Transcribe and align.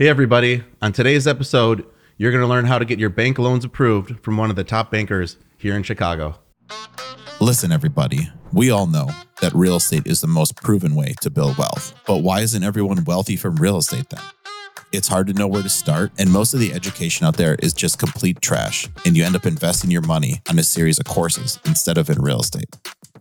Hey, 0.00 0.08
everybody. 0.08 0.62
On 0.80 0.92
today's 0.92 1.26
episode, 1.26 1.84
you're 2.18 2.30
going 2.30 2.40
to 2.40 2.46
learn 2.46 2.66
how 2.66 2.78
to 2.78 2.84
get 2.84 3.00
your 3.00 3.10
bank 3.10 3.36
loans 3.36 3.64
approved 3.64 4.22
from 4.22 4.36
one 4.36 4.48
of 4.48 4.54
the 4.54 4.62
top 4.62 4.92
bankers 4.92 5.38
here 5.56 5.74
in 5.74 5.82
Chicago. 5.82 6.38
Listen, 7.40 7.72
everybody, 7.72 8.30
we 8.52 8.70
all 8.70 8.86
know 8.86 9.10
that 9.40 9.52
real 9.54 9.74
estate 9.74 10.06
is 10.06 10.20
the 10.20 10.28
most 10.28 10.54
proven 10.54 10.94
way 10.94 11.14
to 11.20 11.30
build 11.30 11.58
wealth. 11.58 12.00
But 12.06 12.18
why 12.18 12.42
isn't 12.42 12.62
everyone 12.62 13.02
wealthy 13.06 13.34
from 13.34 13.56
real 13.56 13.76
estate 13.76 14.08
then? 14.10 14.22
It's 14.92 15.08
hard 15.08 15.26
to 15.26 15.32
know 15.32 15.48
where 15.48 15.64
to 15.64 15.68
start, 15.68 16.12
and 16.16 16.30
most 16.30 16.54
of 16.54 16.60
the 16.60 16.72
education 16.72 17.26
out 17.26 17.36
there 17.36 17.56
is 17.56 17.72
just 17.72 17.98
complete 17.98 18.40
trash, 18.40 18.88
and 19.04 19.16
you 19.16 19.24
end 19.24 19.34
up 19.34 19.46
investing 19.46 19.90
your 19.90 20.02
money 20.02 20.40
on 20.48 20.60
a 20.60 20.62
series 20.62 21.00
of 21.00 21.06
courses 21.06 21.58
instead 21.66 21.98
of 21.98 22.08
in 22.08 22.22
real 22.22 22.38
estate. 22.38 22.68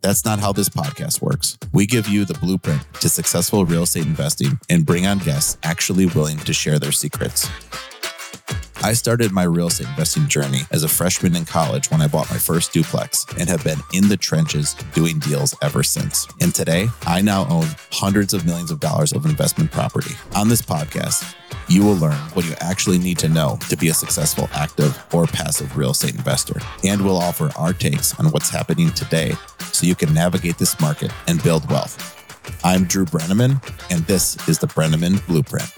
That's 0.02 0.26
not 0.26 0.40
how 0.40 0.52
this 0.52 0.70
podcast 0.70 1.22
works. 1.22 1.58
We 1.74 1.86
give 1.86 2.08
you 2.08 2.26
the 2.26 2.34
blueprint 2.36 2.82
to 3.02 3.10
successful 3.10 3.66
real 3.66 3.84
estate 3.84 4.06
investing 4.06 4.60
and 4.70 4.86
bring 4.86 5.06
on 5.06 5.20
guests 5.20 5.58
actually 5.64 6.08
willing 6.08 6.38
to 6.40 6.54
share 6.54 6.80
their 6.80 6.92
secrets. 6.92 7.50
I 8.84 8.94
started 8.94 9.32
my 9.32 9.44
real 9.44 9.68
estate 9.68 9.88
investing 9.88 10.28
journey 10.28 10.62
as 10.72 10.84
a 10.84 10.88
freshman 10.88 11.36
in 11.36 11.46
college 11.46 11.90
when 11.90 12.02
I 12.02 12.08
bought 12.08 12.30
my 12.30 12.38
first 12.38 12.72
duplex 12.72 13.26
and 13.38 13.50
have 13.50 13.64
been 13.64 13.80
in 13.92 14.08
the 14.08 14.18
trenches 14.18 14.76
doing 14.94 15.18
deals 15.20 15.56
ever 15.62 15.82
since. 15.82 16.28
And 16.40 16.54
today, 16.54 16.88
I 17.06 17.22
now 17.22 17.48
own 17.50 17.66
hundreds 17.92 18.34
of 18.34 18.46
millions 18.46 18.70
of 18.70 18.80
dollars 18.80 19.14
of 19.14 19.26
investment 19.26 19.72
property. 19.72 20.16
On 20.36 20.48
this 20.48 20.62
podcast, 20.62 21.34
you 21.70 21.84
will 21.84 21.96
learn 21.96 22.18
what 22.34 22.46
you 22.46 22.54
actually 22.60 22.98
need 22.98 23.18
to 23.20 23.28
know 23.28 23.58
to 23.70 23.76
be 23.76 23.90
a 23.90 23.94
successful 23.94 24.50
active 24.54 24.98
or 25.14 25.26
passive 25.28 25.76
real 25.76 25.92
estate 25.92 26.16
investor. 26.16 26.60
And 26.84 27.04
we'll 27.04 27.18
offer 27.18 27.52
our 27.58 27.74
takes 27.74 28.18
on 28.20 28.28
what's 28.28 28.50
happening 28.50 28.92
today 28.92 29.34
so 29.72 29.86
you 29.86 29.96
can 29.96 30.14
navigate 30.14 30.58
this 30.58 30.80
market 30.80 31.12
and 31.28 31.44
build 31.44 31.70
wealth. 31.70 32.14
I'm 32.64 32.86
Drew 32.86 33.06
Breneman, 33.06 33.62
and 33.92 34.06
this 34.06 34.38
is 34.48 34.60
the 34.60 34.68
Breneman 34.68 35.26
Blueprint. 35.28 35.70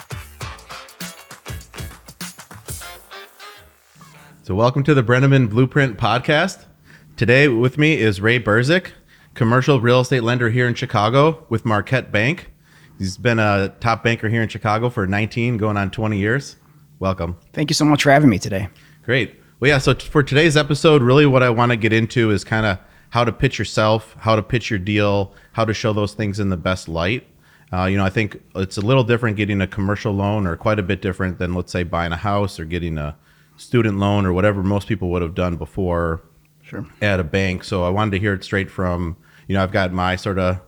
So, 4.43 4.55
welcome 4.55 4.83
to 4.83 4.93
the 4.93 5.03
Breneman 5.03 5.49
Blueprint 5.49 5.97
podcast. 5.97 6.65
Today 7.17 7.47
with 7.47 7.77
me 7.77 7.99
is 7.99 8.21
Ray 8.21 8.39
Burzic, 8.39 8.91
commercial 9.33 9.81
real 9.81 10.01
estate 10.01 10.23
lender 10.23 10.49
here 10.49 10.67
in 10.67 10.75
Chicago 10.75 11.45
with 11.49 11.65
Marquette 11.65 12.11
Bank. 12.11 12.51
He's 12.99 13.17
been 13.17 13.39
a 13.39 13.69
top 13.79 14.03
banker 14.03 14.27
here 14.27 14.41
in 14.43 14.49
Chicago 14.49 14.89
for 14.89 15.07
19, 15.07 15.55
going 15.57 15.77
on 15.77 15.89
20 15.89 16.17
years. 16.17 16.57
Welcome. 16.99 17.37
Thank 17.53 17.69
you 17.69 17.73
so 17.73 17.85
much 17.85 18.03
for 18.03 18.11
having 18.11 18.29
me 18.29 18.37
today. 18.39 18.67
Great. 19.03 19.39
Well, 19.61 19.69
yeah, 19.69 19.77
so 19.77 19.93
t- 19.93 20.05
for 20.05 20.21
today's 20.21 20.57
episode, 20.57 21.01
really 21.01 21.25
what 21.25 21.41
I 21.41 21.49
want 21.49 21.71
to 21.71 21.77
get 21.77 21.93
into 21.93 22.29
is 22.31 22.43
kind 22.43 22.65
of 22.65 22.77
how 23.09 23.23
to 23.23 23.31
pitch 23.31 23.57
yourself, 23.57 24.15
how 24.19 24.35
to 24.35 24.43
pitch 24.43 24.69
your 24.69 24.79
deal, 24.79 25.33
how 25.53 25.63
to 25.63 25.73
show 25.73 25.93
those 25.93 26.13
things 26.13 26.39
in 26.41 26.49
the 26.49 26.57
best 26.57 26.89
light. 26.89 27.25
Uh, 27.71 27.85
you 27.85 27.95
know, 27.97 28.03
I 28.03 28.09
think 28.09 28.41
it's 28.55 28.77
a 28.77 28.81
little 28.81 29.03
different 29.05 29.37
getting 29.37 29.61
a 29.61 29.67
commercial 29.67 30.11
loan 30.11 30.45
or 30.45 30.57
quite 30.57 30.77
a 30.79 30.83
bit 30.83 31.01
different 31.01 31.39
than, 31.39 31.53
let's 31.53 31.71
say, 31.71 31.83
buying 31.83 32.11
a 32.11 32.17
house 32.17 32.59
or 32.59 32.65
getting 32.65 32.97
a 32.97 33.15
student 33.55 33.97
loan 33.97 34.25
or 34.25 34.33
whatever 34.33 34.61
most 34.61 34.87
people 34.89 35.09
would 35.11 35.21
have 35.21 35.35
done 35.35 35.55
before 35.55 36.21
Sure. 36.63 36.85
at 37.01 37.19
a 37.19 37.23
bank. 37.23 37.63
So 37.63 37.83
I 37.85 37.89
wanted 37.89 38.11
to 38.11 38.19
hear 38.19 38.33
it 38.33 38.43
straight 38.43 38.69
from, 38.69 39.15
you 39.47 39.53
know, 39.55 39.63
I've 39.63 39.71
got 39.71 39.93
my 39.93 40.15
sort 40.17 40.37
of 40.37 40.59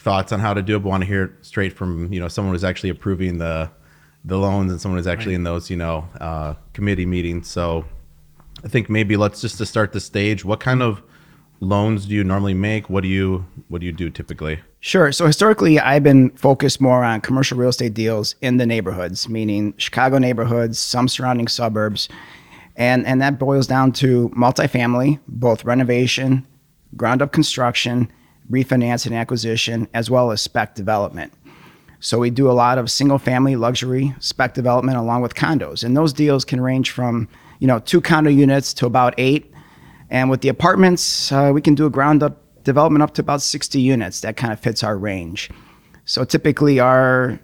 thoughts 0.00 0.32
on 0.32 0.40
how 0.40 0.54
to 0.54 0.62
do 0.62 0.76
it, 0.76 0.80
but 0.80 0.88
want 0.88 1.02
to 1.02 1.06
hear 1.06 1.24
it 1.24 1.32
straight 1.42 1.72
from, 1.74 2.12
you 2.12 2.20
know, 2.20 2.28
someone 2.28 2.54
who's 2.54 2.64
actually 2.64 2.90
approving 2.90 3.38
the 3.38 3.70
the 4.24 4.36
loans 4.36 4.70
and 4.70 4.78
someone 4.80 4.98
who's 4.98 5.06
actually 5.06 5.34
in 5.34 5.44
those, 5.44 5.70
you 5.70 5.76
know, 5.76 6.06
uh, 6.20 6.54
committee 6.74 7.06
meetings. 7.06 7.48
So 7.48 7.86
I 8.62 8.68
think 8.68 8.90
maybe 8.90 9.16
let's 9.16 9.40
just 9.40 9.56
to 9.58 9.66
start 9.66 9.92
the 9.92 10.00
stage. 10.00 10.44
What 10.44 10.60
kind 10.60 10.82
of 10.82 11.02
loans 11.60 12.04
do 12.04 12.14
you 12.14 12.24
normally 12.24 12.52
make? 12.52 12.90
What 12.90 13.02
do 13.02 13.08
you 13.08 13.46
what 13.68 13.80
do 13.80 13.86
you 13.86 13.92
do 13.92 14.10
typically? 14.10 14.60
Sure. 14.80 15.12
So 15.12 15.26
historically, 15.26 15.78
I've 15.78 16.02
been 16.02 16.30
focused 16.30 16.80
more 16.80 17.04
on 17.04 17.20
commercial 17.20 17.58
real 17.58 17.68
estate 17.68 17.94
deals 17.94 18.34
in 18.40 18.56
the 18.56 18.66
neighborhoods, 18.66 19.28
meaning 19.28 19.74
Chicago 19.76 20.18
neighborhoods, 20.18 20.78
some 20.78 21.08
surrounding 21.08 21.48
suburbs. 21.48 22.08
And, 22.76 23.06
and 23.06 23.20
that 23.20 23.38
boils 23.38 23.66
down 23.66 23.92
to 23.92 24.30
multifamily, 24.30 25.20
both 25.28 25.64
renovation, 25.64 26.46
ground 26.96 27.20
up 27.20 27.30
construction, 27.30 28.10
refinance 28.50 29.06
and 29.06 29.14
acquisition, 29.14 29.88
as 29.94 30.10
well 30.10 30.30
as 30.30 30.42
spec 30.42 30.74
development. 30.74 31.32
So 32.00 32.18
we 32.18 32.30
do 32.30 32.50
a 32.50 32.52
lot 32.52 32.78
of 32.78 32.90
single 32.90 33.18
family 33.18 33.56
luxury 33.56 34.14
spec 34.20 34.54
development 34.54 34.96
along 34.96 35.20
with 35.20 35.34
condos. 35.34 35.84
And 35.84 35.96
those 35.96 36.12
deals 36.14 36.44
can 36.46 36.60
range 36.60 36.90
from, 36.90 37.28
you 37.58 37.66
know, 37.66 37.78
two 37.78 38.00
condo 38.00 38.30
units 38.30 38.72
to 38.74 38.86
about 38.86 39.14
eight. 39.18 39.52
And 40.08 40.30
with 40.30 40.40
the 40.40 40.48
apartments, 40.48 41.30
uh, 41.30 41.50
we 41.54 41.60
can 41.60 41.74
do 41.74 41.86
a 41.86 41.90
ground 41.90 42.22
up 42.22 42.42
development 42.64 43.02
up 43.02 43.14
to 43.14 43.20
about 43.20 43.42
60 43.42 43.80
units. 43.80 44.20
That 44.20 44.36
kind 44.36 44.52
of 44.52 44.58
fits 44.60 44.82
our 44.82 44.96
range. 44.96 45.50
So 46.06 46.24
typically 46.24 46.80
our 46.80 47.38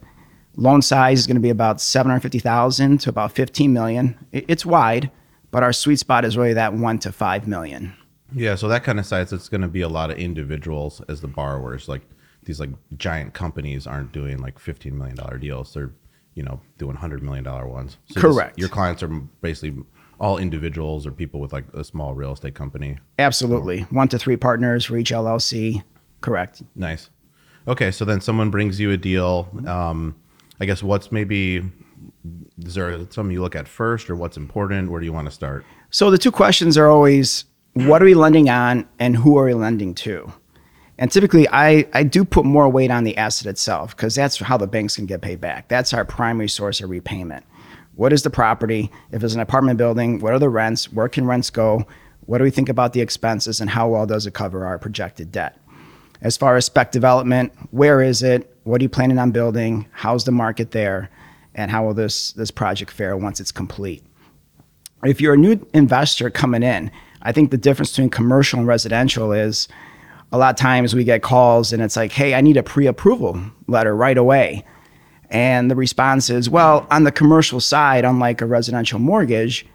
loan 0.56 0.80
size 0.80 1.20
is 1.20 1.26
going 1.26 1.36
to 1.36 1.40
be 1.40 1.50
about 1.50 1.80
750,000 1.80 2.98
to 2.98 3.10
about 3.10 3.32
15 3.32 3.72
million. 3.72 4.16
It's 4.32 4.64
wide, 4.64 5.10
but 5.50 5.62
our 5.62 5.72
sweet 5.72 5.98
spot 5.98 6.24
is 6.24 6.36
really 6.36 6.54
that 6.54 6.72
1 6.72 6.98
to 7.00 7.12
5 7.12 7.46
million. 7.46 7.94
Yeah, 8.32 8.54
so 8.56 8.68
that 8.68 8.84
kind 8.84 8.98
of 8.98 9.06
size, 9.06 9.32
it's 9.32 9.48
going 9.48 9.60
to 9.62 9.68
be 9.68 9.82
a 9.82 9.88
lot 9.88 10.10
of 10.10 10.18
individuals 10.18 11.00
as 11.08 11.20
the 11.20 11.28
borrowers. 11.28 11.88
Like 11.88 12.02
these 12.44 12.60
like 12.60 12.70
giant 12.96 13.34
companies 13.34 13.86
aren't 13.86 14.12
doing 14.12 14.38
like 14.38 14.58
$15 14.58 14.92
million 14.92 15.16
deals. 15.40 15.74
They're, 15.74 15.92
you 16.34 16.42
know, 16.42 16.60
doing 16.78 16.96
hundred 16.96 17.22
million 17.22 17.44
dollar 17.44 17.66
ones. 17.68 17.98
So 18.08 18.14
this- 18.14 18.22
Correct. 18.22 18.58
your 18.58 18.68
clients 18.68 19.02
are 19.02 19.08
basically 19.08 19.82
all 20.18 20.38
individuals 20.38 21.06
or 21.06 21.10
people 21.12 21.40
with 21.40 21.52
like 21.52 21.64
a 21.74 21.84
small 21.84 22.14
real 22.14 22.32
estate 22.32 22.54
company. 22.54 22.98
Absolutely. 23.18 23.82
1 23.82 24.08
to 24.08 24.18
3 24.18 24.36
partners 24.36 24.84
for 24.84 24.96
each 24.96 25.10
LLC. 25.10 25.82
Correct. 26.20 26.62
Nice. 26.74 27.10
Okay, 27.68 27.90
so 27.90 28.04
then 28.04 28.20
someone 28.20 28.50
brings 28.50 28.80
you 28.80 28.92
a 28.92 28.96
deal. 28.96 29.48
Um, 29.66 30.14
I 30.60 30.64
guess 30.64 30.82
what's 30.82 31.12
maybe, 31.12 31.62
is 32.64 32.74
there 32.74 32.98
something 33.10 33.30
you 33.30 33.42
look 33.42 33.56
at 33.56 33.68
first 33.68 34.08
or 34.08 34.16
what's 34.16 34.36
important? 34.36 34.90
Where 34.90 35.00
do 35.00 35.06
you 35.06 35.12
want 35.12 35.26
to 35.26 35.32
start? 35.32 35.64
So 35.90 36.10
the 36.10 36.16
two 36.18 36.30
questions 36.32 36.78
are 36.78 36.88
always 36.88 37.44
what 37.84 38.00
are 38.00 38.06
we 38.06 38.14
lending 38.14 38.48
on 38.48 38.88
and 38.98 39.14
who 39.14 39.36
are 39.36 39.44
we 39.44 39.54
lending 39.54 39.94
to? 39.94 40.32
And 40.98 41.12
typically, 41.12 41.46
I, 41.50 41.86
I 41.92 42.04
do 42.04 42.24
put 42.24 42.46
more 42.46 42.70
weight 42.70 42.90
on 42.90 43.04
the 43.04 43.18
asset 43.18 43.48
itself 43.48 43.94
because 43.94 44.14
that's 44.14 44.38
how 44.38 44.56
the 44.56 44.66
banks 44.66 44.96
can 44.96 45.04
get 45.04 45.20
paid 45.20 45.42
back. 45.42 45.68
That's 45.68 45.92
our 45.92 46.06
primary 46.06 46.48
source 46.48 46.80
of 46.80 46.88
repayment. 46.88 47.44
What 47.94 48.14
is 48.14 48.22
the 48.22 48.30
property? 48.30 48.90
If 49.12 49.22
it's 49.22 49.34
an 49.34 49.40
apartment 49.40 49.76
building, 49.76 50.20
what 50.20 50.32
are 50.32 50.38
the 50.38 50.48
rents? 50.48 50.90
Where 50.90 51.08
can 51.08 51.26
rents 51.26 51.50
go? 51.50 51.86
What 52.24 52.38
do 52.38 52.44
we 52.44 52.50
think 52.50 52.70
about 52.70 52.94
the 52.94 53.02
expenses 53.02 53.60
and 53.60 53.68
how 53.68 53.88
well 53.88 54.06
does 54.06 54.26
it 54.26 54.32
cover 54.32 54.64
our 54.64 54.78
projected 54.78 55.30
debt? 55.30 55.58
As 56.22 56.38
far 56.38 56.56
as 56.56 56.64
spec 56.64 56.92
development, 56.92 57.52
where 57.72 58.00
is 58.00 58.22
it? 58.22 58.56
What 58.64 58.80
are 58.80 58.84
you 58.84 58.88
planning 58.88 59.18
on 59.18 59.32
building? 59.32 59.86
How's 59.92 60.24
the 60.24 60.32
market 60.32 60.70
there? 60.70 61.10
And 61.54 61.70
how 61.70 61.84
will 61.84 61.94
this, 61.94 62.32
this 62.32 62.50
project 62.50 62.90
fare 62.90 63.18
once 63.18 63.38
it's 63.38 63.52
complete? 63.52 64.02
if 65.04 65.20
you're 65.20 65.34
a 65.34 65.38
new 65.38 65.64
investor 65.72 66.30
coming 66.30 66.62
in, 66.62 66.90
I 67.22 67.32
think 67.32 67.50
the 67.50 67.58
difference 67.58 67.90
between 67.90 68.10
commercial 68.10 68.58
and 68.58 68.68
residential 68.68 69.32
is 69.32 69.68
a 70.32 70.38
lot 70.38 70.50
of 70.50 70.56
times 70.56 70.94
we 70.94 71.04
get 71.04 71.22
calls 71.22 71.72
and 71.72 71.82
it's 71.82 71.96
like, 71.96 72.12
hey, 72.12 72.34
I 72.34 72.40
need 72.40 72.56
a 72.56 72.62
pre 72.62 72.86
approval 72.86 73.40
letter 73.66 73.94
right 73.94 74.18
away. 74.18 74.64
And 75.30 75.70
the 75.70 75.76
response 75.76 76.30
is, 76.30 76.48
well, 76.48 76.86
on 76.90 77.04
the 77.04 77.12
commercial 77.12 77.60
side, 77.60 78.04
unlike 78.04 78.40
a 78.40 78.46
residential 78.46 78.98
mortgage, 78.98 79.66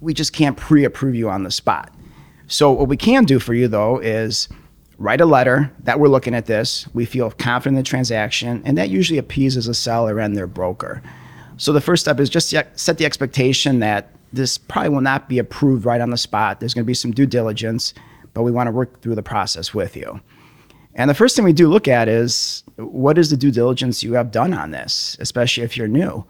we 0.00 0.14
just 0.14 0.32
can't 0.32 0.56
pre 0.56 0.84
approve 0.84 1.14
you 1.14 1.30
on 1.30 1.42
the 1.42 1.50
spot. 1.50 1.94
So, 2.46 2.72
what 2.72 2.88
we 2.88 2.96
can 2.96 3.24
do 3.24 3.38
for 3.38 3.54
you 3.54 3.68
though 3.68 3.98
is 3.98 4.48
write 4.96 5.20
a 5.20 5.26
letter 5.26 5.70
that 5.84 6.00
we're 6.00 6.08
looking 6.08 6.34
at 6.34 6.46
this. 6.46 6.88
We 6.94 7.04
feel 7.04 7.30
confident 7.30 7.76
in 7.78 7.82
the 7.82 7.88
transaction, 7.88 8.62
and 8.64 8.76
that 8.78 8.90
usually 8.90 9.18
appeases 9.18 9.68
a 9.68 9.74
seller 9.74 10.18
and 10.18 10.36
their 10.36 10.46
broker. 10.46 11.02
So 11.56 11.72
the 11.72 11.80
first 11.80 12.02
step 12.04 12.20
is 12.20 12.30
just 12.30 12.54
set 12.74 12.98
the 12.98 13.04
expectation 13.04 13.80
that 13.80 14.12
this 14.32 14.58
probably 14.58 14.90
will 14.90 15.00
not 15.00 15.28
be 15.28 15.38
approved 15.38 15.84
right 15.84 16.00
on 16.00 16.10
the 16.10 16.16
spot. 16.16 16.60
There's 16.60 16.74
going 16.74 16.84
to 16.84 16.86
be 16.86 16.94
some 16.94 17.12
due 17.12 17.26
diligence, 17.26 17.94
but 18.34 18.42
we 18.42 18.50
want 18.50 18.66
to 18.66 18.72
work 18.72 19.00
through 19.00 19.14
the 19.14 19.22
process 19.22 19.72
with 19.72 19.96
you. 19.96 20.20
And 20.94 21.08
the 21.08 21.14
first 21.14 21.36
thing 21.36 21.44
we 21.44 21.52
do 21.52 21.68
look 21.68 21.86
at 21.86 22.08
is 22.08 22.64
what 22.76 23.18
is 23.18 23.30
the 23.30 23.36
due 23.36 23.52
diligence 23.52 24.02
you 24.02 24.14
have 24.14 24.30
done 24.30 24.52
on 24.52 24.72
this, 24.72 25.16
especially 25.20 25.62
if 25.62 25.76
you're 25.76 25.88
new. 25.88 26.26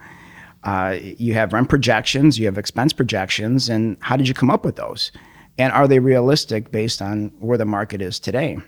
Uh, 0.65 0.99
you 1.01 1.35
have 1.35 1.53
rent 1.53 1.69
projections, 1.69 2.39
you 2.39 2.47
have 2.47 2.59
expense 2.59 2.93
projections, 2.93 3.69
and 3.69 3.97
how 4.01 4.17
did 4.17 4.29
you 4.29 4.35
come 4.35 4.51
up 4.51 4.65
with 4.65 4.77
those? 4.77 5.13
And 5.57 5.73
are 5.73 5.89
they 5.89 5.99
realistic 5.99 6.71
based 6.71 7.01
on 7.01 7.33
where 7.39 7.59
the 7.59 7.65
market 7.65 8.03
is 8.03 8.19
today? 8.21 8.59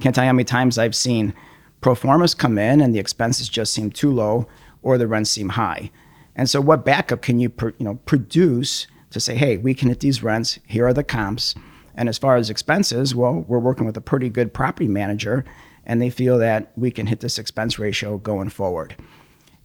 Can't 0.00 0.14
tell 0.14 0.24
you 0.24 0.28
how 0.28 0.34
many 0.34 0.44
times 0.44 0.78
I've 0.78 0.94
seen 0.94 1.32
pro 1.80 1.94
formas 1.94 2.34
come 2.34 2.58
in 2.58 2.80
and 2.80 2.94
the 2.94 2.98
expenses 2.98 3.48
just 3.48 3.72
seem 3.72 3.90
too 3.90 4.10
low 4.10 4.46
or 4.82 4.98
the 4.98 5.06
rents 5.06 5.30
seem 5.30 5.50
high. 5.50 5.90
And 6.36 6.48
so, 6.48 6.60
what 6.60 6.84
backup 6.84 7.22
can 7.22 7.40
you, 7.40 7.48
pr- 7.48 7.70
you 7.78 7.84
know, 7.84 7.96
produce 8.06 8.86
to 9.10 9.18
say, 9.18 9.34
hey, 9.34 9.56
we 9.56 9.74
can 9.74 9.88
hit 9.88 10.00
these 10.00 10.22
rents. 10.22 10.58
Here 10.66 10.86
are 10.86 10.92
the 10.92 11.02
comps. 11.02 11.54
And 11.94 12.08
as 12.08 12.18
far 12.18 12.36
as 12.36 12.50
expenses, 12.50 13.14
well, 13.14 13.44
we're 13.48 13.58
working 13.58 13.86
with 13.86 13.96
a 13.96 14.02
pretty 14.02 14.28
good 14.28 14.52
property 14.52 14.86
manager, 14.86 15.44
and 15.86 16.00
they 16.00 16.10
feel 16.10 16.38
that 16.38 16.70
we 16.76 16.90
can 16.90 17.06
hit 17.06 17.20
this 17.20 17.38
expense 17.38 17.78
ratio 17.78 18.18
going 18.18 18.50
forward. 18.50 18.94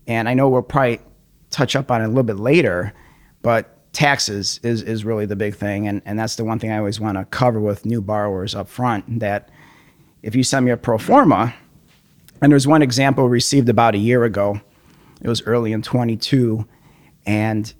And 0.07 0.29
I 0.29 0.33
know 0.33 0.47
we'll 0.47 0.61
probably 0.61 1.01
touch 1.49 1.75
up 1.75 1.91
on 1.91 2.01
it 2.01 2.05
a 2.05 2.07
little 2.07 2.23
bit 2.23 2.39
later, 2.39 2.93
but 3.41 3.77
taxes 3.91 4.61
is, 4.63 4.81
is 4.81 5.03
really 5.03 5.25
the 5.25 5.35
big 5.35 5.55
thing. 5.55 5.87
And, 5.87 6.01
and 6.05 6.17
that's 6.17 6.37
the 6.37 6.45
one 6.45 6.57
thing 6.57 6.71
I 6.71 6.77
always 6.77 7.01
want 7.01 7.17
to 7.17 7.25
cover 7.25 7.59
with 7.59 7.85
new 7.85 8.01
borrowers 8.01 8.55
up 8.55 8.69
front 8.69 9.19
that 9.19 9.49
if 10.23 10.33
you 10.35 10.43
send 10.43 10.65
me 10.65 10.71
a 10.71 10.77
pro 10.77 10.97
forma, 10.97 11.53
and 12.41 12.51
there's 12.51 12.67
one 12.67 12.81
example 12.81 13.27
received 13.27 13.67
about 13.67 13.93
a 13.93 13.99
year 13.99 14.23
ago, 14.23 14.61
It 15.21 15.27
was 15.27 15.41
early 15.43 15.71
in 15.71 15.81
22, 15.81 16.67
and 17.25 17.73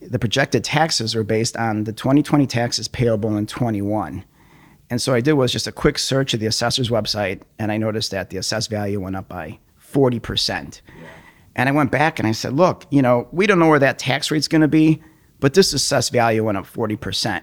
the 0.00 0.18
projected 0.18 0.64
taxes 0.64 1.14
were 1.14 1.24
based 1.24 1.56
on 1.56 1.84
the 1.84 1.92
2020 1.92 2.46
taxes 2.46 2.88
payable 2.88 3.36
in 3.36 3.46
21. 3.46 4.24
And 4.90 5.02
so 5.02 5.12
I 5.12 5.20
did 5.20 5.34
was 5.34 5.52
just 5.52 5.66
a 5.66 5.72
quick 5.72 5.98
search 5.98 6.32
of 6.32 6.40
the 6.40 6.46
assessor's 6.46 6.88
website, 6.88 7.42
and 7.58 7.70
I 7.70 7.76
noticed 7.76 8.10
that 8.12 8.30
the 8.30 8.38
assessed 8.38 8.70
value 8.70 9.00
went 9.00 9.16
up 9.16 9.28
by 9.28 9.58
40%. 9.92 10.80
And 11.56 11.68
I 11.68 11.72
went 11.72 11.90
back 11.90 12.18
and 12.18 12.28
I 12.28 12.32
said, 12.32 12.54
look, 12.54 12.86
you 12.90 13.02
know, 13.02 13.28
we 13.32 13.46
don't 13.46 13.58
know 13.58 13.68
where 13.68 13.80
that 13.80 13.98
tax 13.98 14.30
rate's 14.30 14.48
going 14.48 14.62
to 14.62 14.68
be, 14.68 15.02
but 15.40 15.54
this 15.54 15.72
assessed 15.72 16.12
value 16.12 16.44
went 16.44 16.56
up 16.56 16.66
40%. 16.66 17.42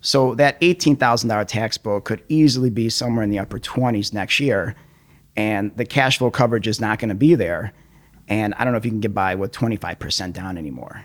So 0.00 0.34
that 0.34 0.60
$18,000 0.60 1.46
tax 1.46 1.78
bill 1.78 2.00
could 2.00 2.22
easily 2.28 2.68
be 2.68 2.90
somewhere 2.90 3.22
in 3.22 3.30
the 3.30 3.38
upper 3.38 3.58
20s 3.58 4.12
next 4.12 4.38
year. 4.40 4.74
And 5.36 5.74
the 5.76 5.86
cash 5.86 6.18
flow 6.18 6.30
coverage 6.30 6.66
is 6.66 6.80
not 6.80 6.98
going 6.98 7.08
to 7.08 7.14
be 7.14 7.34
there. 7.34 7.72
And 8.28 8.54
I 8.54 8.64
don't 8.64 8.72
know 8.72 8.78
if 8.78 8.84
you 8.84 8.90
can 8.90 9.00
get 9.00 9.14
by 9.14 9.34
with 9.34 9.52
25% 9.52 10.32
down 10.32 10.56
anymore. 10.56 11.04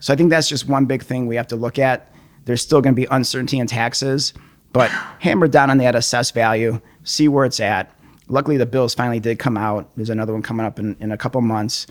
So 0.00 0.12
I 0.12 0.16
think 0.16 0.30
that's 0.30 0.48
just 0.48 0.68
one 0.68 0.86
big 0.86 1.02
thing 1.02 1.26
we 1.26 1.36
have 1.36 1.48
to 1.48 1.56
look 1.56 1.78
at. 1.78 2.12
There's 2.44 2.62
still 2.62 2.80
going 2.80 2.94
to 2.94 3.00
be 3.00 3.06
uncertainty 3.10 3.58
in 3.58 3.66
taxes, 3.66 4.32
but 4.72 4.90
hammer 5.18 5.48
down 5.48 5.70
on 5.70 5.78
that 5.78 5.94
assessed 5.94 6.34
value, 6.34 6.80
see 7.02 7.28
where 7.28 7.44
it's 7.44 7.60
at. 7.60 7.92
Luckily, 8.28 8.56
the 8.56 8.66
bills 8.66 8.94
finally 8.94 9.20
did 9.20 9.38
come 9.38 9.56
out. 9.56 9.90
There's 9.96 10.10
another 10.10 10.32
one 10.32 10.42
coming 10.42 10.66
up 10.66 10.78
in, 10.78 10.96
in 11.00 11.12
a 11.12 11.16
couple 11.16 11.40
months. 11.40 11.86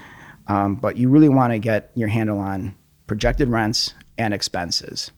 Um, 0.47 0.75
but 0.75 0.97
you 0.97 1.09
really 1.09 1.29
want 1.29 1.53
to 1.53 1.59
get 1.59 1.91
your 1.95 2.07
handle 2.07 2.39
on 2.39 2.75
projected 3.07 3.49
rents 3.49 3.93
and 4.17 4.33
expenses. 4.33 5.11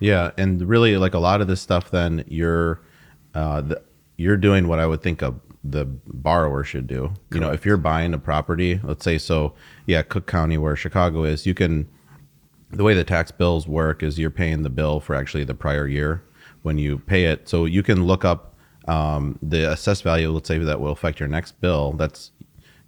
Yeah, 0.00 0.32
and 0.36 0.60
really, 0.62 0.96
like 0.96 1.14
a 1.14 1.18
lot 1.18 1.40
of 1.40 1.46
this 1.46 1.60
stuff, 1.60 1.90
then 1.90 2.24
you're 2.28 2.80
uh, 3.34 3.62
the, 3.62 3.82
you're 4.16 4.36
doing 4.36 4.68
what 4.68 4.78
I 4.78 4.86
would 4.86 5.02
think 5.02 5.22
a 5.22 5.34
the 5.64 5.86
borrower 5.86 6.62
should 6.62 6.86
do. 6.86 7.14
You 7.32 7.40
know, 7.40 7.50
if 7.52 7.64
you're 7.64 7.78
buying 7.78 8.12
a 8.12 8.18
property, 8.18 8.80
let's 8.84 9.04
say 9.04 9.16
so, 9.18 9.54
yeah, 9.86 10.02
Cook 10.02 10.26
County 10.26 10.58
where 10.58 10.76
Chicago 10.76 11.24
is, 11.24 11.46
you 11.46 11.54
can 11.54 11.88
the 12.70 12.84
way 12.84 12.94
the 12.94 13.04
tax 13.04 13.30
bills 13.30 13.66
work 13.66 14.02
is 14.02 14.18
you're 14.18 14.30
paying 14.30 14.62
the 14.62 14.70
bill 14.70 15.00
for 15.00 15.14
actually 15.14 15.44
the 15.44 15.54
prior 15.54 15.86
year 15.86 16.22
when 16.62 16.78
you 16.78 16.98
pay 16.98 17.24
it. 17.24 17.48
So 17.48 17.64
you 17.64 17.82
can 17.82 18.04
look 18.04 18.24
up 18.24 18.54
um, 18.88 19.38
the 19.40 19.70
assessed 19.70 20.02
value, 20.02 20.30
let's 20.30 20.48
say 20.48 20.58
that 20.58 20.80
will 20.80 20.92
affect 20.92 21.20
your 21.20 21.28
next 21.28 21.60
bill. 21.60 21.92
That's 21.92 22.32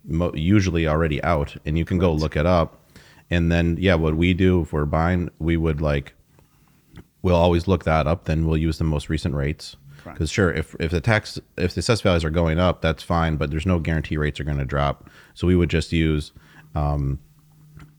mo- 0.05 0.32
usually 0.34 0.87
already 0.87 1.22
out, 1.22 1.56
and 1.64 1.79
you 1.79 1.84
can 1.84 1.99
go 1.99 2.12
look 2.12 2.37
it 2.37 2.46
up. 2.46 2.82
And 3.31 3.50
then, 3.50 3.76
yeah, 3.81 3.94
what 3.94 4.17
we 4.17 4.34
do 4.34 4.62
if 4.62 4.72
we're 4.72 4.84
buying, 4.84 5.31
we 5.38 5.56
would 5.56 5.81
like, 5.81 6.14
we'll 7.22 7.37
always 7.37 7.67
look 7.67 7.84
that 7.84 8.06
up. 8.06 8.25
Then 8.25 8.46
we'll 8.46 8.56
use 8.56 8.79
the 8.79 8.84
most 8.84 9.08
recent 9.08 9.34
rates. 9.34 9.76
Because 10.14 10.31
sure, 10.31 10.53
if, 10.53 10.75
if 10.81 10.91
the 10.91 11.00
tax, 11.00 11.38
if 11.56 11.75
the 11.75 11.81
assessed 11.81 12.03
values 12.03 12.25
are 12.25 12.31
going 12.31 12.58
up, 12.58 12.82
that's 12.82 13.03
fine, 13.03 13.37
but 13.37 13.50
there's 13.50 13.67
no 13.67 13.79
guarantee 13.79 14.17
rates 14.17 14.38
are 14.41 14.44
going 14.44 14.58
to 14.58 14.64
drop. 14.64 15.08
So 15.35 15.47
we 15.47 15.56
would 15.56 15.70
just 15.70 15.93
use 15.93 16.32
um, 16.75 17.19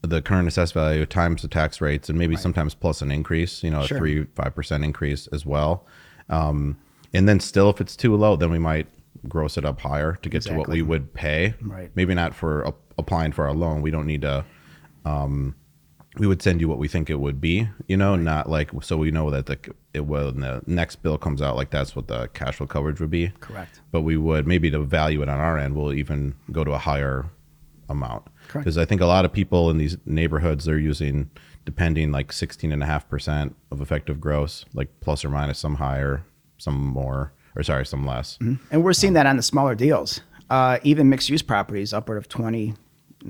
the 0.02 0.22
current 0.22 0.48
assessed 0.48 0.74
value 0.74 1.06
times 1.06 1.42
the 1.42 1.48
tax 1.48 1.82
rates 1.82 2.10
and 2.10 2.18
maybe 2.18 2.36
sometimes 2.36 2.74
plus 2.74 3.02
an 3.02 3.12
increase, 3.12 3.64
you 3.64 3.72
know, 3.72 3.86
Sure. 3.86 3.98
a 3.98 4.00
three, 4.00 4.26
5% 4.26 4.84
increase 4.84 5.28
as 5.28 5.46
well. 5.46 5.86
Um, 6.30 6.78
and 7.14 7.28
then 7.28 7.40
still, 7.40 7.70
if 7.70 7.82
it's 7.82 7.96
too 7.96 8.16
low, 8.16 8.36
then 8.36 8.52
we 8.52 8.60
might 8.60 8.88
gross 9.28 9.58
it 9.58 9.66
up 9.66 9.80
higher 9.82 10.18
to 10.22 10.30
get 10.30 10.44
to 10.44 10.54
what 10.54 10.68
we 10.68 10.82
would 10.82 11.14
pay. 11.14 11.56
Right. 11.62 11.90
Maybe 11.96 12.14
not 12.14 12.36
for 12.36 12.62
a- 12.64 12.74
applying 12.98 13.32
for 13.32 13.48
our 13.48 13.54
loan. 13.54 13.82
We 13.82 13.92
don't 13.92 14.06
need 14.06 14.22
to, 14.22 14.46
um, 15.06 15.56
we 16.18 16.28
would 16.28 16.42
send 16.42 16.62
you 16.62 16.68
what 16.68 16.78
we 16.80 16.88
think 16.88 17.10
it 17.10 17.20
would 17.20 17.40
be, 17.42 17.68
you 17.88 17.98
know, 17.98 18.16
not 18.16 18.50
like, 18.50 18.72
so 18.84 18.98
we 18.98 19.12
know 19.12 19.30
that 19.32 19.46
the, 19.48 19.58
it 19.98 20.06
will, 20.06 20.32
when 20.32 20.40
the 20.42 20.62
next 20.66 20.98
bill 20.98 21.18
comes 21.18 21.42
out, 21.42 21.56
like 21.58 21.70
that's 21.70 21.96
what 21.96 22.08
the 22.08 22.28
cash 22.30 22.56
flow 22.56 22.68
coverage 22.68 23.02
would 23.02 23.12
be. 23.12 23.30
Correct. 23.42 23.82
But 23.92 24.02
we 24.02 24.16
would 24.16 24.48
maybe 24.48 24.72
to 24.72 24.80
value 24.80 25.22
it 25.22 25.30
on 25.30 25.40
our 25.40 25.58
end, 25.58 25.76
we'll 25.76 25.94
even 25.94 26.36
go 26.52 26.64
to 26.64 26.72
a 26.72 26.78
higher 26.78 27.26
amount. 27.90 28.26
Correct. 28.48 28.64
Because 28.66 28.78
I 28.78 28.86
think 28.86 29.02
a 29.02 29.06
lot 29.06 29.26
of 29.26 29.34
people 29.34 29.70
in 29.70 29.78
these 29.78 29.98
neighborhoods, 30.06 30.66
they're 30.66 30.78
using 30.78 31.30
depending 31.66 32.14
like 32.14 32.32
16.5% 32.32 33.54
of 33.72 33.82
effective 33.82 34.22
gross, 34.22 34.64
like 34.74 34.88
plus 35.02 35.26
or 35.26 35.30
minus 35.30 35.60
some 35.60 35.76
higher, 35.76 36.24
some 36.58 36.78
more, 36.78 37.34
or 37.58 37.64
sorry, 37.64 37.86
some 37.86 38.06
less. 38.06 38.38
Mm-hmm. 38.38 38.64
And 38.72 38.84
we're 38.84 38.94
seeing 38.94 39.12
um, 39.12 39.16
that 39.16 39.26
on 39.26 39.36
the 39.36 39.44
smaller 39.44 39.76
deals. 39.76 40.22
Uh, 40.50 40.80
even 40.84 41.10
mixed 41.10 41.30
use 41.30 41.42
properties, 41.42 41.92
upward 41.92 42.18
of 42.18 42.30
20, 42.30 42.74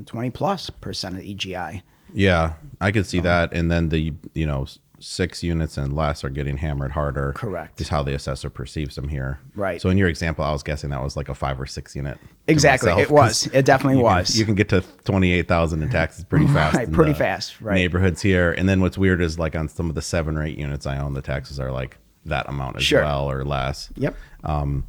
20 0.06 0.30
plus 0.30 0.70
percent 0.70 1.16
of 1.18 1.24
EGI. 1.24 1.82
Yeah, 2.14 2.54
I 2.80 2.92
could 2.92 3.08
see 3.08 3.18
um, 3.18 3.24
that. 3.24 3.54
And 3.54 3.72
then 3.72 3.90
the, 3.90 4.14
you 4.34 4.46
know, 4.46 4.68
six 5.00 5.44
units 5.44 5.78
and 5.78 5.94
less 5.96 6.24
are 6.24 6.30
getting 6.30 6.58
hammered 6.58 6.92
harder. 6.92 7.34
Correct. 7.34 7.80
Is 7.80 7.90
how 7.90 8.02
the 8.04 8.14
assessor 8.16 8.50
perceives 8.50 8.96
them 8.96 9.08
here. 9.10 9.40
Right. 9.56 9.82
So 9.82 9.90
in 9.90 9.98
your 9.98 10.08
example, 10.08 10.44
I 10.44 10.52
was 10.52 10.64
guessing 10.64 10.90
that 10.90 11.04
was 11.04 11.16
like 11.16 11.30
a 11.30 11.36
five 11.36 11.60
or 11.62 11.66
six 11.66 11.96
unit. 11.96 12.18
Exactly. 12.48 12.90
myself, 12.90 13.02
It 13.10 13.12
was. 13.14 13.48
It 13.54 13.66
definitely 13.66 13.98
you 14.00 14.06
can- 14.06 14.16
was. 14.18 14.40
you 14.40 14.46
can 14.46 14.56
get 14.56 14.70
to 14.70 14.82
28,000 15.06 15.84
in 15.84 15.90
taxes 15.90 16.24
pretty 16.24 16.48
fast. 16.48 16.76
Right, 16.76 16.92
pretty 16.92 17.14
fast, 17.14 17.62
right. 17.62 17.76
Neighborhoods 17.76 18.22
here. 18.22 18.52
And 18.54 18.68
then 18.68 18.82
what's 18.82 18.98
weird 18.98 19.22
is 19.22 19.38
like 19.38 19.56
on 19.56 19.68
some 19.68 19.90
of 19.90 19.96
the 19.96 20.02
seven 20.02 20.36
or 20.38 20.44
eight 20.44 20.58
units 20.58 20.86
I 20.86 20.98
own, 20.98 21.14
the 21.14 21.22
taxes 21.22 21.60
are 21.60 21.72
like 21.72 21.98
that 22.26 22.50
amount 22.50 22.78
as 22.78 22.84
Sure. 22.84 23.04
well 23.04 23.30
or 23.30 23.46
less. 23.46 23.90
Yep. 23.96 24.16
Um, 24.44 24.86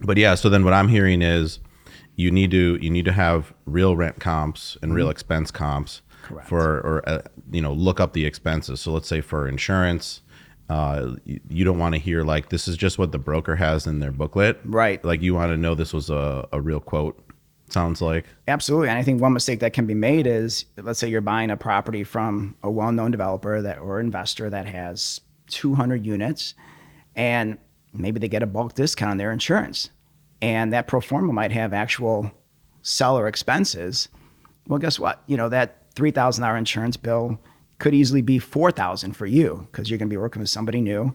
But 0.00 0.16
yeah, 0.16 0.34
so 0.34 0.48
then 0.50 0.64
what 0.64 0.74
I'm 0.74 0.88
hearing 0.88 1.22
is 1.22 1.60
you 2.16 2.30
need 2.30 2.50
to 2.50 2.78
you 2.80 2.90
need 2.90 3.04
to 3.06 3.12
have 3.12 3.52
real 3.66 3.96
rent 3.96 4.20
comps 4.20 4.76
and 4.82 4.94
real 4.94 5.08
expense 5.08 5.50
comps 5.50 5.98
Mm-hmm. 5.98 6.03
Correct. 6.24 6.48
for 6.48 6.78
or 6.78 7.08
uh, 7.08 7.22
you 7.50 7.60
know 7.60 7.72
look 7.72 8.00
up 8.00 8.12
the 8.12 8.24
expenses. 8.24 8.80
So 8.80 8.92
let's 8.92 9.08
say 9.08 9.20
for 9.20 9.46
insurance, 9.46 10.22
uh, 10.68 11.16
you, 11.24 11.40
you 11.48 11.64
don't 11.64 11.78
want 11.78 11.94
to 11.94 12.00
hear 12.00 12.22
like 12.22 12.48
this 12.48 12.66
is 12.66 12.76
just 12.76 12.98
what 12.98 13.12
the 13.12 13.18
broker 13.18 13.56
has 13.56 13.86
in 13.86 14.00
their 14.00 14.12
booklet. 14.12 14.60
Right. 14.64 15.04
Like 15.04 15.22
you 15.22 15.34
want 15.34 15.50
to 15.50 15.56
know 15.56 15.74
this 15.74 15.92
was 15.92 16.10
a, 16.10 16.48
a 16.52 16.60
real 16.60 16.80
quote. 16.80 17.20
Sounds 17.68 18.00
like 18.02 18.26
Absolutely. 18.46 18.88
And 18.88 18.98
I 18.98 19.02
think 19.02 19.20
one 19.20 19.32
mistake 19.32 19.60
that 19.60 19.72
can 19.72 19.86
be 19.86 19.94
made 19.94 20.26
is 20.26 20.66
let's 20.76 20.98
say 20.98 21.08
you're 21.08 21.20
buying 21.20 21.50
a 21.50 21.56
property 21.56 22.04
from 22.04 22.56
a 22.62 22.70
well 22.70 22.92
known 22.92 23.10
developer 23.10 23.60
that 23.62 23.78
or 23.78 24.00
investor 24.00 24.50
that 24.50 24.66
has 24.66 25.20
200 25.48 26.04
units 26.04 26.54
and 27.16 27.58
maybe 27.92 28.18
they 28.18 28.28
get 28.28 28.42
a 28.42 28.46
bulk 28.46 28.74
discount 28.74 29.12
on 29.12 29.16
their 29.18 29.32
insurance. 29.32 29.90
And 30.42 30.72
that 30.72 30.86
pro 30.86 31.00
forma 31.00 31.32
might 31.32 31.52
have 31.52 31.72
actual 31.72 32.30
seller 32.82 33.26
expenses. 33.26 34.08
Well, 34.66 34.78
guess 34.78 34.98
what? 34.98 35.22
You 35.26 35.36
know, 35.36 35.48
that 35.48 35.83
$3,000 35.94 36.58
insurance 36.58 36.96
bill 36.96 37.38
could 37.78 37.94
easily 37.94 38.22
be 38.22 38.38
4000 38.38 39.12
for 39.12 39.26
you 39.26 39.66
because 39.70 39.90
you're 39.90 39.98
going 39.98 40.08
to 40.08 40.12
be 40.12 40.16
working 40.18 40.40
with 40.40 40.50
somebody 40.50 40.80
new 40.80 41.14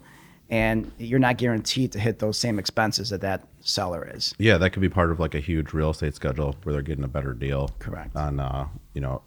and 0.49 0.91
you're 0.97 1.19
not 1.19 1.37
guaranteed 1.37 1.91
to 1.91 1.99
hit 1.99 2.19
those 2.19 2.37
same 2.37 2.57
expenses 2.57 3.09
that 3.11 3.21
that 3.21 3.47
seller 3.61 4.09
is. 4.13 4.33
yeah, 4.39 4.57
that 4.57 4.71
could 4.71 4.81
be 4.81 4.89
part 4.89 5.11
of 5.11 5.19
like 5.19 5.35
a 5.35 5.39
huge 5.39 5.73
real 5.73 5.91
estate 5.91 6.15
schedule 6.15 6.55
where 6.63 6.73
they're 6.73 6.81
getting 6.81 7.03
a 7.03 7.09
better 7.09 7.33
deal. 7.33 7.69
Correct. 7.79 8.15
On 8.15 8.39
uh, 8.39 8.67
you 8.93 9.01
know, 9.01 9.21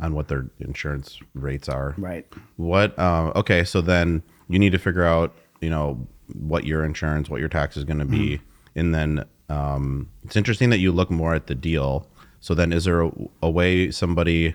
on 0.00 0.14
what 0.14 0.28
their 0.28 0.46
insurance 0.60 1.20
rates 1.34 1.68
are. 1.68 1.94
Right. 1.96 2.26
What? 2.56 2.98
Um, 2.98 3.32
okay, 3.36 3.64
so 3.64 3.80
then 3.80 4.22
you 4.48 4.58
need 4.58 4.72
to 4.72 4.78
figure 4.78 5.04
out, 5.04 5.34
you 5.60 5.70
know, 5.70 6.06
what 6.34 6.64
your 6.64 6.84
insurance, 6.84 7.30
what 7.30 7.40
your 7.40 7.48
tax 7.48 7.76
is 7.76 7.84
going 7.84 8.00
to 8.00 8.04
be, 8.04 8.40
and 8.74 8.94
then 8.94 9.24
um, 9.48 10.10
it's 10.24 10.36
interesting 10.36 10.70
that 10.70 10.78
you 10.78 10.90
look 10.90 11.10
more 11.10 11.34
at 11.34 11.46
the 11.46 11.54
deal. 11.54 12.08
So 12.40 12.54
then, 12.54 12.72
is 12.72 12.84
there 12.84 13.02
a, 13.02 13.10
a 13.42 13.50
way 13.50 13.90
somebody, 13.90 14.54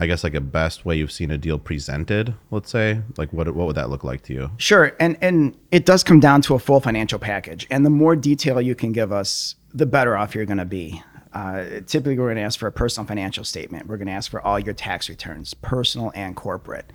I 0.00 0.06
guess, 0.06 0.24
like 0.24 0.34
a 0.34 0.40
best 0.40 0.84
way 0.86 0.96
you've 0.96 1.12
seen 1.12 1.30
a 1.30 1.36
deal 1.38 1.58
presented? 1.58 2.34
Let's 2.50 2.70
say, 2.70 3.02
like 3.18 3.32
what 3.32 3.54
what 3.54 3.66
would 3.66 3.76
that 3.76 3.90
look 3.90 4.02
like 4.02 4.22
to 4.24 4.32
you? 4.32 4.50
Sure, 4.56 4.96
and 4.98 5.16
and 5.20 5.56
it 5.70 5.84
does 5.84 6.02
come 6.02 6.20
down 6.20 6.40
to 6.42 6.54
a 6.54 6.58
full 6.58 6.80
financial 6.80 7.18
package, 7.18 7.66
and 7.70 7.84
the 7.84 7.90
more 7.90 8.16
detail 8.16 8.60
you 8.60 8.74
can 8.74 8.92
give 8.92 9.12
us, 9.12 9.56
the 9.74 9.86
better 9.86 10.16
off 10.16 10.34
you're 10.34 10.46
going 10.46 10.58
to 10.58 10.64
be. 10.64 11.02
Uh, 11.32 11.64
typically, 11.86 12.18
we're 12.18 12.26
going 12.26 12.36
to 12.36 12.42
ask 12.42 12.58
for 12.58 12.66
a 12.66 12.72
personal 12.72 13.06
financial 13.06 13.44
statement. 13.44 13.86
We're 13.86 13.98
going 13.98 14.08
to 14.08 14.12
ask 14.14 14.30
for 14.30 14.40
all 14.40 14.58
your 14.58 14.74
tax 14.74 15.08
returns, 15.08 15.54
personal 15.54 16.10
and 16.16 16.34
corporate, 16.34 16.92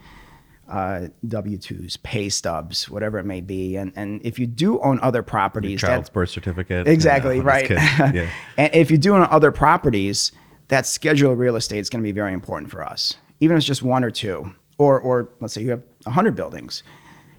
uh, 0.68 1.08
W 1.28 1.58
twos, 1.58 1.96
pay 1.98 2.28
stubs, 2.30 2.90
whatever 2.90 3.18
it 3.20 3.24
may 3.26 3.40
be. 3.40 3.78
And 3.78 3.94
and 3.96 4.20
if 4.26 4.40
you 4.40 4.48
do 4.48 4.80
own 4.82 5.00
other 5.02 5.22
properties, 5.22 5.80
that- 5.82 5.88
Child's 5.88 6.10
birth 6.10 6.30
certificate. 6.32 6.88
Exactly, 6.88 7.38
Yeah, 7.38 7.44
right. 7.44 7.70
Yeah. 8.14 8.30
and 8.58 8.74
if 8.74 8.90
you 8.92 8.98
do 8.98 9.14
own 9.16 9.28
other 9.30 9.52
properties, 9.52 10.32
that 10.70 10.86
schedule 10.86 11.32
of 11.32 11.40
real 11.40 11.56
estate 11.56 11.80
is 11.80 11.90
going 11.90 12.02
to 12.04 12.08
be 12.08 12.12
very 12.12 12.34
important 12.34 12.72
for 12.72 12.84
us. 12.84 13.16
Even 13.40 13.56
if 13.56 13.60
it's 13.60 13.68
just 13.68 13.84
one 13.84 14.04
or 14.04 14.12
two, 14.12 14.54
or 14.78 15.00
or 15.00 15.30
let's 15.40 15.54
say 15.54 15.62
you 15.62 15.70
have 15.72 15.84
hundred 16.08 16.36
buildings, 16.36 16.84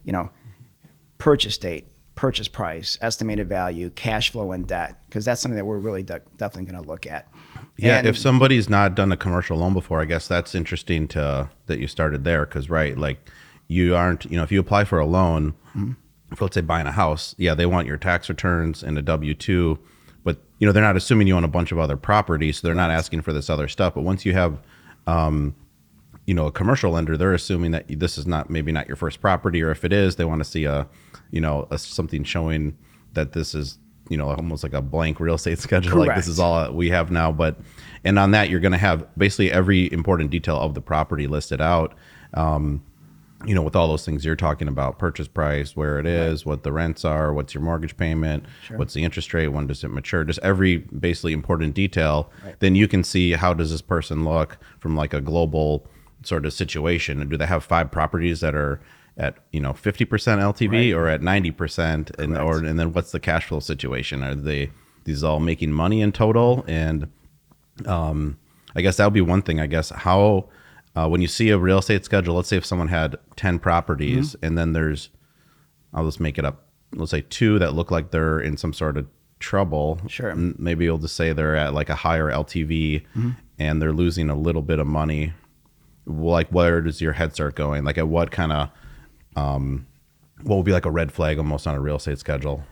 you 0.04 0.12
know, 0.12 0.30
purchase 1.18 1.58
date, 1.58 1.86
purchase 2.14 2.48
price, 2.48 2.98
estimated 3.00 3.48
value, 3.48 3.90
cash 3.90 4.30
flow, 4.30 4.52
and 4.52 4.66
debt, 4.66 5.00
because 5.08 5.24
that's 5.24 5.40
something 5.40 5.56
that 5.56 5.64
we're 5.64 5.78
really 5.78 6.02
de- 6.02 6.20
definitely 6.36 6.70
going 6.70 6.82
to 6.82 6.88
look 6.88 7.06
at. 7.06 7.28
Yeah, 7.76 7.98
And- 7.98 8.06
if 8.06 8.16
somebody's 8.16 8.68
not 8.68 8.94
done 8.94 9.12
a 9.12 9.16
commercial 9.16 9.58
loan 9.58 9.74
before, 9.74 10.00
I 10.00 10.04
guess 10.06 10.28
that's 10.28 10.54
interesting 10.54 11.08
to 11.08 11.50
that 11.66 11.78
you 11.78 11.86
started 11.88 12.24
there 12.24 12.46
because 12.46 12.70
right, 12.70 12.96
like 12.96 13.30
you 13.68 13.94
aren't, 13.94 14.24
you 14.26 14.36
know, 14.36 14.42
if 14.42 14.52
you 14.52 14.60
apply 14.60 14.84
for 14.84 14.98
a 14.98 15.06
loan 15.06 15.52
mm-hmm. 15.76 15.92
for 16.34 16.44
let's 16.44 16.54
say 16.54 16.60
buying 16.62 16.86
a 16.86 16.92
house, 16.92 17.34
yeah, 17.38 17.54
they 17.54 17.66
want 17.66 17.86
your 17.86 17.96
tax 17.98 18.28
returns 18.28 18.82
and 18.82 18.96
a 18.98 19.02
W 19.02 19.34
two, 19.34 19.78
you 20.58 20.66
know 20.66 20.72
they're 20.72 20.82
not 20.82 20.96
assuming 20.96 21.26
you 21.26 21.36
own 21.36 21.44
a 21.44 21.48
bunch 21.48 21.72
of 21.72 21.78
other 21.78 21.96
properties, 21.96 22.58
so 22.58 22.66
they're 22.66 22.74
not 22.74 22.90
asking 22.90 23.22
for 23.22 23.32
this 23.32 23.50
other 23.50 23.68
stuff. 23.68 23.94
But 23.94 24.02
once 24.02 24.24
you 24.24 24.32
have, 24.32 24.60
um, 25.06 25.54
you 26.26 26.34
know, 26.34 26.46
a 26.46 26.52
commercial 26.52 26.92
lender, 26.92 27.16
they're 27.16 27.34
assuming 27.34 27.72
that 27.72 27.84
this 27.88 28.16
is 28.18 28.26
not 28.26 28.48
maybe 28.48 28.72
not 28.72 28.86
your 28.88 28.96
first 28.96 29.20
property, 29.20 29.62
or 29.62 29.70
if 29.70 29.84
it 29.84 29.92
is, 29.92 30.16
they 30.16 30.24
want 30.24 30.40
to 30.40 30.44
see 30.44 30.64
a, 30.64 30.88
you 31.30 31.40
know, 31.40 31.68
a, 31.70 31.78
something 31.78 32.24
showing 32.24 32.76
that 33.12 33.32
this 33.32 33.54
is 33.54 33.78
you 34.08 34.16
know 34.16 34.28
almost 34.28 34.62
like 34.62 34.72
a 34.72 34.82
blank 34.82 35.18
real 35.20 35.34
estate 35.34 35.58
schedule 35.58 35.98
like 35.98 36.14
this 36.14 36.28
is 36.28 36.38
all 36.38 36.72
we 36.72 36.90
have 36.90 37.10
now. 37.10 37.30
But 37.32 37.58
and 38.04 38.18
on 38.18 38.30
that 38.30 38.48
you're 38.48 38.60
going 38.60 38.72
to 38.72 38.78
have 38.78 39.06
basically 39.18 39.52
every 39.52 39.92
important 39.92 40.30
detail 40.30 40.58
of 40.58 40.74
the 40.74 40.80
property 40.80 41.26
listed 41.26 41.60
out. 41.60 41.94
Um, 42.34 42.82
you 43.46 43.54
know 43.54 43.62
with 43.62 43.76
all 43.76 43.88
those 43.88 44.04
things 44.04 44.24
you're 44.24 44.36
talking 44.36 44.68
about 44.68 44.98
purchase 44.98 45.28
price 45.28 45.76
where 45.76 45.98
it 45.98 46.06
is 46.06 46.44
what 46.44 46.62
the 46.62 46.72
rents 46.72 47.04
are 47.04 47.32
what's 47.32 47.54
your 47.54 47.62
mortgage 47.62 47.96
payment 47.96 48.44
what's 48.76 48.94
the 48.94 49.04
interest 49.04 49.32
rate 49.32 49.48
when 49.48 49.66
does 49.66 49.84
it 49.84 49.88
mature 49.88 50.24
just 50.24 50.40
every 50.42 50.78
basically 50.78 51.32
important 51.32 51.74
detail 51.74 52.30
then 52.58 52.74
you 52.74 52.88
can 52.88 53.04
see 53.04 53.32
how 53.32 53.54
does 53.54 53.70
this 53.70 53.82
person 53.82 54.24
look 54.24 54.58
from 54.80 54.96
like 54.96 55.14
a 55.14 55.20
global 55.20 55.86
sort 56.22 56.44
of 56.44 56.52
situation 56.52 57.20
and 57.20 57.30
do 57.30 57.36
they 57.36 57.46
have 57.46 57.62
five 57.64 57.90
properties 57.90 58.40
that 58.40 58.54
are 58.54 58.80
at 59.16 59.36
you 59.50 59.60
know 59.60 59.72
50% 59.72 60.06
LTV 60.08 60.94
or 60.94 61.08
at 61.08 61.20
90% 61.20 62.18
and 62.18 62.36
or 62.36 62.58
and 62.58 62.78
then 62.78 62.92
what's 62.92 63.12
the 63.12 63.20
cash 63.20 63.46
flow 63.46 63.60
situation? 63.60 64.22
Are 64.22 64.34
they 64.34 64.70
these 65.04 65.24
all 65.24 65.40
making 65.40 65.72
money 65.72 66.00
in 66.00 66.12
total? 66.12 66.64
And 66.68 67.10
um, 67.86 68.38
I 68.74 68.82
guess 68.82 68.96
that 68.98 69.06
would 69.06 69.14
be 69.14 69.20
one 69.20 69.42
thing. 69.42 69.60
I 69.60 69.66
guess 69.66 69.90
how 69.90 70.48
uh, 70.96 71.06
when 71.08 71.20
you 71.20 71.28
see 71.28 71.50
a 71.50 71.58
real 71.58 71.78
estate 71.78 72.04
schedule, 72.04 72.34
let's 72.34 72.48
say 72.48 72.56
if 72.56 72.64
someone 72.66 72.88
had 72.88 73.16
ten 73.36 73.58
properties 73.58 74.30
Mm-hmm. 74.34 74.44
and 74.46 74.58
then 74.58 74.72
there's, 74.72 75.10
I'll 75.94 76.04
just 76.06 76.18
make 76.20 76.38
it 76.38 76.44
up. 76.44 76.66
Let's 76.94 77.10
say 77.10 77.20
two 77.28 77.58
that 77.60 77.74
look 77.74 77.90
like 77.90 78.10
they're 78.10 78.40
in 78.40 78.56
some 78.56 78.72
sort 78.72 78.96
of 78.96 79.06
trouble. 79.38 79.98
Sure. 80.08 80.34
Maybe 80.34 80.84
you'll 80.86 80.98
just 80.98 81.14
say 81.16 81.32
they're 81.32 81.56
at 81.56 81.74
like 81.74 81.90
a 81.90 81.94
higher 81.94 82.30
LTV 82.32 83.02
Mm-hmm. 83.16 83.30
and 83.58 83.80
they're 83.82 83.92
losing 83.92 84.30
a 84.30 84.34
little 84.34 84.62
bit 84.62 84.78
of 84.78 84.86
money. 84.86 85.32
Like 86.06 86.48
where 86.50 86.80
does 86.80 87.00
your 87.00 87.12
head 87.12 87.34
start 87.34 87.54
going? 87.56 87.84
Like 87.84 87.98
at 87.98 88.08
what 88.08 88.30
kind 88.30 88.52
of, 88.52 88.70
um, 89.36 89.86
what 90.42 90.56
would 90.56 90.64
be 90.64 90.72
like 90.72 90.86
a 90.86 90.90
red 90.90 91.12
flag 91.12 91.38
almost 91.38 91.66
on 91.66 91.74
a 91.74 91.80
real 91.80 91.96
estate 91.96 92.18
schedule? 92.18 92.62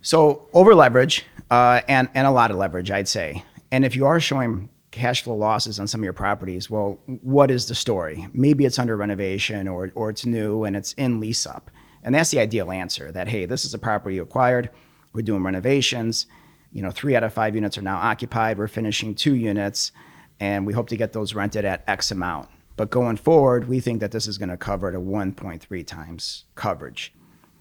So 0.00 0.48
over 0.52 0.74
leverage 0.74 1.24
uh, 1.50 1.80
and 1.88 2.08
and 2.14 2.26
a 2.26 2.30
lot 2.30 2.50
of 2.50 2.56
leverage, 2.56 2.90
I'd 2.90 3.08
say. 3.08 3.44
And 3.70 3.84
if 3.84 3.94
you 3.96 4.06
are 4.06 4.18
showing 4.20 4.68
cash 4.94 5.22
flow 5.22 5.34
losses 5.34 5.80
on 5.80 5.88
some 5.88 6.00
of 6.00 6.04
your 6.04 6.12
properties, 6.12 6.70
well, 6.70 7.00
what 7.06 7.50
is 7.50 7.66
the 7.66 7.74
story? 7.74 8.28
Maybe 8.32 8.64
it's 8.64 8.78
under 8.78 8.96
renovation 8.96 9.66
or 9.66 9.90
or 9.94 10.08
it's 10.10 10.24
new 10.24 10.64
and 10.64 10.76
it's 10.76 10.92
in 10.94 11.20
lease 11.20 11.46
up, 11.46 11.70
and 12.04 12.14
that's 12.14 12.30
the 12.30 12.38
ideal 12.38 12.70
answer. 12.70 13.10
That 13.10 13.28
hey, 13.28 13.44
this 13.44 13.64
is 13.64 13.74
a 13.74 13.78
property 13.78 14.16
you 14.16 14.22
acquired. 14.22 14.70
We're 15.12 15.22
doing 15.22 15.42
renovations. 15.42 16.26
You 16.72 16.82
know, 16.82 16.90
three 16.90 17.16
out 17.16 17.24
of 17.24 17.32
five 17.32 17.54
units 17.54 17.76
are 17.76 17.82
now 17.82 17.96
occupied. 17.96 18.56
We're 18.56 18.68
finishing 18.68 19.14
two 19.14 19.34
units, 19.34 19.90
and 20.38 20.64
we 20.64 20.72
hope 20.72 20.88
to 20.88 20.96
get 20.96 21.12
those 21.12 21.34
rented 21.34 21.64
at 21.64 21.82
X 21.88 22.10
amount. 22.12 22.48
But 22.76 22.90
going 22.90 23.16
forward, 23.16 23.68
we 23.68 23.80
think 23.80 24.00
that 24.00 24.12
this 24.12 24.26
is 24.26 24.38
going 24.38 24.48
to 24.48 24.56
cover 24.56 24.88
a 24.88 24.94
1.3 24.94 25.86
times 25.86 26.44
coverage. 26.56 27.12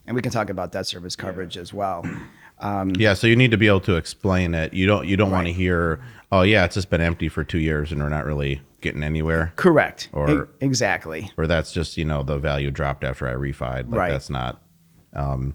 And 0.07 0.15
we 0.15 0.21
can 0.23 0.31
talk 0.31 0.49
about 0.49 0.71
debt 0.71 0.87
service 0.87 1.15
coverage 1.15 1.55
as 1.55 1.71
well. 1.71 2.03
Yeah, 2.61 3.13
so 3.13 3.27
you 3.27 3.35
need 3.35 3.51
to 3.51 3.57
be 3.57 3.67
able 3.67 3.81
to 3.81 3.95
explain 3.95 4.53
it. 4.53 4.73
You 4.73 4.87
don't 4.87 5.07
you 5.07 5.17
don't 5.17 5.31
want 5.31 5.47
to 5.47 5.53
hear, 5.53 5.99
oh 6.31 6.41
yeah, 6.43 6.65
it's 6.65 6.75
just 6.75 6.89
been 6.89 7.01
empty 7.01 7.29
for 7.29 7.43
two 7.43 7.59
years 7.59 7.91
and 7.91 8.01
we're 8.01 8.09
not 8.09 8.25
really 8.25 8.61
getting 8.81 9.03
anywhere, 9.03 9.53
Correct. 9.55 10.09
Or- 10.13 10.29
E- 10.43 10.47
exactly. 10.59 11.31
or 11.37 11.47
that's 11.47 11.71
just 11.71 11.97
you 11.97 12.05
know 12.05 12.21
the 12.23 12.37
value 12.37 12.71
dropped 12.71 13.03
after 13.03 13.27
I 13.27 13.33
refied. 13.33 13.89
Like 13.89 13.99
Right. 13.99 14.11
that's 14.11 14.29
not. 14.29 14.61
Um, 15.13 15.53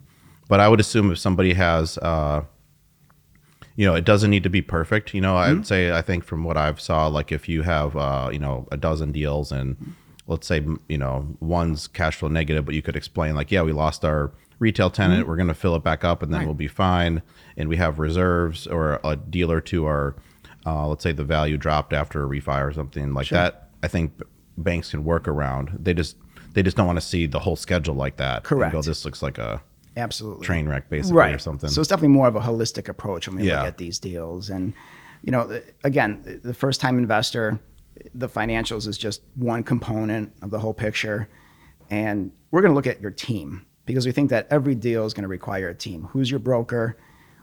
but 0.48 0.60
I 0.60 0.68
would 0.68 0.80
assume 0.80 1.10
if 1.12 1.18
somebody 1.18 1.52
has, 1.54 1.98
uh, 1.98 2.42
you 3.76 3.86
know, 3.86 3.94
it 3.94 4.04
doesn't 4.04 4.30
need 4.30 4.42
to 4.44 4.50
be 4.50 4.62
perfect. 4.62 5.14
You 5.14 5.20
know, 5.20 5.36
I 5.36 5.48
Mm-hmm. 5.48 5.56
would 5.58 5.66
say 5.66 5.92
I 5.92 6.02
think 6.02 6.24
from 6.24 6.42
what 6.44 6.56
I've 6.56 6.80
saw, 6.80 7.06
like 7.06 7.32
if 7.32 7.48
you 7.48 7.62
have, 7.62 7.96
uh, 7.96 8.30
you 8.32 8.38
know, 8.38 8.66
a 8.72 8.76
dozen 8.76 9.12
deals 9.12 9.52
and 9.52 9.76
let's 10.26 10.46
say 10.46 10.64
you 10.88 10.98
know 10.98 11.36
one's 11.40 11.86
cash 11.88 12.16
flow 12.16 12.28
negative, 12.28 12.64
but 12.64 12.74
you 12.74 12.82
could 12.82 12.96
explain 12.96 13.34
like, 13.34 13.50
yeah, 13.50 13.62
we 13.62 13.72
lost 13.72 14.04
our 14.04 14.32
retail 14.58 14.90
tenant, 14.90 15.26
we're 15.28 15.36
going 15.36 15.48
to 15.48 15.54
fill 15.54 15.76
it 15.76 15.82
back 15.84 16.04
up, 16.04 16.22
and 16.22 16.32
then 16.32 16.40
Mm-hmm. 16.40 16.46
Right. 16.46 16.46
we'll 16.48 16.54
be 16.54 16.68
fine, 16.68 17.22
and 17.56 17.68
we 17.68 17.76
have 17.76 17.98
reserves 17.98 18.66
or 18.66 19.00
a 19.04 19.16
deal 19.16 19.50
or 19.52 19.60
two 19.60 19.86
are, 19.86 20.16
uh, 20.66 20.86
let's 20.88 21.02
say 21.02 21.12
the 21.12 21.24
value 21.24 21.56
dropped 21.56 21.92
after 21.92 22.24
a 22.24 22.28
refi 22.28 22.64
or 22.66 22.72
something 22.72 23.14
like 23.14 23.28
that. 23.30 23.70
I 23.82 23.88
think 23.88 24.20
banks 24.56 24.90
can 24.90 25.04
work 25.04 25.28
around. 25.28 25.70
They 25.80 25.94
just 25.94 26.16
they 26.54 26.62
just 26.62 26.76
don't 26.76 26.86
want 26.86 26.98
to 26.98 27.04
see 27.06 27.26
the 27.26 27.38
whole 27.38 27.54
schedule 27.56 27.94
like 27.94 28.16
that. 28.16 28.36
and 28.38 28.44
Correct. 28.44 28.72
Go, 28.72 28.82
this 28.82 29.04
looks 29.04 29.22
like 29.22 29.38
a 29.38 29.62
Absolutely. 29.96 30.44
train 30.44 30.68
wreck 30.68 30.88
basically 30.88 31.16
right. 31.18 31.34
or 31.34 31.38
something. 31.38 31.70
So 31.70 31.80
it's 31.80 31.88
definitely 31.88 32.14
more 32.14 32.26
of 32.26 32.34
a 32.36 32.40
holistic 32.40 32.88
approach 32.88 33.28
when 33.28 33.36
we 33.36 33.46
Yeah. 33.46 33.58
look 33.60 33.68
at 33.68 33.78
these 33.78 33.98
deals. 34.00 34.50
And, 34.50 34.72
you 35.22 35.30
know, 35.30 35.60
again, 35.84 36.40
the 36.42 36.54
first 36.54 36.80
time 36.80 36.98
investor, 36.98 37.60
the 38.14 38.28
financials 38.28 38.88
is 38.88 38.98
just 38.98 39.20
one 39.36 39.62
component 39.62 40.32
of 40.42 40.50
the 40.50 40.58
whole 40.58 40.74
picture. 40.74 41.28
And 41.90 42.32
we're 42.50 42.62
going 42.62 42.70
to 42.72 42.74
look 42.76 42.86
at 42.88 43.00
your 43.00 43.10
team 43.12 43.64
because 43.88 44.04
we 44.04 44.12
think 44.12 44.28
that 44.28 44.46
every 44.50 44.74
deal 44.74 45.06
is 45.06 45.14
going 45.14 45.22
to 45.22 45.28
require 45.28 45.70
a 45.70 45.74
team. 45.74 46.04
Who's 46.12 46.30
your 46.30 46.40
broker? 46.40 46.98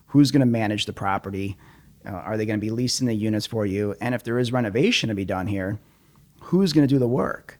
Who's 0.05 0.29
going 0.29 0.41
to 0.41 0.45
manage 0.45 0.85
the 0.85 0.93
property? 0.93 1.57
Uh, 2.05 2.11
are 2.11 2.37
they 2.37 2.45
going 2.45 2.59
to 2.59 2.63
be 2.63 2.69
leasing 2.69 3.07
the 3.07 3.15
units 3.15 3.47
for 3.47 3.65
you? 3.65 3.95
And 3.99 4.13
if 4.13 4.23
there 4.23 4.37
is 4.37 4.51
renovation 4.51 5.09
to 5.09 5.15
be 5.15 5.25
done 5.25 5.47
here, 5.47 5.79
who's 6.41 6.71
going 6.71 6.87
to 6.87 6.93
do 6.93 6.99
the 6.99 7.07
work? 7.07 7.57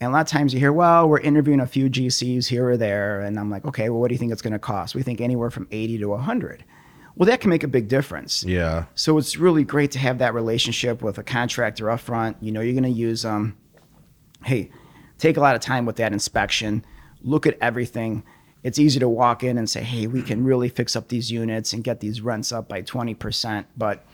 And 0.00 0.08
a 0.08 0.12
lot 0.12 0.20
of 0.20 0.28
times 0.28 0.54
you 0.54 0.60
hear, 0.60 0.72
well, 0.72 1.08
we're 1.08 1.18
interviewing 1.18 1.58
a 1.58 1.66
few 1.66 1.90
GCs 1.90 2.46
here 2.46 2.68
or 2.68 2.76
there. 2.76 3.22
And 3.22 3.40
I'm 3.40 3.50
like, 3.50 3.64
okay, 3.64 3.90
well, 3.90 4.00
what 4.00 4.06
do 4.08 4.14
you 4.14 4.18
think 4.18 4.30
it's 4.30 4.40
going 4.40 4.52
to 4.52 4.58
cost? 4.60 4.94
We 4.94 5.02
think 5.02 5.20
anywhere 5.20 5.50
from 5.50 5.66
80 5.72 5.98
to 5.98 6.06
100. 6.06 6.64
Well, 7.16 7.26
that 7.26 7.40
can 7.40 7.50
make 7.50 7.64
a 7.64 7.68
big 7.68 7.88
difference. 7.88 8.44
yeah. 8.44 8.84
So 8.94 9.18
it's 9.18 9.36
really 9.36 9.64
great 9.64 9.90
to 9.92 9.98
have 9.98 10.18
that 10.18 10.32
relationship 10.32 11.02
with 11.02 11.18
a 11.18 11.24
contractor 11.24 11.90
up 11.90 11.98
front. 11.98 12.36
You 12.40 12.52
know, 12.52 12.60
you're 12.60 12.72
going 12.72 12.84
to 12.84 12.88
use 12.88 13.22
them. 13.22 13.56
Hey, 14.44 14.70
take 15.18 15.36
a 15.36 15.40
lot 15.40 15.56
of 15.56 15.60
time 15.60 15.86
with 15.86 15.96
that 15.96 16.12
inspection. 16.12 16.84
Look 17.22 17.46
at 17.46 17.56
everything. 17.60 18.22
It's 18.62 18.78
easy 18.78 19.00
to 19.00 19.08
walk 19.08 19.42
in 19.42 19.58
and 19.58 19.68
say, 19.68 19.82
hey, 19.82 20.06
we 20.06 20.22
can 20.22 20.44
really 20.44 20.68
fix 20.68 20.94
up 20.94 21.08
these 21.08 21.30
units 21.30 21.72
and 21.72 21.82
get 21.82 22.00
these 22.00 22.20
rents 22.20 22.52
up 22.52 22.68
by 22.68 22.82
20%. 22.82 23.64
But 23.76 24.04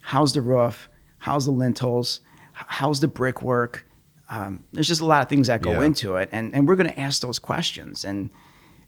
how's 0.00 0.32
the 0.32 0.42
roof? 0.42 0.88
How's 1.18 1.44
the 1.46 1.50
lintels? 1.52 2.20
How's 2.52 3.00
the 3.00 3.08
brickwork? 3.08 3.84
Um, 4.28 4.64
there's 4.72 4.88
just 4.88 5.00
a 5.00 5.06
lot 5.06 5.22
of 5.22 5.28
things 5.28 5.48
that 5.48 5.62
go 5.62 5.72
Yeah. 5.72 5.82
into 5.86 6.16
it. 6.16 6.28
And, 6.32 6.54
and 6.54 6.68
we're 6.68 6.76
going 6.76 6.88
to 6.90 6.98
ask 7.00 7.20
those 7.20 7.38
questions. 7.38 8.04
And, 8.04 8.30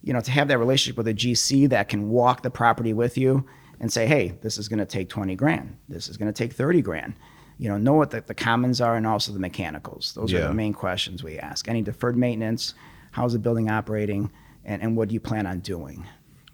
you 0.03 0.13
know, 0.13 0.21
to 0.21 0.31
have 0.31 0.49
that 0.49 0.59
relationship 0.59 0.97
with 0.97 1.09
a 1.09 1.15
GC 1.15 1.69
that 1.71 1.89
can 1.89 2.09
walk 2.11 2.43
the 2.43 2.51
property 2.51 2.93
with 2.93 3.19
you 3.19 3.45
and 3.81 3.93
say, 3.93 4.07
hey, 4.07 4.35
this 4.43 4.59
is 4.59 4.69
going 4.69 4.79
to 4.81 4.87
take 4.87 5.09
20 5.09 5.35
grand. 5.37 5.77
This 5.89 6.09
is 6.09 6.17
going 6.17 6.33
to 6.33 6.37
take 6.37 6.53
30 6.53 6.83
grand. 6.83 7.15
You 7.59 7.69
know, 7.69 7.77
know 7.79 7.95
what 7.95 8.11
the, 8.11 8.21
the 8.21 8.35
commons 8.35 8.81
are 8.81 8.95
and 8.97 9.07
also 9.07 9.33
the 9.33 9.41
mechanicals. 9.41 10.13
Those 10.15 10.33
are 10.33 10.49
the 10.49 10.55
main 10.55 10.73
questions 10.73 11.25
we 11.25 11.39
ask. 11.39 11.69
Any 11.69 11.83
deferred 11.83 12.17
maintenance? 12.17 12.75
How's 13.13 13.33
the 13.33 13.39
building 13.39 13.71
operating? 13.71 14.31
And, 14.65 14.83
and 14.83 14.97
what 14.97 15.09
do 15.09 15.15
you 15.15 15.21
plan 15.21 15.47
on 15.47 15.61
doing? 15.61 16.05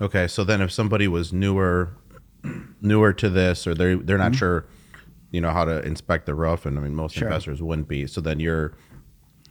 Okay, 0.01 0.27
so 0.29 0.45
then 0.45 0.61
if 0.61 0.71
somebody 0.73 1.09
was 1.09 1.33
newer, 1.33 1.95
newer 2.81 3.13
to 3.13 3.31
this, 3.31 3.67
or 3.67 3.75
they're 3.75 3.97
they're 3.97 4.19
not 4.19 4.35
sure, 4.35 4.67
you 5.31 5.41
know, 5.41 5.51
how 5.51 5.65
to 5.65 5.81
inspect 5.85 6.27
the 6.27 6.35
roof, 6.35 6.67
and 6.67 6.79
I 6.79 6.83
mean, 6.83 6.95
most 6.95 7.13
Mm-hmm. 7.13 7.21
Sure. 7.21 7.29
investors 7.29 7.63
wouldn't 7.63 7.89
be. 7.89 8.07
So 8.07 8.21
then 8.21 8.41
you're, 8.41 8.75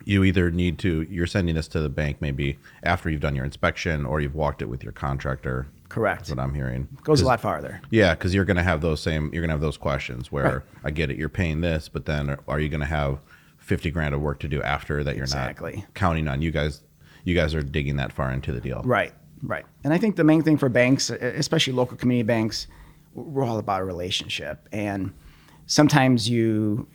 you 0.05 0.23
either 0.23 0.51
need 0.51 0.79
to 0.79 1.01
you're 1.09 1.27
sending 1.27 1.55
this 1.55 1.67
to 1.69 1.79
the 1.79 1.89
bank 1.89 2.17
maybe 2.19 2.57
after 2.83 3.09
you've 3.09 3.21
done 3.21 3.35
your 3.35 3.45
inspection, 3.45 4.05
or 4.05 4.21
you've 4.21 4.35
walked 4.35 4.61
it 4.61 4.65
with 4.65 4.83
your 4.83 4.91
contractor. 4.93 5.67
Correct. 5.89 6.21
That's 6.21 6.29
what 6.31 6.39
I'm 6.39 6.53
hearing. 6.55 6.87
Goes 7.03 7.21
a 7.21 7.25
lot 7.25 7.39
farther. 7.39 7.79
Yeah, 7.91 8.15
because 8.15 8.33
you're 8.33 8.45
going 8.45 8.57
to 8.57 8.63
have 8.63 8.81
those 8.81 8.99
same. 9.01 9.25
You're 9.33 9.41
going 9.41 9.49
to 9.49 9.53
have 9.53 9.61
those 9.61 9.77
questions 9.77 10.31
where 10.31 10.43
Right. 10.43 10.61
I 10.85 10.91
get 10.91 11.09
it. 11.11 11.17
You're 11.17 11.29
paying 11.29 11.61
this, 11.61 11.87
but 11.89 12.05
then 12.05 12.37
are 12.47 12.59
you 12.59 12.67
going 12.69 12.79
to 12.81 12.85
have 12.85 13.19
fifty 13.59 13.91
grand 13.91 14.13
of 14.15 14.21
work 14.21 14.39
to 14.39 14.47
do 14.47 14.61
after 14.61 15.03
that? 15.03 15.15
You're 15.15 15.23
Exactly. 15.25 15.77
not 15.77 15.93
counting 15.93 16.27
on 16.27 16.41
you 16.41 16.51
guys. 16.51 16.81
You 17.23 17.35
guys 17.35 17.55
are 17.55 17.61
digging 17.61 17.97
that 17.97 18.11
far 18.11 18.31
into 18.31 18.51
the 18.51 18.59
deal. 18.59 18.81
Right, 18.83 19.13
right. 19.41 19.65
And 19.83 19.93
I 19.93 19.97
think 19.97 20.15
the 20.15 20.23
main 20.23 20.41
thing 20.41 20.57
for 20.57 20.69
banks, 20.69 21.09
especially 21.09 21.73
local 21.73 21.97
community 21.97 22.25
banks, 22.25 22.67
we're 23.13 23.43
all 23.43 23.59
about 23.59 23.81
a 23.81 23.85
relationship. 23.85 24.67
And 24.71 25.13
sometimes 25.65 26.29
you 26.29 26.87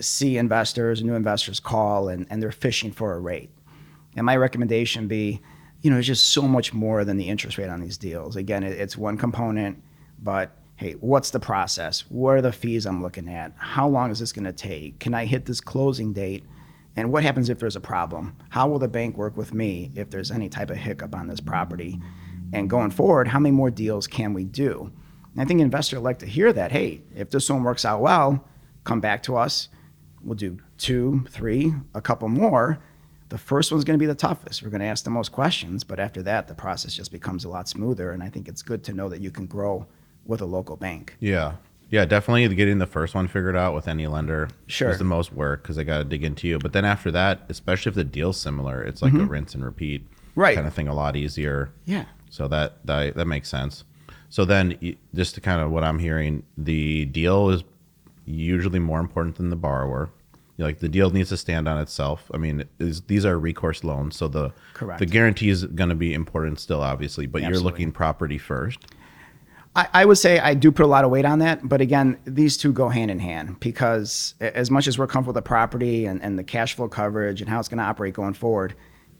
see 0.00 0.36
investors, 0.36 1.02
new 1.02 1.14
investors 1.14 1.60
call 1.60 2.08
and, 2.08 2.26
and 2.30 2.42
they're 2.42 2.52
fishing 2.52 2.92
for 2.92 3.14
a 3.14 3.20
rate. 3.20 3.50
And 4.16 4.26
my 4.26 4.36
recommendation 4.36 5.08
be, 5.08 5.40
you 5.82 5.90
know, 5.90 5.98
it's 5.98 6.06
just 6.06 6.28
so 6.30 6.42
much 6.42 6.74
more 6.74 7.04
than 7.04 7.16
the 7.16 7.28
interest 7.28 7.56
rate 7.56 7.70
on 7.70 7.80
these 7.80 7.96
deals. 7.96 8.36
Again, 8.36 8.62
it, 8.62 8.78
it's 8.78 8.96
one 8.96 9.16
component, 9.16 9.82
but 10.20 10.56
hey, 10.76 10.92
what's 10.92 11.30
the 11.30 11.40
process? 11.40 12.02
What 12.08 12.32
are 12.32 12.42
the 12.42 12.52
fees 12.52 12.86
I'm 12.86 13.02
looking 13.02 13.28
at? 13.28 13.52
How 13.56 13.88
long 13.88 14.10
is 14.10 14.18
this 14.18 14.32
going 14.32 14.44
to 14.44 14.52
take? 14.52 14.98
Can 14.98 15.14
I 15.14 15.24
hit 15.24 15.46
this 15.46 15.60
closing 15.60 16.12
date? 16.12 16.44
And 16.96 17.12
what 17.12 17.22
happens 17.22 17.48
if 17.48 17.58
there's 17.58 17.76
a 17.76 17.80
problem? 17.80 18.36
How 18.48 18.68
will 18.68 18.78
the 18.78 18.88
bank 18.88 19.16
work 19.16 19.36
with 19.36 19.54
me 19.54 19.90
if 19.94 20.10
there's 20.10 20.30
any 20.30 20.48
type 20.48 20.70
of 20.70 20.76
hiccup 20.76 21.14
on 21.14 21.28
this 21.28 21.40
property? 21.40 22.00
And 22.52 22.68
going 22.68 22.90
forward, 22.90 23.28
how 23.28 23.38
many 23.38 23.54
more 23.54 23.70
deals 23.70 24.06
can 24.06 24.34
we 24.34 24.44
do? 24.44 24.92
And 25.32 25.40
I 25.40 25.44
think 25.44 25.60
investors 25.60 26.00
like 26.00 26.18
to 26.18 26.26
hear 26.26 26.52
that. 26.52 26.72
Hey, 26.72 27.02
if 27.14 27.30
this 27.30 27.48
one 27.48 27.62
works 27.62 27.84
out 27.84 28.00
well, 28.00 28.44
come 28.84 29.00
back 29.00 29.22
to 29.24 29.36
us. 29.36 29.68
We'll 30.22 30.34
do 30.34 30.58
two, 30.76 31.24
three, 31.30 31.72
a 31.94 32.00
couple 32.00 32.28
more. 32.28 32.78
The 33.28 33.38
first 33.38 33.70
one's 33.70 33.84
going 33.84 33.96
to 33.96 34.02
be 34.02 34.06
the 34.06 34.14
toughest. 34.14 34.62
We're 34.62 34.70
going 34.70 34.80
to 34.80 34.86
ask 34.86 35.04
the 35.04 35.10
most 35.10 35.30
questions, 35.30 35.84
but 35.84 36.00
after 36.00 36.20
that, 36.24 36.48
the 36.48 36.54
process 36.54 36.94
just 36.94 37.12
becomes 37.12 37.44
a 37.44 37.48
lot 37.48 37.68
smoother. 37.68 38.10
And 38.10 38.22
I 38.22 38.28
think 38.28 38.48
it's 38.48 38.62
good 38.62 38.82
to 38.84 38.92
know 38.92 39.08
that 39.08 39.20
you 39.20 39.30
can 39.30 39.46
grow 39.46 39.86
with 40.26 40.40
a 40.40 40.46
local 40.46 40.76
bank. 40.76 41.16
Yeah. 41.20 41.54
Yeah, 41.90 42.04
definitely 42.04 42.54
getting 42.54 42.78
the 42.78 42.86
first 42.86 43.14
one 43.16 43.26
figured 43.26 43.56
out 43.56 43.74
with 43.74 43.88
any 43.88 44.06
lender 44.06 44.48
Sure. 44.68 44.90
is 44.90 44.98
the 44.98 45.04
most 45.04 45.32
work 45.32 45.62
because 45.62 45.74
they 45.76 45.82
got 45.84 45.98
to 45.98 46.04
dig 46.04 46.22
into 46.24 46.46
you. 46.46 46.58
But 46.58 46.72
then 46.72 46.84
after 46.84 47.10
that, 47.10 47.42
especially 47.48 47.90
if 47.90 47.96
the 47.96 48.04
deal's 48.04 48.40
similar, 48.40 48.82
it's 48.82 49.02
like 49.02 49.12
a 49.12 49.24
rinse 49.24 49.54
and 49.54 49.64
repeat 49.64 50.02
Mm-hmm. 50.02 50.40
Right. 50.40 50.54
kind 50.54 50.66
of 50.68 50.72
thing, 50.72 50.86
a 50.86 50.94
lot 50.94 51.16
easier. 51.16 51.70
Yeah. 51.86 52.04
So 52.30 52.46
that, 52.48 52.86
that 52.86 53.16
that 53.16 53.26
makes 53.26 53.48
sense. 53.48 53.82
So 54.28 54.44
then, 54.44 54.96
just 55.12 55.34
to 55.34 55.40
kind 55.40 55.60
of 55.60 55.72
what 55.72 55.82
I'm 55.82 55.98
hearing, 55.98 56.44
the 56.56 57.06
deal 57.06 57.50
is 57.50 57.64
usually 58.26 58.78
more 58.78 59.00
important 59.00 59.36
than 59.36 59.50
the 59.50 59.56
borrower. 59.56 60.08
Like 60.56 60.78
the 60.78 60.88
deal 60.88 61.10
needs 61.10 61.30
to 61.30 61.36
stand 61.36 61.66
on 61.66 61.78
itself. 61.80 62.30
I 62.32 62.36
mean, 62.36 62.64
is 62.78 63.00
these 63.02 63.24
are 63.24 63.36
recourse 63.38 63.82
loans, 63.82 64.14
so 64.16 64.28
the 64.28 64.52
Correct. 64.74 65.00
the 65.00 65.06
guarantee 65.06 65.48
is 65.48 65.64
going 65.64 65.88
to 65.88 65.96
be 65.96 66.14
important 66.14 66.60
still, 66.60 66.80
obviously. 66.82 67.26
But 67.26 67.42
you're 67.42 67.58
looking 67.58 67.90
property 67.90 68.38
first. 68.38 68.78
I, 69.76 69.88
I 69.92 70.04
would 70.04 70.18
say 70.18 70.38
I 70.38 70.54
do 70.54 70.72
put 70.72 70.84
a 70.84 70.88
lot 70.88 71.04
of 71.04 71.10
weight 71.10 71.24
on 71.24 71.38
that, 71.40 71.68
but 71.68 71.80
again, 71.80 72.18
these 72.24 72.56
two 72.56 72.72
go 72.72 72.88
hand 72.88 73.10
in 73.10 73.20
hand 73.20 73.60
because 73.60 74.34
as 74.40 74.70
much 74.70 74.88
as 74.88 74.98
we're 74.98 75.06
comfortable 75.06 75.34
with 75.34 75.44
the 75.44 75.48
property 75.48 76.06
and, 76.06 76.20
and 76.22 76.38
the 76.38 76.44
cash 76.44 76.74
flow 76.74 76.88
coverage 76.88 77.40
and 77.40 77.48
how 77.48 77.60
it's 77.60 77.68
going 77.68 77.78
to 77.78 77.84
operate 77.84 78.14
going 78.14 78.34
forward, 78.34 78.74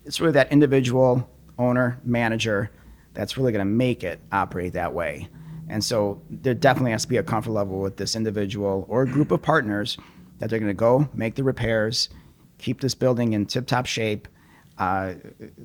it's 0.04 0.21
really 0.21 0.33
that 0.33 0.50
individual 0.50 1.28
owner, 1.59 2.00
manager 2.04 2.71
that's 3.14 3.37
really 3.37 3.52
going 3.52 3.64
to 3.64 3.71
make 3.71 4.02
it 4.02 4.21
operate 4.33 4.73
that 4.73 4.92
way. 4.92 5.28
And 5.69 5.85
so 5.85 6.21
there 6.28 6.54
definitely 6.54 6.90
has 6.92 7.02
to 7.02 7.09
be 7.09 7.19
a 7.19 7.23
comfort 7.23 7.52
level 7.52 7.80
with 7.80 7.97
this 7.97 8.16
individual 8.16 8.87
or 8.88 9.07
group 9.07 9.30
of 9.30 9.40
partners 9.40 9.99
that 10.38 10.50
they're 10.50 10.59
going 10.59 10.71
to 10.71 10.75
go 10.75 11.09
make 11.14 11.37
the 11.37 11.45
repairs, 11.45 12.09
keep 12.59 12.80
this 12.80 12.95
building 12.95 13.35
in 13.35 13.47
tip 13.47 13.66
top 13.66 13.87
shape, 13.87 14.26
uh, 14.78 15.14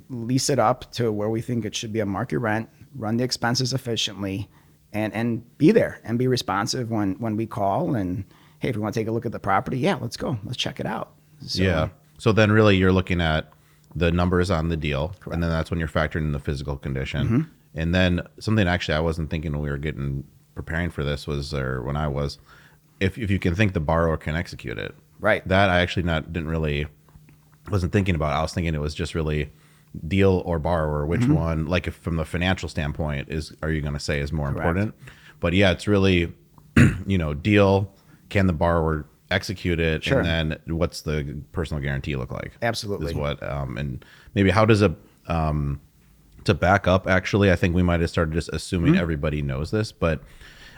lease 0.08 0.48
it 0.48 0.60
up 0.60 0.92
to 0.92 1.10
where 1.10 1.30
we 1.30 1.40
think 1.40 1.64
it 1.64 1.74
should 1.74 1.92
be 1.92 2.00
a 2.00 2.06
market 2.06 2.38
rent, 2.38 2.68
run 2.94 3.16
the 3.16 3.24
expenses 3.24 3.72
efficiently, 3.72 4.48
and 4.96 5.12
and 5.14 5.58
be 5.58 5.72
there 5.72 6.00
and 6.04 6.18
be 6.18 6.26
responsive 6.26 6.90
when 6.90 7.14
when 7.14 7.36
we 7.36 7.46
call 7.46 7.94
and 7.94 8.24
hey, 8.58 8.70
if 8.70 8.76
we 8.76 8.82
want 8.82 8.94
to 8.94 9.00
take 9.00 9.08
a 9.08 9.12
look 9.12 9.26
at 9.26 9.32
the 9.32 9.38
property, 9.38 9.78
yeah, 9.78 9.96
let's 10.00 10.16
go, 10.16 10.38
let's 10.44 10.56
check 10.56 10.80
it 10.80 10.86
out. 10.86 11.12
So, 11.40 11.62
yeah. 11.62 11.88
So 12.18 12.32
then, 12.32 12.50
really, 12.50 12.76
you're 12.76 12.92
looking 12.92 13.20
at 13.20 13.52
the 13.94 14.10
numbers 14.10 14.50
on 14.50 14.68
the 14.68 14.76
deal, 14.76 15.14
and 15.30 15.42
then 15.42 15.50
that's 15.50 15.70
when 15.70 15.78
you're 15.78 15.88
factoring 15.88 16.22
in 16.22 16.32
the 16.32 16.38
physical 16.38 16.76
condition. 16.76 17.26
Mm-hmm. 17.26 17.40
And 17.74 17.94
then 17.94 18.22
something 18.40 18.66
actually 18.66 18.94
I 18.94 19.00
wasn't 19.00 19.28
thinking 19.28 19.52
when 19.52 19.60
we 19.60 19.68
were 19.68 19.76
getting 19.76 20.24
preparing 20.54 20.88
for 20.90 21.04
this 21.04 21.26
was, 21.26 21.52
or 21.52 21.82
when 21.82 21.96
I 21.96 22.08
was, 22.08 22.38
if 23.00 23.18
if 23.18 23.30
you 23.30 23.38
can 23.38 23.54
think 23.54 23.74
the 23.74 23.80
borrower 23.80 24.16
can 24.16 24.34
execute 24.34 24.78
it, 24.78 24.94
Right. 25.18 25.46
That 25.48 25.70
I 25.70 25.80
actually 25.80 26.02
not 26.02 26.32
didn't 26.32 26.48
really 26.48 26.86
wasn't 27.70 27.92
thinking 27.92 28.14
about. 28.14 28.32
I 28.32 28.42
was 28.42 28.52
thinking 28.52 28.74
it 28.74 28.80
was 28.80 28.94
just 28.94 29.14
really 29.14 29.50
deal 30.06 30.42
or 30.44 30.58
borrower. 30.58 31.06
Which 31.06 31.20
Mm-hmm. 31.22 31.34
one, 31.34 31.66
like 31.66 31.86
if 31.86 31.94
from 31.96 32.16
the 32.16 32.24
financial 32.24 32.68
standpoint, 32.68 33.28
is 33.28 33.52
are 33.62 33.70
you 33.70 33.80
going 33.80 33.94
to 33.94 34.00
say 34.00 34.20
is 34.20 34.32
more 34.32 34.46
Correct. 34.48 34.58
important? 34.58 34.94
But 35.40 35.52
yeah, 35.52 35.70
it's 35.72 35.86
really, 35.86 36.32
you 37.06 37.18
know, 37.18 37.34
deal. 37.34 37.92
Can 38.28 38.46
the 38.46 38.52
borrower 38.52 39.06
execute 39.30 39.78
it? 39.80 40.02
Sure. 40.04 40.20
And 40.20 40.52
then 40.52 40.76
what's 40.76 41.02
the 41.02 41.36
personal 41.52 41.82
guarantee 41.82 42.16
look 42.16 42.32
like? 42.32 42.52
Absolutely. 42.62 43.08
is 43.08 43.14
what. 43.14 43.42
Um, 43.42 43.76
and 43.78 44.04
maybe 44.34 44.50
how 44.50 44.64
does 44.64 44.82
a 44.82 44.94
um, 45.28 45.80
to 46.44 46.54
back 46.54 46.86
up? 46.88 47.06
Actually, 47.08 47.50
I 47.52 47.56
think 47.56 47.74
we 47.74 47.82
might 47.82 48.00
have 48.00 48.10
started 48.10 48.32
just 48.34 48.48
assuming 48.52 48.92
Mm-hmm. 48.92 49.00
everybody 49.02 49.42
knows 49.42 49.70
this, 49.70 49.92
but 49.92 50.20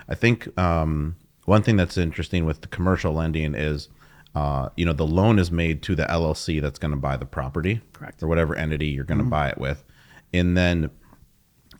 I 0.08 0.14
think 0.14 0.56
um, 0.58 1.16
one 1.44 1.62
thing 1.62 1.76
that's 1.76 1.96
interesting 1.98 2.44
with 2.46 2.60
the 2.62 2.68
commercial 2.68 3.12
lending 3.12 3.54
is. 3.54 3.88
Uh, 4.34 4.68
you 4.76 4.84
know, 4.84 4.92
the 4.92 5.06
loan 5.06 5.38
is 5.38 5.50
made 5.50 5.82
to 5.82 5.94
the 5.94 6.04
LLC 6.04 6.60
that's 6.60 6.78
going 6.78 6.90
to 6.90 6.96
buy 6.96 7.16
the 7.16 7.26
property, 7.26 7.80
Correct. 7.92 8.22
or 8.22 8.28
whatever 8.28 8.54
entity 8.54 8.86
you're 8.86 9.04
going 9.04 9.18
to 9.18 9.24
buy 9.24 9.48
it 9.48 9.58
with, 9.58 9.84
and 10.32 10.56
then 10.56 10.90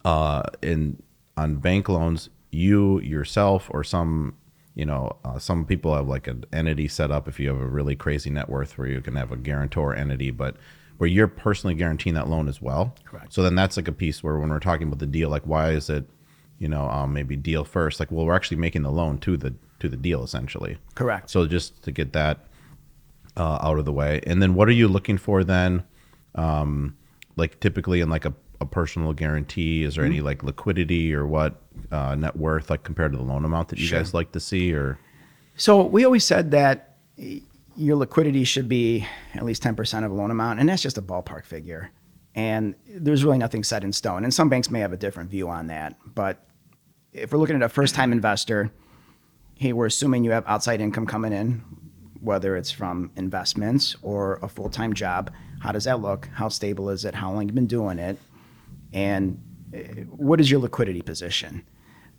uh, 0.05 0.43
in 0.63 1.01
on 1.37 1.57
bank 1.57 1.89
loans, 1.89 2.31
you 2.51 3.01
yourself 3.01 3.69
or 3.73 3.85
some 3.85 4.35
you 4.75 4.85
know 4.85 5.17
uh, 5.25 5.39
some 5.39 5.65
people 5.65 5.95
have 5.95 6.09
like 6.09 6.27
an 6.27 6.45
entity 6.53 6.89
set 6.89 7.11
up 7.11 7.29
if 7.29 7.39
you 7.39 7.49
have 7.49 7.61
a 7.61 7.67
really 7.67 7.95
crazy 7.95 8.31
net 8.31 8.49
worth 8.49 8.77
where 8.79 8.89
you 8.89 9.01
can 9.01 9.15
have 9.15 9.31
a 9.31 9.37
guarantor 9.37 9.95
entity, 9.95 10.31
but 10.31 10.57
where 10.99 11.09
you're 11.09 11.29
personally 11.29 11.75
guaranteeing 11.75 12.15
that 12.15 12.29
loan 12.29 12.49
as 12.49 12.61
well. 12.61 12.95
Correct. 13.05 13.33
So 13.33 13.43
then 13.43 13.55
that's 13.55 13.77
like 13.77 13.89
a 13.89 13.93
piece 13.93 14.23
where 14.23 14.39
when 14.39 14.51
we're 14.51 14.59
talking 14.59 14.89
about 14.89 14.99
the 14.99 15.07
deal, 15.07 15.31
like 15.31 15.45
why 15.45 15.71
is 15.71 15.89
it, 15.89 16.09
you 16.59 16.69
know, 16.69 16.89
um, 16.89 17.13
maybe 17.13 17.37
deal 17.37 17.65
first? 17.65 18.01
Like, 18.01 18.11
well, 18.11 18.27
we're 18.27 18.35
actually 18.35 18.57
making 18.57 18.83
the 18.83 18.91
loan 18.91 19.19
to 19.19 19.37
the 19.37 19.55
to 19.81 19.89
the 19.89 19.97
deal 19.97 20.23
essentially. 20.25 20.79
Correct. 20.95 21.31
So 21.31 21.47
just 21.47 21.83
to 21.85 21.93
get 21.93 22.13
that 22.13 22.47
uh, 23.37 23.59
out 23.63 23.79
of 23.79 23.85
the 23.85 23.93
way, 23.93 24.21
and 24.27 24.43
then 24.43 24.55
what 24.55 24.69
are 24.69 24.73
you 24.73 24.89
looking 24.89 25.19
for 25.19 25.45
then? 25.45 25.85
Um, 26.35 26.97
like 27.37 27.61
typically 27.61 28.01
in 28.01 28.09
like 28.11 28.25
a, 28.25 28.35
a 28.61 28.67
personal 28.67 29.13
guarantee, 29.13 29.85
is 29.85 29.95
there 29.95 30.05
Mm-hmm. 30.05 30.13
any 30.13 30.21
like 30.21 30.43
liquidity 30.43 31.15
or 31.15 31.27
what 31.27 31.61
uh, 31.93 32.15
net 32.15 32.37
worth 32.37 32.71
like 32.71 32.83
compared 32.83 33.13
to 33.13 33.19
the 33.19 33.25
loan 33.25 33.45
amount 33.45 33.69
that 33.69 33.79
you 33.79 33.87
Sure. 33.87 33.99
guys 34.01 34.13
like 34.15 34.33
to 34.33 34.41
see? 34.41 34.73
Or 34.73 34.99
So 35.57 35.83
we 35.85 36.05
always 36.05 36.25
said 36.25 36.51
that 36.51 36.97
your 37.77 37.97
liquidity 37.97 38.43
should 38.45 38.69
be 38.69 39.07
at 39.35 39.45
least 39.45 39.63
10% 39.63 40.05
of 40.05 40.11
a 40.11 40.15
loan 40.15 40.31
amount, 40.33 40.59
and 40.59 40.69
that's 40.69 40.83
just 40.83 40.99
a 40.99 41.03
ballpark 41.03 41.45
figure. 41.45 41.91
And 42.35 42.75
there's 42.89 43.25
really 43.25 43.39
nothing 43.39 43.65
set 43.65 43.83
in 43.85 43.93
stone. 43.93 44.23
And 44.25 44.33
some 44.35 44.49
banks 44.49 44.71
may 44.71 44.81
have 44.81 44.93
a 44.93 44.97
different 44.97 45.31
view 45.31 45.49
on 45.49 45.69
that. 45.69 45.97
But 46.15 46.45
if 47.13 47.33
we're 47.33 47.39
looking 47.39 47.57
at 47.57 47.63
a 47.63 47.69
first 47.69 47.95
time 47.95 48.13
investor, 48.13 48.71
hey, 49.59 49.73
we're 49.73 49.87
assuming 49.87 50.25
you 50.25 50.31
have 50.31 50.45
outside 50.47 50.81
income 50.81 51.05
coming 51.05 51.33
in, 51.33 51.63
whether 52.21 52.57
it's 52.57 52.71
from 52.71 53.11
investments 53.17 53.97
or 54.03 54.39
a 54.43 54.49
full 54.49 54.69
time 54.69 54.95
job. 54.95 55.33
How 55.61 55.73
does 55.73 55.85
that 55.85 56.01
look? 56.01 56.29
How 56.33 56.49
stable 56.49 56.91
is 56.91 57.05
it? 57.05 57.15
How 57.15 57.33
long 57.33 57.47
you 57.47 57.53
been 57.53 57.67
doing 57.67 57.99
it? 57.99 58.19
And 58.93 59.43
uh, 59.75 59.79
what 60.17 60.41
is 60.41 60.49
your 60.49 60.61
liquidity 60.61 61.03
position? 61.03 61.65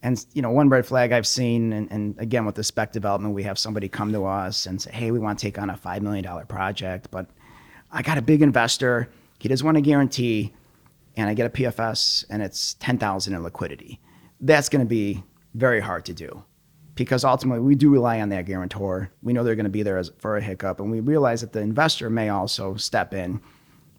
And 0.03 0.23
you 0.33 0.41
know, 0.41 0.51
one 0.51 0.67
red 0.67 0.85
flag 0.85 1.13
I've 1.13 1.27
seen, 1.27 1.71
and, 1.71 1.89
and 1.91 2.19
again 2.19 2.45
with 2.45 2.55
the 2.55 2.63
spec 2.63 2.91
development, 2.91 3.33
we 3.33 3.43
have 3.43 3.57
somebody 3.57 3.87
come 3.87 4.11
to 4.11 4.25
us 4.25 4.65
and 4.65 4.81
say, 4.81 4.91
"Hey, 4.91 5.11
we 5.11 5.19
want 5.19 5.39
to 5.39 5.45
take 5.45 5.57
on 5.57 5.69
a 5.69 5.77
five 5.77 6.01
million 6.01 6.23
dollar 6.23 6.45
project, 6.45 7.09
but 7.09 7.29
I 7.91 8.01
got 8.01 8.17
a 8.17 8.21
big 8.21 8.41
investor. 8.41 9.09
He 9.39 9.47
doesn't 9.47 9.65
want 9.65 9.75
to 9.75 9.81
guarantee, 9.81 10.53
and 11.15 11.29
I 11.29 11.33
get 11.33 11.45
a 11.45 11.49
PFS, 11.49 12.25
and 12.29 12.41
it's 12.41 12.75
ten 12.75 12.97
thousand 12.97 13.33
in 13.33 13.43
liquidity. 13.43 13.99
That's 14.41 14.69
going 14.69 14.85
to 14.85 14.89
be 14.89 15.23
very 15.53 15.81
hard 15.81 16.05
to 16.05 16.13
do, 16.13 16.43
because 17.05 17.23
ultimately 17.23 17.63
we 17.63 17.75
do 17.75 17.89
rely 17.89 18.19
on 18.21 18.29
that 18.29 18.45
guarantor. 18.45 19.09
We 19.23 19.33
know 19.33 19.43
they're 19.43 19.55
going 19.55 19.63
to 19.63 19.69
be 19.69 19.83
there 19.83 19.97
as, 19.97 20.11
for 20.19 20.37
a 20.37 20.41
hiccup, 20.41 20.79
and 20.79 20.91
we 20.91 20.99
realize 20.99 21.41
that 21.41 21.53
the 21.53 21.61
investor 21.61 22.09
may 22.09 22.29
also 22.29 22.75
step 22.75 23.13
in, 23.13 23.41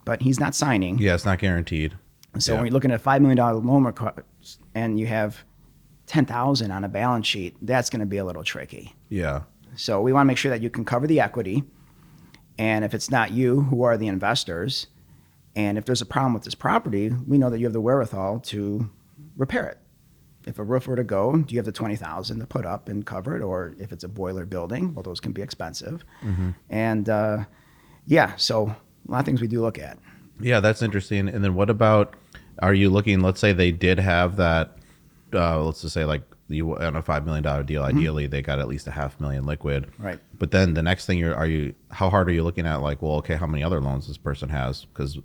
but 0.04 0.22
he's 0.22 0.38
not 0.38 0.54
signing. 0.54 0.98
yeah, 0.98 1.14
it's 1.14 1.24
not 1.24 1.38
guaranteed. 1.38 1.96
So 2.38 2.52
Yeah. 2.52 2.58
when 2.58 2.66
you're 2.66 2.72
looking 2.74 2.90
at 2.92 2.96
a 2.96 3.02
five 3.02 3.20
million 3.22 3.36
dollar 3.38 3.54
loan 3.54 3.84
request 3.84 4.60
and 4.74 5.00
you 5.00 5.06
have 5.06 5.42
ten 6.06 6.24
thousand 6.26 6.70
on 6.70 6.84
a 6.84 6.88
balance 6.88 7.26
sheet, 7.26 7.56
that's 7.62 7.90
going 7.90 8.00
to 8.00 8.06
be 8.06 8.18
a 8.18 8.24
little 8.24 8.44
tricky. 8.44 8.94
Yeah, 9.08 9.42
So 9.74 10.00
we 10.00 10.12
want 10.12 10.26
to 10.26 10.28
make 10.28 10.38
sure 10.38 10.50
that 10.50 10.62
you 10.62 10.70
can 10.70 10.84
cover 10.84 11.06
the 11.08 11.20
equity, 11.20 11.64
and 12.58 12.84
if 12.84 12.94
it's 12.94 13.10
not 13.10 13.32
you, 13.32 13.62
who 13.62 13.82
are 13.82 13.96
the 13.96 14.06
investors? 14.06 14.86
And 15.56 15.76
if 15.78 15.84
there's 15.84 16.00
a 16.02 16.06
problem 16.06 16.32
with 16.34 16.44
this 16.44 16.54
property, 16.54 17.08
we 17.26 17.36
know 17.38 17.50
that 17.50 17.58
you 17.58 17.66
have 17.66 17.72
the 17.72 17.80
wherewithal 17.80 18.38
to 18.40 18.88
repair 19.36 19.66
it. 19.66 19.78
If 20.46 20.58
a 20.58 20.64
roof 20.64 20.86
were 20.86 20.96
to 20.96 21.04
go, 21.04 21.36
do 21.36 21.54
you 21.54 21.58
have 21.58 21.66
the 21.66 21.72
twenty 21.72 21.96
thousand 21.96 22.40
to 22.40 22.46
put 22.46 22.64
up 22.64 22.88
and 22.88 23.04
cover 23.04 23.36
it? 23.36 23.42
Or 23.42 23.74
if 23.78 23.92
it's 23.92 24.04
a 24.04 24.08
boiler 24.08 24.46
building, 24.46 24.94
well, 24.94 25.02
those 25.02 25.20
can 25.20 25.32
be 25.32 25.42
expensive. 25.42 26.04
And 26.70 27.08
uh, 27.08 27.44
yeah, 28.06 28.36
so 28.36 28.74
a 29.08 29.10
lot 29.10 29.20
of 29.20 29.26
things 29.26 29.40
we 29.40 29.48
do 29.48 29.60
look 29.60 29.78
at. 29.78 29.98
Yeah, 30.40 30.60
that's 30.60 30.82
interesting. 30.82 31.28
And 31.28 31.44
then 31.44 31.54
what 31.54 31.70
about 31.70 32.14
are 32.60 32.74
you 32.74 32.90
looking 32.90 33.20
let's 33.20 33.40
say 33.40 33.52
they 33.52 33.72
did 33.72 33.98
have 33.98 34.36
that 34.36 34.76
uh 35.32 35.62
let's 35.62 35.80
just 35.82 35.94
say 35.94 36.04
like 36.04 36.22
you 36.48 36.76
on 36.78 36.96
a 36.96 37.02
5 37.02 37.24
million 37.24 37.44
dollar 37.44 37.62
deal 37.62 37.82
ideally 37.82 38.26
they 38.26 38.42
got 38.42 38.58
at 38.58 38.68
least 38.68 38.86
a 38.86 38.90
half 38.90 39.18
million 39.20 39.46
liquid. 39.46 39.86
Mm-hmm. 39.86 40.02
Right. 40.02 40.18
But 40.38 40.50
then 40.50 40.74
the 40.74 40.82
next 40.82 41.06
thing 41.06 41.18
you're 41.18 41.34
are 41.34 41.46
you 41.46 41.74
how 41.90 42.10
hard 42.10 42.28
are 42.28 42.32
you 42.32 42.42
looking 42.42 42.66
at 42.66 42.76
like 42.76 43.02
well 43.02 43.16
okay 43.16 43.36
how 43.36 43.46
many 43.46 43.62
other 43.62 43.80
loans 43.80 44.08
this 44.08 44.18
person 44.18 44.48
has 44.48 44.86
cuz 44.94 45.18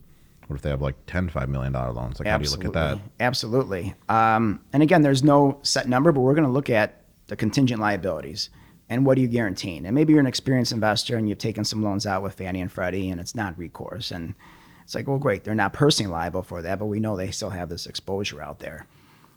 what 0.47 0.57
if 0.57 0.61
they 0.61 0.69
have 0.69 0.81
like 0.81 0.95
10 1.07 1.29
5 1.29 1.49
million 1.49 1.73
dollar 1.73 1.91
loans 1.91 2.19
like 2.19 2.27
how 2.27 2.37
do 2.37 2.43
you 2.43 2.51
look 2.51 2.65
at 2.65 2.73
that? 2.73 2.99
Absolutely. 3.19 3.95
Um, 4.09 4.61
and 4.73 4.83
again, 4.83 5.01
there's 5.01 5.23
no 5.23 5.59
set 5.63 5.87
number, 5.87 6.11
but 6.11 6.21
we're 6.21 6.35
going 6.35 6.47
to 6.47 6.51
look 6.51 6.69
at 6.69 7.03
the 7.27 7.35
contingent 7.35 7.81
liabilities 7.81 8.49
and 8.89 9.05
what 9.05 9.17
are 9.17 9.21
you 9.21 9.27
guaranteeing? 9.27 9.85
And 9.85 9.95
maybe 9.95 10.13
you're 10.13 10.19
an 10.19 10.27
experienced 10.27 10.71
investor 10.71 11.17
and 11.17 11.27
you've 11.27 11.39
taken 11.39 11.63
some 11.63 11.83
loans 11.83 12.05
out 12.05 12.21
with 12.21 12.35
Fannie 12.35 12.61
and 12.61 12.71
Freddie 12.71 13.09
and 13.09 13.19
it's 13.19 13.33
not 13.33 13.57
recourse. 13.57 14.11
And 14.11 14.35
it's 14.83 14.93
like, 14.93 15.07
well, 15.07 15.17
great. 15.17 15.43
They're 15.43 15.55
not 15.55 15.73
personally 15.73 16.11
liable 16.11 16.43
for 16.43 16.61
that, 16.61 16.77
but 16.77 16.85
we 16.85 16.99
know 16.99 17.15
they 17.15 17.31
still 17.31 17.49
have 17.49 17.69
this 17.69 17.87
exposure 17.87 18.41
out 18.41 18.59
there. 18.59 18.85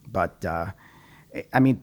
But 0.07 0.45
uh, 0.45 0.67
I 1.53 1.61
mean, 1.61 1.83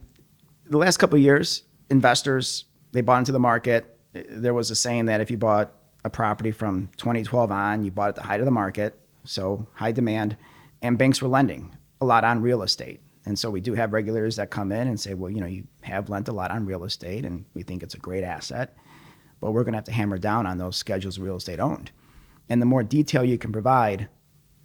the 0.68 0.78
last 0.78 0.98
couple 0.98 1.18
of 1.18 1.24
years, 1.24 1.64
investors 1.90 2.66
they 2.96 3.02
bought 3.02 3.20
into 3.20 3.34
the 3.34 3.40
market. 3.40 3.98
There 4.14 4.54
was 4.54 4.72
a 4.72 4.76
saying 4.76 5.06
that 5.06 5.20
if 5.20 5.30
you 5.30 5.38
bought 5.38 5.74
a 6.06 6.10
property 6.10 6.52
from 6.52 6.88
2012 6.96 7.52
on, 7.52 7.84
you 7.84 7.92
bought 7.92 8.10
at 8.10 8.16
the 8.16 8.24
height 8.24 8.40
of 8.40 8.46
the 8.46 8.52
market, 8.52 8.98
so 9.26 9.68
high 9.74 9.92
demand, 9.92 10.38
and 10.82 10.98
banks 10.98 11.22
were 11.22 11.28
lending 11.28 11.76
a 12.02 12.06
lot 12.06 12.24
on 12.24 12.42
real 12.42 12.64
estate. 12.64 13.02
And 13.26 13.38
so 13.38 13.50
we 13.50 13.62
do 13.62 13.74
have 13.74 13.94
regulators 13.94 14.36
that 14.36 14.52
come 14.52 14.72
in 14.72 14.88
and 14.88 15.00
say, 15.00 15.14
well, 15.14 15.32
you 15.32 15.42
know, 15.42 15.48
you 15.48 15.68
have 15.82 16.10
lent 16.10 16.28
a 16.28 16.34
lot 16.34 16.52
on 16.52 16.66
real 16.66 16.84
estate, 16.84 17.26
and 17.26 17.46
we 17.54 17.64
think 17.64 17.82
it's 17.82 17.96
a 17.96 18.00
great 18.00 18.24
asset, 18.24 18.78
but 19.42 19.52
we're 19.52 19.64
going 19.64 19.74
to 19.74 19.78
have 19.78 19.86
to 19.86 19.92
hammer 19.92 20.18
down 20.18 20.46
on 20.46 20.58
those 20.58 20.78
schedules 20.78 21.18
real 21.18 21.38
estate 21.38 21.60
owned. 21.60 21.92
And 22.50 22.62
the 22.62 22.68
more 22.68 22.84
detail 22.84 23.24
you 23.24 23.38
can 23.38 23.52
provide, 23.52 24.10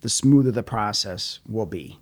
the 0.00 0.08
smoother 0.08 0.50
the 0.50 0.62
process 0.62 1.40
will 1.46 1.66
be 1.66 1.98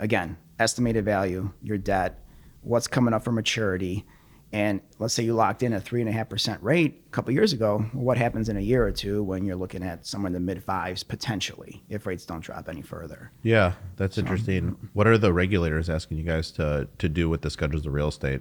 again, 0.00 0.36
estimated 0.58 1.04
value, 1.04 1.52
your 1.62 1.78
debt, 1.78 2.18
what's 2.62 2.88
coming 2.88 3.14
up 3.14 3.22
for 3.22 3.32
maturity, 3.32 4.04
And 4.52 4.80
let's 4.98 5.14
say 5.14 5.22
you 5.22 5.34
locked 5.34 5.62
in 5.62 5.72
a 5.72 5.80
three 5.80 6.00
and 6.00 6.08
a 6.08 6.12
half 6.12 6.28
percent 6.28 6.60
rate 6.62 7.02
a 7.06 7.10
couple 7.10 7.32
years 7.32 7.52
ago. 7.52 7.78
What 7.92 8.18
happens 8.18 8.48
in 8.48 8.56
a 8.56 8.60
year 8.60 8.84
or 8.84 8.90
two 8.90 9.22
when 9.22 9.44
you're 9.44 9.54
looking 9.56 9.82
at 9.84 10.04
somewhere 10.04 10.26
in 10.26 10.32
the 10.32 10.40
mid 10.40 10.62
fives 10.64 11.04
potentially 11.04 11.84
if 11.88 12.04
rates 12.04 12.26
don't 12.26 12.40
drop 12.40 12.68
any 12.68 12.82
further? 12.82 13.30
Yeah, 13.44 13.74
that's 13.96 14.18
interesting. 14.18 14.76
What 14.92 15.06
are 15.06 15.18
the 15.18 15.32
regulators 15.32 15.88
asking 15.88 16.18
you 16.18 16.24
guys 16.24 16.50
to 16.52 16.88
to 16.98 17.08
do 17.08 17.28
with 17.28 17.42
the 17.42 17.50
schedules 17.50 17.86
of 17.86 17.92
real 17.92 18.08
estate? 18.08 18.40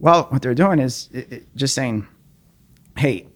Well, 0.00 0.24
what 0.30 0.42
they're 0.42 0.54
doing 0.54 0.80
is 0.80 1.08
it, 1.12 1.32
it- 1.32 1.56
just 1.56 1.74
saying, 1.74 2.08
hey, 2.98 3.28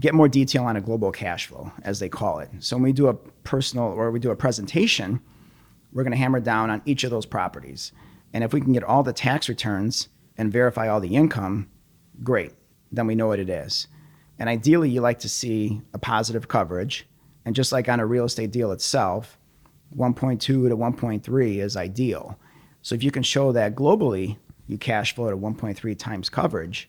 get 0.00 0.14
more 0.14 0.28
detail 0.28 0.64
on 0.64 0.76
a 0.76 0.80
global 0.80 1.12
cash 1.12 1.46
flow, 1.46 1.70
as 1.82 2.00
they 2.00 2.08
call 2.08 2.40
it. 2.40 2.50
So 2.58 2.74
when 2.76 2.82
we 2.82 2.92
do 2.92 3.06
a 3.06 3.14
personal 3.14 3.84
or 3.86 4.10
we 4.10 4.18
do 4.18 4.30
a 4.32 4.36
presentation, 4.36 5.20
we're 5.92 6.02
going 6.02 6.12
to 6.12 6.18
hammer 6.18 6.40
down 6.40 6.70
on 6.70 6.82
each 6.84 7.04
of 7.04 7.10
those 7.12 7.26
properties. 7.26 7.92
And 8.32 8.42
if 8.44 8.52
we 8.52 8.60
can 8.60 8.72
get 8.72 8.82
all 8.84 9.02
the 9.04 9.12
tax 9.12 9.48
returns 9.48 10.08
and 10.40 10.50
verify 10.50 10.88
all 10.88 11.00
the 11.00 11.14
income, 11.14 11.68
great. 12.22 12.52
Then 12.90 13.06
we 13.06 13.14
know 13.14 13.28
what 13.28 13.38
it 13.38 13.50
is. 13.50 13.86
And 14.38 14.48
ideally, 14.48 14.88
you 14.88 15.02
like 15.02 15.18
to 15.18 15.28
see 15.28 15.82
a 15.92 15.98
positive 15.98 16.48
coverage. 16.48 17.06
And 17.44 17.54
just 17.54 17.72
like 17.72 17.90
on 17.90 18.00
a 18.00 18.06
real 18.06 18.24
estate 18.24 18.50
deal 18.50 18.72
itself, 18.72 19.38
1.2 19.96 20.40
to 20.40 20.58
1.3 20.58 21.56
is 21.58 21.76
ideal. 21.76 22.38
So 22.80 22.94
if 22.94 23.02
you 23.02 23.10
can 23.10 23.22
show 23.22 23.52
that 23.52 23.74
globally 23.74 24.38
you 24.66 24.78
cash 24.78 25.14
flow 25.14 25.28
at 25.28 25.34
1.3 25.34 25.98
times 25.98 26.30
coverage, 26.30 26.88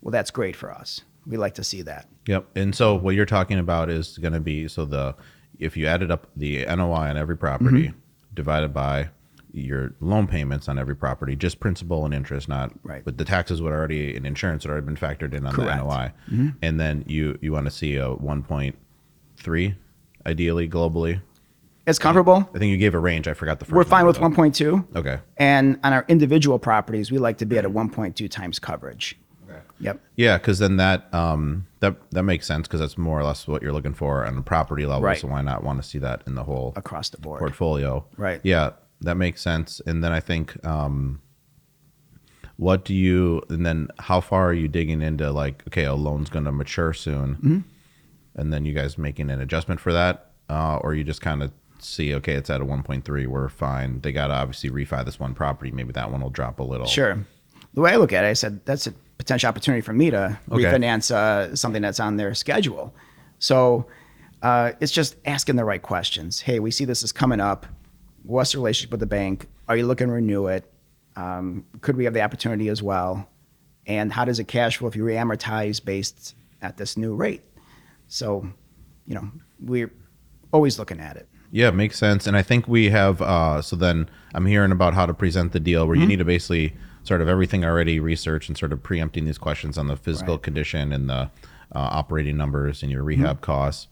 well, 0.00 0.12
that's 0.12 0.30
great 0.30 0.54
for 0.54 0.70
us. 0.70 1.00
We 1.26 1.36
like 1.36 1.54
to 1.54 1.64
see 1.64 1.82
that. 1.82 2.06
Yep. 2.28 2.46
And 2.54 2.72
so 2.72 2.94
what 2.94 3.16
you're 3.16 3.26
talking 3.26 3.58
about 3.58 3.90
is 3.90 4.16
going 4.18 4.32
to 4.34 4.40
be 4.40 4.68
so 4.68 4.84
the 4.84 5.16
if 5.58 5.76
you 5.76 5.86
added 5.88 6.12
up 6.12 6.28
the 6.36 6.64
NOI 6.66 7.10
on 7.10 7.16
every 7.16 7.36
property 7.36 7.88
Mm-hmm. 7.88 7.98
divided 8.34 8.72
by 8.72 9.08
your 9.52 9.92
loan 10.00 10.26
payments 10.26 10.68
on 10.68 10.78
every 10.78 10.96
property, 10.96 11.36
just 11.36 11.60
principal 11.60 12.04
and 12.04 12.14
interest, 12.14 12.48
not 12.48 12.72
Right. 12.82 13.04
But 13.04 13.18
the 13.18 13.24
taxes 13.24 13.60
would 13.62 13.72
already 13.72 14.16
and 14.16 14.26
insurance 14.26 14.64
had 14.64 14.70
already 14.70 14.86
been 14.86 14.96
factored 14.96 15.34
in 15.34 15.46
on 15.46 15.52
Correct. 15.52 15.78
the 15.78 15.84
NOI, 15.84 16.12
Mm-hmm. 16.30 16.48
and 16.62 16.80
then 16.80 17.04
you 17.06 17.38
you 17.42 17.52
want 17.52 17.66
to 17.66 17.70
see 17.70 17.96
a 17.96 18.08
1.3 18.16 19.74
ideally 20.26 20.68
globally. 20.68 21.20
It's 21.86 21.98
comparable. 21.98 22.48
I 22.54 22.58
think 22.58 22.70
you 22.70 22.76
gave 22.76 22.94
a 22.94 22.98
range. 22.98 23.26
I 23.26 23.34
forgot 23.34 23.58
the 23.58 23.64
1st 23.66 23.72
We're 23.72 23.84
fine 23.84 24.06
with 24.06 24.18
1.2. 24.18 24.96
Okay. 24.96 25.18
And 25.36 25.80
on 25.82 25.92
our 25.92 26.04
individual 26.06 26.58
properties, 26.60 27.10
we 27.10 27.18
like 27.18 27.38
to 27.38 27.46
be 27.46 27.58
at 27.58 27.64
a 27.64 27.70
1.2 27.70 28.30
times 28.30 28.60
coverage. 28.60 29.18
Okay. 29.50 29.58
Yep. 29.80 30.00
Yeah, 30.14 30.38
because 30.38 30.60
then 30.60 30.76
that 30.76 31.12
um 31.12 31.66
that 31.80 31.96
that 32.12 32.22
makes 32.22 32.46
sense 32.46 32.68
because 32.68 32.78
that's 32.78 32.96
more 32.96 33.18
or 33.18 33.24
less 33.24 33.48
what 33.48 33.62
you're 33.62 33.72
looking 33.72 33.94
for 33.94 34.24
on 34.24 34.36
the 34.36 34.42
property 34.42 34.86
level. 34.86 35.02
Right. 35.02 35.18
So 35.18 35.26
why 35.26 35.42
not 35.42 35.64
want 35.64 35.82
to 35.82 35.88
see 35.88 35.98
that 35.98 36.22
in 36.28 36.36
the 36.36 36.44
whole 36.44 36.72
Across 36.76 37.10
the 37.10 37.18
board. 37.18 37.40
portfolio? 37.40 38.04
Right. 38.16 38.40
Yeah, 38.44 38.70
that 39.02 39.16
makes 39.16 39.40
sense. 39.42 39.80
And 39.86 40.02
then 40.02 40.12
I 40.12 40.20
think 40.20 40.64
um, 40.66 41.20
what 42.56 42.84
do 42.84 42.94
you 42.94 43.42
and 43.48 43.64
then 43.66 43.88
how 43.98 44.20
far 44.20 44.48
are 44.48 44.52
you 44.54 44.68
digging 44.68 45.02
into 45.02 45.30
like 45.30 45.62
okay, 45.68 45.84
a 45.84 45.94
loan's 45.94 46.30
going 46.30 46.44
to 46.44 46.52
mature 46.52 46.92
soon, 46.92 47.34
Mm-hmm. 47.36 47.58
and 48.36 48.52
then 48.52 48.64
you 48.64 48.72
guys 48.74 48.98
making 48.98 49.30
an 49.30 49.40
adjustment 49.40 49.80
for 49.80 49.92
that, 49.92 50.30
uh, 50.48 50.76
or 50.82 50.94
you 50.94 51.04
just 51.04 51.20
kind 51.20 51.42
of 51.42 51.52
see 51.78 52.14
okay, 52.14 52.34
it's 52.34 52.48
at 52.50 52.60
a 52.60 52.64
1.3, 52.64 53.26
we're 53.26 53.48
fine. 53.48 54.00
They 54.00 54.12
got 54.12 54.28
to 54.28 54.34
obviously 54.34 54.70
refi 54.70 55.04
this 55.04 55.18
one 55.18 55.34
property. 55.34 55.70
Maybe 55.72 55.92
that 55.92 56.10
one 56.10 56.20
will 56.20 56.30
drop 56.30 56.60
a 56.60 56.62
little. 56.62 56.86
Sure. 56.86 57.24
The 57.74 57.80
way 57.80 57.92
I 57.92 57.96
look 57.96 58.12
at 58.12 58.24
it, 58.24 58.28
I 58.28 58.32
said 58.34 58.64
that's 58.66 58.86
a 58.86 58.92
potential 59.18 59.48
opportunity 59.48 59.80
for 59.80 59.92
me 59.92 60.10
to 60.10 60.38
Okay. 60.50 60.62
refinance 60.64 61.10
uh, 61.12 61.56
something 61.56 61.82
that's 61.82 61.98
on 62.00 62.16
their 62.18 62.34
schedule. 62.34 62.94
So 63.38 63.86
uh, 64.42 64.72
it's 64.80 64.92
just 64.92 65.16
asking 65.24 65.56
the 65.56 65.64
right 65.64 65.82
questions. 65.82 66.40
Hey, 66.40 66.60
we 66.60 66.70
see 66.70 66.84
this 66.84 67.02
is 67.02 67.10
coming 67.12 67.40
up. 67.40 67.66
What's 68.24 68.52
the 68.52 68.58
relationship 68.58 68.90
with 68.90 69.00
the 69.00 69.06
bank? 69.06 69.48
Are 69.68 69.76
you 69.76 69.86
looking 69.86 70.06
to 70.08 70.12
renew 70.12 70.46
it? 70.46 70.70
Um, 71.16 71.64
could 71.80 71.96
we 71.96 72.04
have 72.04 72.14
the 72.14 72.22
opportunity 72.22 72.68
as 72.68 72.82
well? 72.82 73.28
And 73.86 74.12
how 74.12 74.24
does 74.24 74.38
it 74.38 74.44
cash 74.48 74.76
flow 74.76 74.88
if 74.88 74.96
you 74.96 75.04
reamortize 75.04 75.84
based 75.84 76.34
at 76.62 76.76
this 76.76 76.96
new 76.96 77.14
rate? 77.14 77.42
So, 78.08 78.46
you 79.06 79.14
know, 79.14 79.28
we're 79.60 79.92
always 80.52 80.78
looking 80.78 81.00
at 81.00 81.16
it. 81.16 81.28
Yeah, 81.50 81.70
makes 81.70 81.98
sense. 81.98 82.26
And 82.26 82.36
I 82.36 82.42
think 82.42 82.66
we 82.68 82.88
have. 82.90 83.20
Uh, 83.20 83.60
so 83.60 83.76
then 83.76 84.08
I'm 84.34 84.46
hearing 84.46 84.72
about 84.72 84.94
how 84.94 85.04
to 85.06 85.12
present 85.14 85.52
the 85.52 85.60
deal, 85.60 85.82
Mm-hmm. 85.82 85.88
where 85.88 85.96
you 85.98 86.06
need 86.06 86.18
to 86.20 86.24
basically 86.24 86.74
sort 87.02 87.20
of 87.20 87.28
everything 87.28 87.64
already 87.64 87.98
research 88.00 88.48
and 88.48 88.56
sort 88.56 88.72
of 88.72 88.82
preempting 88.82 89.24
these 89.24 89.36
questions 89.38 89.76
on 89.76 89.88
the 89.88 89.96
physical 89.96 90.34
Right. 90.36 90.42
condition 90.42 90.92
and 90.92 91.10
the 91.10 91.14
uh, 91.14 91.28
operating 91.74 92.36
numbers 92.36 92.82
and 92.82 92.90
your 92.92 93.00
Mm-hmm. 93.02 93.22
rehab 93.22 93.40
costs. 93.40 93.88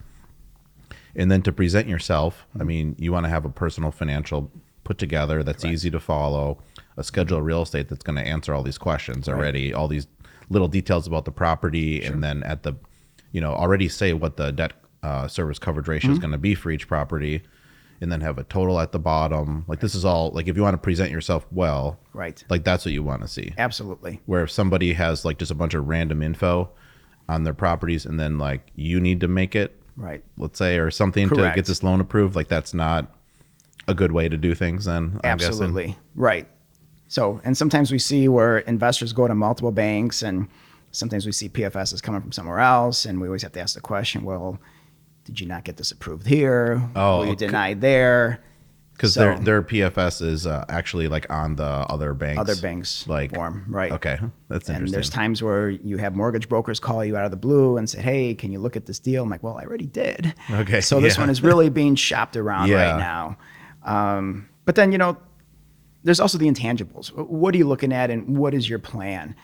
And 1.15 1.29
then 1.31 1.41
to 1.43 1.51
present 1.51 1.87
yourself, 1.87 2.45
I 2.59 2.63
mean, 2.63 2.95
you 2.97 3.11
want 3.11 3.25
to 3.25 3.29
have 3.29 3.45
a 3.45 3.49
personal 3.49 3.91
financial 3.91 4.51
put 4.83 4.97
together 4.97 5.43
that's 5.43 5.63
easy 5.65 5.91
to 5.91 5.99
follow, 5.99 6.57
a 6.97 7.03
schedule 7.03 7.37
of 7.37 7.45
real 7.45 7.61
estate 7.61 7.87
that's 7.89 8.03
going 8.03 8.15
to 8.17 8.23
answer 8.27 8.53
all 8.53 8.63
these 8.63 8.77
questions 8.77 9.27
already, 9.29 9.73
all 9.73 9.87
these 9.87 10.07
little 10.49 10.67
details 10.67 11.07
about 11.07 11.25
the 11.25 11.31
property, 11.31 12.01
and 12.03 12.23
then 12.23 12.43
at 12.43 12.63
the, 12.63 12.73
you 13.31 13.39
know, 13.41 13.53
already 13.53 13.87
say 13.89 14.13
what 14.13 14.37
the 14.37 14.51
debt 14.51 14.73
uh, 15.03 15.27
service 15.27 15.59
coverage 15.59 15.87
ratio 15.87 16.11
is 16.11 16.17
Mm-hmm. 16.17 16.21
going 16.21 16.31
to 16.31 16.37
be 16.37 16.55
for 16.55 16.71
each 16.71 16.87
property, 16.87 17.41
and 18.01 18.11
then 18.11 18.21
have 18.21 18.37
a 18.37 18.43
total 18.45 18.79
at 18.79 18.91
the 18.91 18.99
bottom. 18.99 19.63
Like 19.67 19.79
this 19.79 19.93
is 19.95 20.03
all 20.05 20.31
like 20.31 20.47
if 20.47 20.55
you 20.57 20.63
want 20.63 20.73
to 20.73 20.77
present 20.79 21.11
yourself 21.11 21.45
well, 21.51 21.99
Right. 22.13 22.43
Like 22.49 22.63
that's 22.63 22.83
what 22.85 22.93
you 22.93 23.03
want 23.03 23.21
to 23.21 23.27
see. 23.27 23.53
Absolutely. 23.57 24.19
Where 24.25 24.43
if 24.43 24.51
somebody 24.51 24.93
has 24.93 25.23
like 25.25 25.37
just 25.37 25.51
a 25.51 25.55
bunch 25.55 25.73
of 25.73 25.87
random 25.87 26.21
info 26.21 26.69
on 27.29 27.43
their 27.43 27.53
properties, 27.53 28.05
and 28.05 28.19
then 28.19 28.37
like 28.37 28.71
you 28.75 28.99
need 28.99 29.19
to 29.21 29.27
make 29.27 29.55
it 29.55 29.80
Right. 30.01 30.23
let's 30.37 30.57
say, 30.57 30.77
or 30.77 30.89
something 30.91 31.29
to 31.29 31.51
get 31.55 31.65
this 31.65 31.83
loan 31.83 32.01
approved, 32.01 32.35
like 32.35 32.47
that's 32.47 32.73
not 32.73 33.07
a 33.87 33.93
good 33.93 34.11
way 34.11 34.27
to 34.27 34.37
do 34.37 34.55
things. 34.55 34.85
Then 34.85 35.19
I'm 35.23 35.37
guessing. 35.37 35.51
Absolutely. 35.51 35.97
Right. 36.15 36.47
So, 37.07 37.41
and 37.43 37.57
sometimes 37.57 37.91
we 37.91 37.99
see 37.99 38.27
where 38.27 38.59
investors 38.59 39.13
go 39.13 39.27
to 39.27 39.35
multiple 39.35 39.71
banks, 39.71 40.23
and 40.23 40.47
sometimes 40.91 41.25
we 41.25 41.31
see 41.31 41.49
PFS 41.49 41.93
is 41.93 42.01
coming 42.01 42.21
from 42.21 42.31
somewhere 42.31 42.59
else, 42.59 43.05
and 43.05 43.21
we 43.21 43.27
always 43.27 43.43
have 43.43 43.51
to 43.53 43.59
ask 43.59 43.75
the 43.75 43.81
question: 43.81 44.23
Well, 44.23 44.59
did 45.25 45.39
you 45.39 45.47
not 45.47 45.63
get 45.63 45.77
this 45.77 45.91
approved 45.91 46.25
here? 46.25 46.81
Oh, 46.95 47.19
were 47.19 47.25
you 47.25 47.31
okay. 47.31 47.45
denied 47.47 47.81
there? 47.81 48.43
Because 49.01 49.15
So- 49.15 49.21
their 49.21 49.39
their 49.39 49.61
PFS 49.63 50.21
is 50.21 50.45
uh, 50.45 50.63
actually 50.69 51.07
like 51.07 51.25
on 51.31 51.55
the 51.55 51.63
other 51.65 52.13
banks, 52.13 52.39
Other 52.39 52.55
banks 52.55 53.07
like 53.07 53.33
form, 53.33 53.65
right? 53.67 53.91
Okay, 53.93 54.19
that's 54.47 54.69
And 54.69 54.75
interesting. 54.77 54.77
And 54.77 54.93
there's 54.93 55.09
times 55.09 55.41
where 55.41 55.71
you 55.71 55.97
have 55.97 56.15
mortgage 56.15 56.47
brokers 56.47 56.79
call 56.79 57.03
you 57.03 57.17
out 57.17 57.25
of 57.25 57.31
the 57.31 57.37
blue 57.37 57.77
and 57.77 57.89
say, 57.89 57.99
"Hey, 57.99 58.35
can 58.35 58.51
you 58.51 58.59
look 58.59 58.75
at 58.75 58.85
this 58.85 58.99
deal?" 58.99 59.23
I'm 59.23 59.29
like, 59.29 59.41
"Well, 59.41 59.57
I 59.57 59.63
already 59.63 59.87
did." 59.87 60.35
Okay, 60.51 60.81
So 60.81 60.99
this 61.01 61.15
yeah. 61.15 61.21
one 61.21 61.29
is 61.31 61.41
really 61.41 61.69
being 61.69 61.95
shopped 61.95 62.37
around 62.37 62.67
Yeah. 62.69 62.91
right 62.91 62.99
now. 62.99 63.37
Um, 63.83 64.47
but 64.65 64.75
then 64.75 64.91
you 64.91 64.99
know, 64.99 65.17
there's 66.03 66.19
also 66.19 66.37
the 66.37 66.47
intangibles. 66.47 67.07
What 67.15 67.55
are 67.55 67.57
you 67.57 67.67
looking 67.67 67.91
at, 67.91 68.11
and 68.11 68.37
what 68.37 68.53
is 68.53 68.69
your 68.69 68.77
plan? 68.79 69.35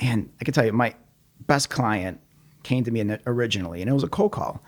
And 0.00 0.30
I 0.40 0.44
can 0.44 0.54
tell 0.54 0.64
you, 0.64 0.72
my 0.72 0.94
best 1.46 1.68
client 1.68 2.20
came 2.62 2.84
to 2.84 2.90
me 2.90 3.18
originally, 3.26 3.82
and 3.82 3.90
it 3.90 3.92
was 3.92 4.02
a 4.02 4.08
cold 4.08 4.32
call. 4.32 4.62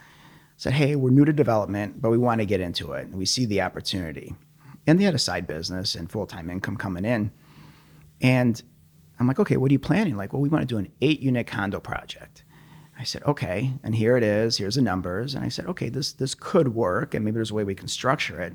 Said, 0.56 0.72
"Hey, 0.72 0.96
we're 0.96 1.10
new 1.10 1.24
to 1.24 1.32
development, 1.32 2.00
but 2.00 2.10
we 2.10 2.18
want 2.18 2.40
to 2.40 2.46
get 2.46 2.60
into 2.60 2.92
it, 2.92 3.06
and 3.06 3.16
we 3.16 3.26
see 3.26 3.44
the 3.44 3.62
opportunity." 3.62 4.34
And 4.86 4.98
they 4.98 5.04
had 5.04 5.14
a 5.14 5.18
side 5.18 5.46
business 5.46 5.94
and 5.94 6.10
full 6.10 6.26
time 6.26 6.48
income 6.50 6.76
coming 6.76 7.04
in. 7.04 7.30
And 8.20 8.62
I'm 9.18 9.26
like, 9.26 9.38
okay, 9.38 9.56
what 9.56 9.70
are 9.70 9.72
you 9.72 9.78
planning? 9.78 10.16
Like, 10.16 10.32
well, 10.32 10.42
we 10.42 10.48
want 10.48 10.62
to 10.62 10.66
do 10.66 10.78
an 10.78 10.90
eight 11.00 11.20
unit 11.20 11.46
condo 11.46 11.80
project. 11.80 12.44
I 12.98 13.04
said, 13.04 13.22
okay, 13.24 13.72
and 13.82 13.94
here 13.94 14.16
it 14.16 14.22
is. 14.22 14.56
Here's 14.56 14.76
the 14.76 14.82
numbers. 14.82 15.34
And 15.34 15.44
I 15.44 15.48
said, 15.48 15.66
okay, 15.66 15.88
this 15.88 16.12
this 16.12 16.34
could 16.34 16.74
work, 16.74 17.14
and 17.14 17.24
maybe 17.24 17.34
there's 17.34 17.50
a 17.50 17.54
way 17.54 17.64
we 17.64 17.74
can 17.74 17.88
structure 17.88 18.40
it. 18.40 18.54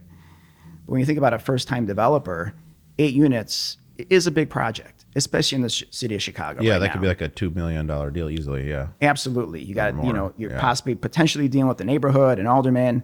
But 0.85 0.91
when 0.91 0.99
you 0.99 1.05
think 1.05 1.19
about 1.19 1.33
a 1.33 1.39
first 1.39 1.67
time 1.67 1.85
developer, 1.85 2.53
eight 2.97 3.13
units 3.13 3.77
is 4.09 4.25
a 4.25 4.31
big 4.31 4.49
project, 4.49 5.00
especially 5.15 5.57
in 5.57 5.61
the 5.61 5.69
sh- 5.69 5.83
city 5.91 6.15
of 6.15 6.21
Chicago. 6.21 6.61
yeah, 6.61 6.73
right 6.73 6.79
that 6.79 6.85
now. 6.87 6.91
could 6.93 7.01
be 7.01 7.07
like 7.07 7.21
a 7.21 7.27
two 7.29 7.49
million 7.51 7.87
dollar 7.87 8.11
deal 8.11 8.29
easily. 8.29 8.69
Yeah, 8.69 8.87
absolutely. 9.01 9.61
You 9.63 9.75
got, 9.75 9.95
you 10.03 10.13
know, 10.13 10.33
you're 10.37 10.51
yeah. 10.51 10.61
possibly 10.61 10.95
potentially 10.95 11.47
dealing 11.47 11.67
with 11.67 11.77
the 11.77 11.85
neighborhood 11.85 12.39
and 12.39 12.47
alderman, 12.47 13.03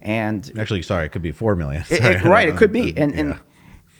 and 0.00 0.50
actually, 0.58 0.82
sorry, 0.82 1.06
it 1.06 1.12
could 1.12 1.22
be 1.22 1.32
four 1.32 1.54
million. 1.56 1.84
It- 1.90 2.02
it- 2.04 2.24
right, 2.24 2.48
it 2.48 2.56
could 2.56 2.72
be, 2.72 2.96
and 2.96 3.12
Yeah. 3.14 3.20
and 3.20 3.40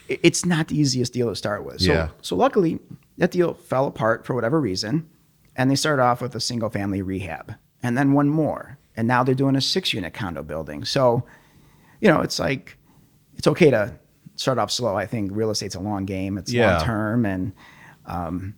it's 0.08 0.44
not 0.44 0.68
the 0.68 0.78
easiest 0.78 1.12
deal 1.12 1.28
to 1.30 1.36
start 1.36 1.64
with. 1.64 1.80
So, 1.80 1.92
Yeah. 1.92 2.08
so 2.20 2.36
luckily, 2.36 2.80
that 3.18 3.30
deal 3.30 3.54
fell 3.54 3.86
apart 3.86 4.26
for 4.26 4.34
whatever 4.34 4.60
reason, 4.60 5.08
and 5.56 5.70
they 5.70 5.76
started 5.76 6.02
off 6.02 6.20
with 6.20 6.34
a 6.34 6.40
single 6.40 6.68
family 6.70 7.02
rehab, 7.02 7.54
and 7.82 7.96
then 7.96 8.12
one 8.12 8.28
more, 8.28 8.78
and 8.96 9.06
now 9.08 9.22
they're 9.22 9.34
doing 9.34 9.56
a 9.56 9.60
six 9.60 9.94
unit 9.94 10.12
condo 10.12 10.42
building. 10.42 10.84
So, 10.84 11.24
you 12.00 12.08
know, 12.08 12.20
it's 12.20 12.38
like 12.38 12.76
it's 13.36 13.46
okay 13.46 13.70
to 13.70 13.94
start 14.42 14.58
off 14.58 14.70
slow. 14.70 14.96
I 14.96 15.06
think 15.06 15.30
real 15.32 15.50
estate's 15.50 15.74
a 15.74 15.80
long 15.80 16.04
game. 16.04 16.36
It's 16.36 16.52
Yeah. 16.52 16.76
long 16.76 16.84
term, 16.84 17.26
and 17.26 17.52
um, 18.06 18.54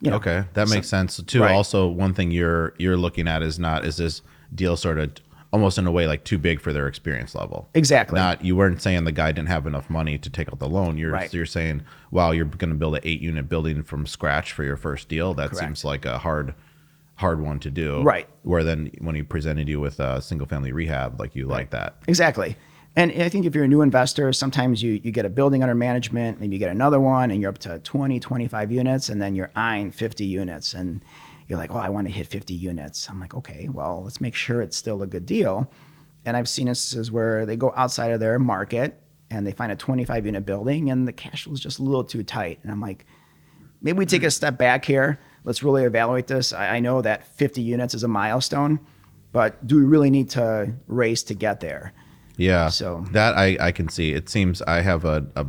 you 0.00 0.10
know, 0.10 0.16
okay, 0.16 0.44
that 0.54 0.68
so- 0.68 0.74
makes 0.74 0.88
sense. 0.88 1.20
Too. 1.22 1.42
Right. 1.42 1.52
Also, 1.52 1.88
one 1.88 2.14
thing 2.14 2.30
you're 2.30 2.74
you're 2.78 2.96
looking 2.96 3.28
at 3.28 3.42
is 3.42 3.58
not 3.58 3.84
is 3.84 3.96
this 3.96 4.22
deal 4.54 4.76
sort 4.76 4.98
of 4.98 5.10
almost 5.52 5.78
in 5.78 5.86
a 5.86 5.90
way 5.92 6.06
like 6.08 6.24
too 6.24 6.36
big 6.38 6.60
for 6.60 6.72
their 6.72 6.88
experience 6.88 7.34
level. 7.34 7.68
Exactly. 7.74 8.18
Not 8.18 8.44
you 8.44 8.56
weren't 8.56 8.82
saying 8.82 9.04
the 9.04 9.12
guy 9.12 9.30
didn't 9.32 9.48
have 9.48 9.66
enough 9.68 9.88
money 9.88 10.18
to 10.18 10.28
take 10.30 10.48
out 10.48 10.58
the 10.58 10.68
loan. 10.68 10.98
You're 10.98 11.12
Right. 11.12 11.32
you're 11.32 11.46
saying, 11.46 11.82
wow, 12.10 12.32
you're 12.32 12.44
going 12.44 12.70
to 12.70 12.76
build 12.76 12.96
an 12.96 13.00
eight 13.04 13.20
unit 13.20 13.48
building 13.48 13.82
from 13.84 14.04
scratch 14.06 14.52
for 14.52 14.64
your 14.64 14.76
first 14.76 15.08
deal. 15.08 15.32
That 15.34 15.50
Correct. 15.50 15.64
seems 15.64 15.84
like 15.84 16.04
a 16.04 16.18
hard 16.18 16.54
hard 17.16 17.40
one 17.40 17.60
to 17.60 17.70
do. 17.70 18.02
Right. 18.02 18.28
Where 18.42 18.64
then 18.64 18.90
when 18.98 19.14
he 19.14 19.22
presented 19.22 19.68
you 19.68 19.78
with 19.78 20.00
a 20.00 20.20
single 20.20 20.48
family 20.48 20.72
rehab, 20.72 21.20
like 21.20 21.36
you 21.36 21.46
like 21.46 21.70
that. 21.70 21.98
Exactly. 22.08 22.56
And 22.96 23.10
I 23.10 23.28
think 23.28 23.44
if 23.44 23.54
you're 23.54 23.64
a 23.64 23.68
new 23.68 23.82
investor, 23.82 24.32
sometimes 24.32 24.82
you, 24.82 25.00
you 25.02 25.10
get 25.10 25.24
a 25.24 25.28
building 25.28 25.62
under 25.62 25.74
management, 25.74 26.40
maybe 26.40 26.54
you 26.54 26.60
get 26.60 26.70
another 26.70 27.00
one 27.00 27.32
and 27.32 27.40
you're 27.40 27.50
up 27.50 27.58
to 27.58 27.80
20, 27.80 28.20
25 28.20 28.70
units, 28.70 29.08
and 29.08 29.20
then 29.20 29.34
you're 29.34 29.50
eyeing 29.56 29.90
50 29.90 30.24
units. 30.24 30.74
And 30.74 31.02
you're 31.48 31.58
like, 31.58 31.74
oh, 31.74 31.78
I 31.78 31.88
want 31.88 32.06
to 32.06 32.12
hit 32.12 32.28
50 32.28 32.54
units. 32.54 33.08
I'm 33.10 33.18
like, 33.18 33.34
okay, 33.34 33.68
well, 33.68 34.02
let's 34.04 34.20
make 34.20 34.34
sure 34.34 34.62
it's 34.62 34.76
still 34.76 35.02
a 35.02 35.06
good 35.06 35.26
deal. 35.26 35.70
And 36.24 36.36
I've 36.36 36.48
seen 36.48 36.68
instances 36.68 37.10
where 37.10 37.44
they 37.44 37.56
go 37.56 37.72
outside 37.76 38.12
of 38.12 38.20
their 38.20 38.38
market 38.38 39.00
and 39.30 39.46
they 39.46 39.52
find 39.52 39.72
a 39.72 39.76
25 39.76 40.26
unit 40.26 40.46
building 40.46 40.90
and 40.90 41.06
the 41.06 41.12
cash 41.12 41.44
flow 41.44 41.52
is 41.52 41.60
just 41.60 41.80
a 41.80 41.82
little 41.82 42.04
too 42.04 42.22
tight. 42.22 42.60
And 42.62 42.70
I'm 42.70 42.80
like, 42.80 43.04
maybe 43.82 43.98
we 43.98 44.06
take 44.06 44.22
a 44.22 44.26
mm. 44.26 44.32
step 44.32 44.56
back 44.56 44.84
here. 44.84 45.18
Let's 45.42 45.62
really 45.62 45.84
evaluate 45.84 46.28
this. 46.28 46.52
I, 46.52 46.76
I 46.76 46.80
know 46.80 47.02
that 47.02 47.26
50 47.36 47.60
units 47.60 47.92
is 47.92 48.04
a 48.04 48.08
milestone, 48.08 48.78
but 49.32 49.66
do 49.66 49.76
we 49.76 49.84
really 49.84 50.10
need 50.10 50.30
to 50.30 50.72
race 50.86 51.22
to 51.24 51.34
get 51.34 51.60
there? 51.60 51.92
Yeah. 52.36 52.68
So- 52.68 53.04
that 53.12 53.36
I, 53.36 53.56
I 53.60 53.72
can 53.72 53.88
see. 53.88 54.12
It 54.12 54.28
seems 54.28 54.60
I 54.62 54.80
have 54.80 55.04
a, 55.04 55.26
a, 55.36 55.46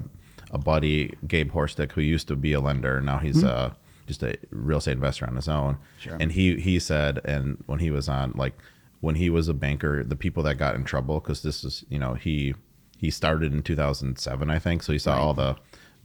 a 0.52 0.58
buddy, 0.58 1.14
Gabe 1.28 1.52
Horstick, 1.52 1.92
who 1.94 2.02
used 2.02 2.28
to 2.28 2.36
be 2.36 2.54
a 2.54 2.60
lender. 2.60 3.02
Now 3.02 3.18
he's 3.20 3.44
uh, 3.44 3.74
just 4.08 4.24
a 4.24 4.36
real 4.52 4.78
estate 4.78 4.94
investor 4.94 5.28
on 5.28 5.36
his 5.36 5.48
own. 5.48 5.78
Sure. 6.00 6.18
And 6.20 6.32
he, 6.32 6.58
he 6.60 6.80
said, 6.80 7.20
and 7.26 7.64
when 7.66 7.80
he 7.80 7.92
was 7.92 8.08
on, 8.08 8.34
like, 8.36 8.54
when 9.02 9.16
he 9.16 9.30
was 9.30 9.48
a 9.48 9.54
banker, 9.54 10.04
the 10.04 10.16
people 10.16 10.42
that 10.44 10.56
got 10.56 10.76
in 10.76 10.84
trouble, 10.84 11.20
because 11.20 11.42
this 11.44 11.64
is, 11.64 11.84
you 11.90 12.00
know, 12.00 12.14
he 12.16 12.56
he 12.98 13.12
started 13.12 13.52
in 13.54 13.62
2007, 13.62 14.50
I 14.50 14.58
think. 14.58 14.82
So 14.82 14.94
he 14.94 14.98
saw 15.00 15.14
Right. 15.14 15.22
all 15.22 15.34
the 15.34 15.56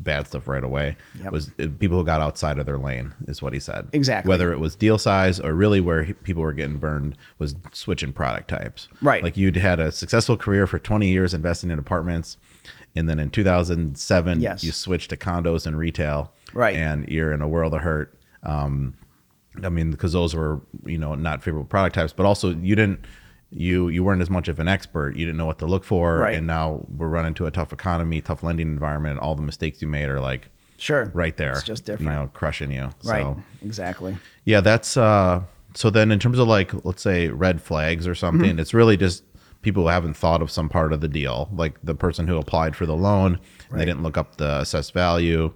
bad 0.03 0.27
stuff 0.27 0.49
right 0.49 0.65
away. 0.65 0.97
Yep. 1.23 1.33
Was 1.33 1.51
uh, 1.61 1.69
people 1.79 1.99
who 1.99 2.05
got 2.05 2.21
outside 2.21 2.59
of 2.59 2.67
their 2.67 2.79
lane, 2.79 3.13
is 3.29 3.41
what 3.43 3.53
he 3.53 3.61
said. 3.61 3.89
Exactly. 3.93 4.29
Whether 4.29 4.53
it 4.53 4.59
was 4.59 4.75
deal 4.75 4.99
size 4.99 5.39
or 5.39 5.55
really 5.55 5.81
where 5.81 6.03
he- 6.05 6.13
people 6.15 6.43
were 6.43 6.53
getting 6.53 6.79
burned 6.79 7.17
was 7.39 7.55
switching 7.73 8.13
product 8.13 8.49
types. 8.49 8.89
Right. 9.03 9.23
Like 9.23 9.37
you'd 9.37 9.57
had 9.57 9.79
a 9.81 9.93
successful 9.93 10.37
career 10.37 10.67
for 10.67 10.79
20 10.79 11.09
years 11.09 11.35
investing 11.35 11.71
in 11.71 11.79
apartments. 11.79 12.37
And 12.97 13.09
then 13.09 13.21
in 13.21 13.31
2007, 13.31 14.41
Yes. 14.41 14.65
you 14.65 14.73
switched 14.73 15.11
to 15.11 15.17
condos 15.17 15.67
and 15.67 15.79
retail. 15.79 16.33
Right. 16.55 16.75
And 16.77 17.07
you're 17.09 17.33
in 17.33 17.41
a 17.43 17.49
world 17.49 17.75
of 17.75 17.83
hurt. 17.83 18.15
Um, 18.43 18.95
I 19.63 19.69
mean, 19.69 19.91
because 19.91 20.13
those 20.13 20.35
were, 20.35 20.61
you 20.87 20.99
know, 20.99 21.15
not 21.15 21.43
favorable 21.43 21.67
product 21.67 21.95
types, 21.95 22.13
but 22.13 22.25
also 22.27 22.51
you 22.55 22.75
didn't, 22.75 23.05
you 23.53 23.89
you 23.89 24.05
weren't 24.05 24.23
as 24.23 24.31
much 24.31 24.49
of 24.49 24.59
an 24.61 24.69
expert. 24.69 25.17
You 25.17 25.27
didn't 25.27 25.39
know 25.39 25.47
what 25.47 25.59
to 25.59 25.67
look 25.67 25.85
for. 25.85 26.19
Right. 26.19 26.37
And 26.37 26.47
now 26.47 26.87
we're 26.97 27.09
running 27.09 27.35
to 27.35 27.47
a 27.47 27.51
tough 27.51 27.73
economy, 27.73 28.21
tough 28.21 28.43
lending 28.43 28.69
environment. 28.69 29.19
All 29.21 29.35
the 29.35 29.43
mistakes 29.43 29.83
you 29.83 29.89
made 29.89 30.09
are 30.09 30.21
like 30.21 30.49
Sure. 30.79 31.11
right 31.13 31.37
there. 31.37 31.53
It's 31.53 31.63
just 31.65 31.89
You 31.89 31.99
know, 31.99 32.31
crushing 32.33 32.71
you. 32.71 32.91
Right. 33.05 33.23
So, 33.23 33.43
Exactly. 33.63 34.17
yeah, 34.45 34.61
that's 34.61 34.97
uh 34.97 35.43
so 35.75 35.91
then 35.91 36.11
in 36.13 36.19
terms 36.19 36.39
of 36.39 36.49
like 36.49 36.73
let's 36.85 37.03
say 37.03 37.29
red 37.29 37.61
flags 37.61 38.07
or 38.07 38.15
something, 38.15 38.51
Mm-hmm. 38.51 38.61
it's 38.61 38.73
really 38.75 38.97
just 38.97 39.25
people 39.63 39.83
who 39.83 39.89
haven't 39.89 40.15
thought 40.15 40.41
of 40.43 40.51
some 40.51 40.69
part 40.69 40.93
of 40.93 41.01
the 41.01 41.09
deal. 41.09 41.49
Like 41.53 41.75
the 41.85 41.95
person 41.95 42.27
who 42.27 42.39
applied 42.39 42.75
for 42.77 42.87
the 42.87 42.97
loan, 42.97 43.39
Right. 43.71 43.81
they 43.81 43.85
didn't 43.85 44.03
look 44.03 44.17
up 44.17 44.37
the 44.37 44.61
assessed 44.61 44.95
value. 44.95 45.53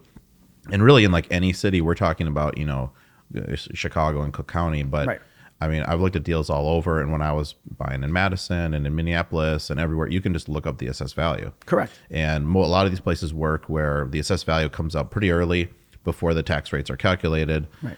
And 0.71 0.83
really 0.83 1.05
in 1.05 1.13
like 1.13 1.27
any 1.31 1.53
city, 1.53 1.81
we're 1.81 1.95
talking 1.95 2.27
about, 2.27 2.59
you 2.59 2.65
know, 2.67 2.91
uh, 3.37 3.55
Chicago 3.55 4.23
and 4.23 4.33
Cook 4.33 4.47
County, 4.51 4.83
but 4.83 5.07
Right. 5.07 5.21
I 5.61 5.69
mean, 5.69 5.83
I've 5.85 6.01
looked 6.01 6.17
at 6.17 6.25
deals 6.25 6.51
all 6.51 6.69
over 6.69 7.01
and 7.01 7.11
when 7.13 7.23
I 7.23 7.33
was 7.33 7.55
buying 7.79 8.03
in 8.03 8.13
Madison 8.13 8.75
and 8.75 8.87
in 8.87 8.95
Minneapolis 8.95 9.71
and 9.71 9.79
everywhere, 9.81 10.09
you 10.09 10.21
can 10.21 10.33
just 10.33 10.49
look 10.49 10.67
up 10.67 10.79
the 10.79 10.89
assessed 10.89 11.15
value. 11.15 11.53
Correct. 11.65 11.93
And 12.11 12.47
mo- 12.47 12.65
a 12.65 12.67
lot 12.67 12.85
of 12.87 12.93
these 12.93 13.01
places 13.01 13.33
work 13.33 13.65
where 13.69 14.07
the 14.11 14.19
assessed 14.19 14.45
value 14.47 14.69
comes 14.69 14.95
up 14.95 15.11
pretty 15.11 15.31
early 15.31 15.71
before 16.03 16.35
the 16.35 16.43
tax 16.43 16.73
rates 16.73 16.91
are 16.91 16.97
calculated. 16.97 17.67
Right. 17.83 17.97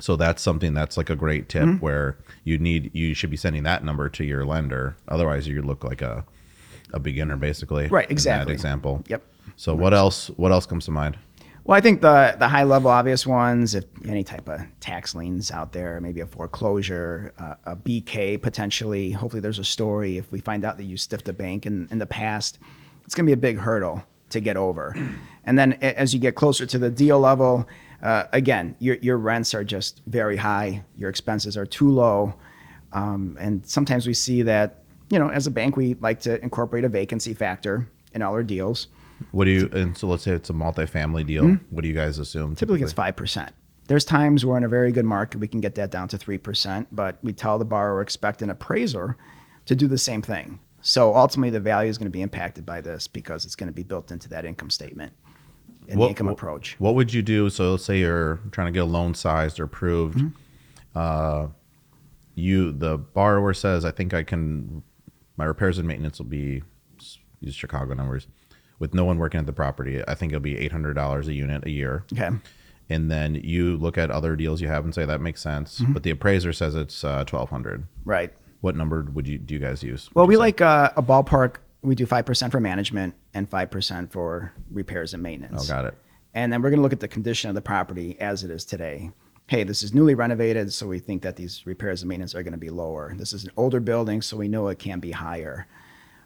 So 0.00 0.16
that's 0.16 0.42
something 0.42 0.74
that's 0.74 0.96
like 0.96 1.08
a 1.08 1.14
great 1.16 1.48
tip 1.48 1.62
Mm-hmm. 1.62 1.76
where 1.78 2.18
you 2.42 2.58
need 2.58 2.90
you 2.94 3.14
should 3.14 3.30
be 3.30 3.36
sending 3.36 3.62
that 3.62 3.84
number 3.84 4.08
to 4.08 4.24
your 4.24 4.44
lender. 4.44 4.96
Otherwise, 5.08 5.46
you 5.46 5.62
look 5.62 5.84
like 5.84 6.02
a 6.02 6.24
a 6.92 6.98
beginner 6.98 7.36
basically. 7.36 7.86
Right, 7.86 8.04
in 8.04 8.08
that 8.08 8.12
exactly. 8.12 8.52
example. 8.54 9.04
Yep. 9.08 9.22
So 9.56 9.74
what 9.74 9.94
else? 9.94 10.28
What 10.36 10.50
else 10.50 10.66
comes 10.66 10.84
to 10.86 10.90
mind? 10.90 11.16
Well, 11.66 11.78
I 11.78 11.80
think 11.80 12.02
the 12.02 12.36
the 12.38 12.46
high 12.46 12.64
level 12.64 12.90
obvious 12.90 13.26
ones, 13.26 13.74
if 13.74 13.84
any 14.06 14.22
type 14.22 14.50
of 14.50 14.60
tax 14.80 15.14
liens 15.14 15.50
out 15.50 15.72
there, 15.72 15.98
maybe 15.98 16.20
a 16.20 16.26
foreclosure, 16.26 17.32
uh, 17.38 17.54
a 17.64 17.76
BK 17.76 18.40
potentially. 18.42 19.10
Hopefully, 19.12 19.40
there's 19.40 19.58
a 19.58 19.64
story. 19.64 20.18
If 20.18 20.30
we 20.30 20.40
find 20.40 20.62
out 20.66 20.76
that 20.76 20.84
you 20.84 20.98
stiffed 20.98 21.26
a 21.28 21.32
bank 21.32 21.64
in, 21.64 21.88
in 21.90 21.98
the 21.98 22.06
past, 22.06 22.58
it's 23.06 23.14
going 23.14 23.24
to 23.24 23.30
be 23.30 23.32
a 23.32 23.38
big 23.38 23.56
hurdle 23.56 24.04
to 24.30 24.40
get 24.40 24.56
over. 24.56 24.94
And 25.46 25.58
then 25.58 25.74
as 25.74 26.14
you 26.14 26.20
get 26.20 26.36
closer 26.36 26.64
to 26.64 26.78
the 26.78 26.88
deal 26.88 27.20
level, 27.20 27.68
uh, 28.02 28.24
again, 28.32 28.76
your 28.78 28.96
your 29.02 29.18
rents 29.18 29.52
are 29.52 29.62
just 29.62 30.00
very 30.06 30.38
high. 30.38 30.82
Your 30.96 31.10
expenses 31.10 31.54
are 31.58 31.66
too 31.66 31.90
low, 31.90 32.32
um, 32.94 33.36
and 33.38 33.66
sometimes 33.66 34.06
we 34.06 34.14
see 34.14 34.40
that 34.40 34.84
you 35.10 35.18
know 35.18 35.28
as 35.28 35.46
a 35.46 35.50
bank 35.50 35.76
we 35.76 35.96
like 36.00 36.20
to 36.20 36.42
incorporate 36.42 36.84
a 36.84 36.88
vacancy 36.88 37.34
factor 37.34 37.86
in 38.14 38.22
all 38.22 38.32
our 38.32 38.42
deals. 38.42 38.88
What 39.32 39.44
do 39.44 39.50
you? 39.50 39.68
And 39.72 39.96
so 39.96 40.06
let's 40.06 40.22
say 40.22 40.32
it's 40.32 40.50
a 40.50 40.54
multifamily 40.54 41.26
deal. 41.26 41.44
Mm-hmm. 41.44 41.74
What 41.74 41.82
do 41.82 41.88
you 41.88 41.94
guys 41.94 42.18
assume? 42.18 42.54
Typically, 42.54 42.82
it's 42.82 42.92
five 42.92 43.16
percent. 43.16 43.52
There's 43.86 44.04
times 44.04 44.46
we're 44.46 44.56
in 44.56 44.64
a 44.64 44.68
very 44.68 44.92
good 44.92 45.04
market, 45.04 45.38
we 45.38 45.48
can 45.48 45.60
get 45.60 45.74
that 45.74 45.90
down 45.90 46.08
to 46.08 46.18
three 46.18 46.38
percent, 46.38 46.88
but 46.90 47.18
we 47.22 47.32
tell 47.32 47.58
the 47.58 47.64
borrower 47.64 48.00
expect 48.00 48.42
an 48.42 48.50
appraiser 48.50 49.16
to 49.66 49.76
do 49.76 49.86
the 49.86 49.98
same 49.98 50.22
thing. 50.22 50.58
So 50.80 51.14
ultimately, 51.14 51.50
the 51.50 51.60
value 51.60 51.90
is 51.90 51.98
going 51.98 52.06
to 52.06 52.10
be 52.10 52.22
impacted 52.22 52.66
by 52.66 52.80
this 52.80 53.06
because 53.06 53.44
it's 53.44 53.56
going 53.56 53.68
to 53.68 53.74
be 53.74 53.82
built 53.82 54.10
into 54.10 54.28
that 54.30 54.44
income 54.44 54.70
statement 54.70 55.12
and 55.88 55.96
the 55.96 56.00
What- 56.00 56.10
income 56.10 56.28
approach. 56.28 56.76
What 56.78 56.94
would 56.94 57.12
you 57.12 57.22
do? 57.22 57.50
So 57.50 57.72
let's 57.72 57.84
say 57.84 57.98
you're 58.00 58.40
trying 58.52 58.66
to 58.66 58.72
get 58.72 58.82
a 58.82 58.86
loan 58.86 59.14
sized 59.14 59.60
or 59.60 59.64
approved. 59.64 60.18
Mm-hmm. 60.18 60.28
Uh, 60.94 61.48
you 62.34 62.72
the 62.72 62.98
borrower 62.98 63.54
says, 63.54 63.84
"I 63.84 63.90
think 63.90 64.14
I 64.14 64.22
can. 64.22 64.82
My 65.36 65.44
repairs 65.44 65.78
and 65.78 65.86
maintenance 65.88 66.18
will 66.18 66.26
be 66.26 66.62
use 67.40 67.54
Chicago 67.54 67.92
numbers 67.94 68.28
with 68.78 68.94
no 68.94 69.04
one 69.04 69.18
working 69.18 69.40
at 69.40 69.46
the 69.46 69.52
property. 69.52 70.02
I 70.06 70.14
think 70.14 70.32
it'll 70.32 70.40
be 70.42 70.58
eight 70.58 70.72
hundred 70.72 70.94
dollars 70.94 71.28
a 71.28 71.32
unit 71.34 71.64
a 71.66 71.70
year." 71.70 72.04
Okay. 72.12 72.30
And 72.90 73.10
then 73.10 73.36
you 73.36 73.76
look 73.78 73.96
at 73.96 74.10
other 74.10 74.36
deals 74.36 74.60
you 74.60 74.68
have 74.68 74.84
and 74.84 74.94
say 74.94 75.06
that 75.06 75.20
makes 75.20 75.40
sense, 75.40 75.80
Mm-hmm. 75.80 75.94
but 75.94 76.02
the 76.02 76.10
appraiser 76.10 76.52
says 76.52 76.74
it's 76.74 77.02
uh, 77.04 77.24
twelve 77.24 77.50
hundred. 77.50 77.84
Right. 78.04 78.32
What 78.60 78.76
number 78.76 79.06
would 79.12 79.26
you 79.26 79.38
do 79.38 79.54
you 79.54 79.60
guys 79.60 79.82
use? 79.82 80.10
Well, 80.14 80.26
we 80.26 80.34
say? 80.34 80.38
like 80.40 80.60
uh, 80.60 80.90
a 80.96 81.02
ballpark. 81.02 81.56
We 81.82 81.94
do 81.94 82.06
five 82.06 82.24
percent 82.26 82.50
for 82.52 82.60
management 82.60 83.14
and 83.34 83.48
five 83.48 83.70
percent 83.70 84.12
for 84.12 84.52
repairs 84.70 85.14
and 85.14 85.22
maintenance. 85.22 85.64
Oh, 85.64 85.74
got 85.74 85.84
it. 85.84 85.94
And 86.34 86.52
then 86.52 86.62
we're 86.62 86.70
going 86.70 86.78
to 86.78 86.82
look 86.82 86.92
at 86.92 87.00
the 87.00 87.08
condition 87.08 87.48
of 87.48 87.54
the 87.54 87.60
property 87.62 88.18
as 88.20 88.42
it 88.42 88.50
is 88.50 88.64
today. 88.64 89.10
Hey, 89.46 89.62
this 89.62 89.82
is 89.82 89.92
newly 89.94 90.14
renovated, 90.14 90.72
so 90.72 90.86
we 90.86 90.98
think 90.98 91.20
that 91.22 91.36
these 91.36 91.64
repairs 91.66 92.00
and 92.02 92.08
maintenance 92.08 92.34
are 92.34 92.42
going 92.42 92.52
to 92.54 92.58
be 92.58 92.70
lower. 92.70 93.12
This 93.16 93.32
is 93.34 93.44
an 93.44 93.50
older 93.58 93.78
building, 93.78 94.20
so 94.22 94.36
we 94.38 94.48
know 94.48 94.68
it 94.68 94.78
can 94.78 94.98
be 95.00 95.10
higher. 95.12 95.66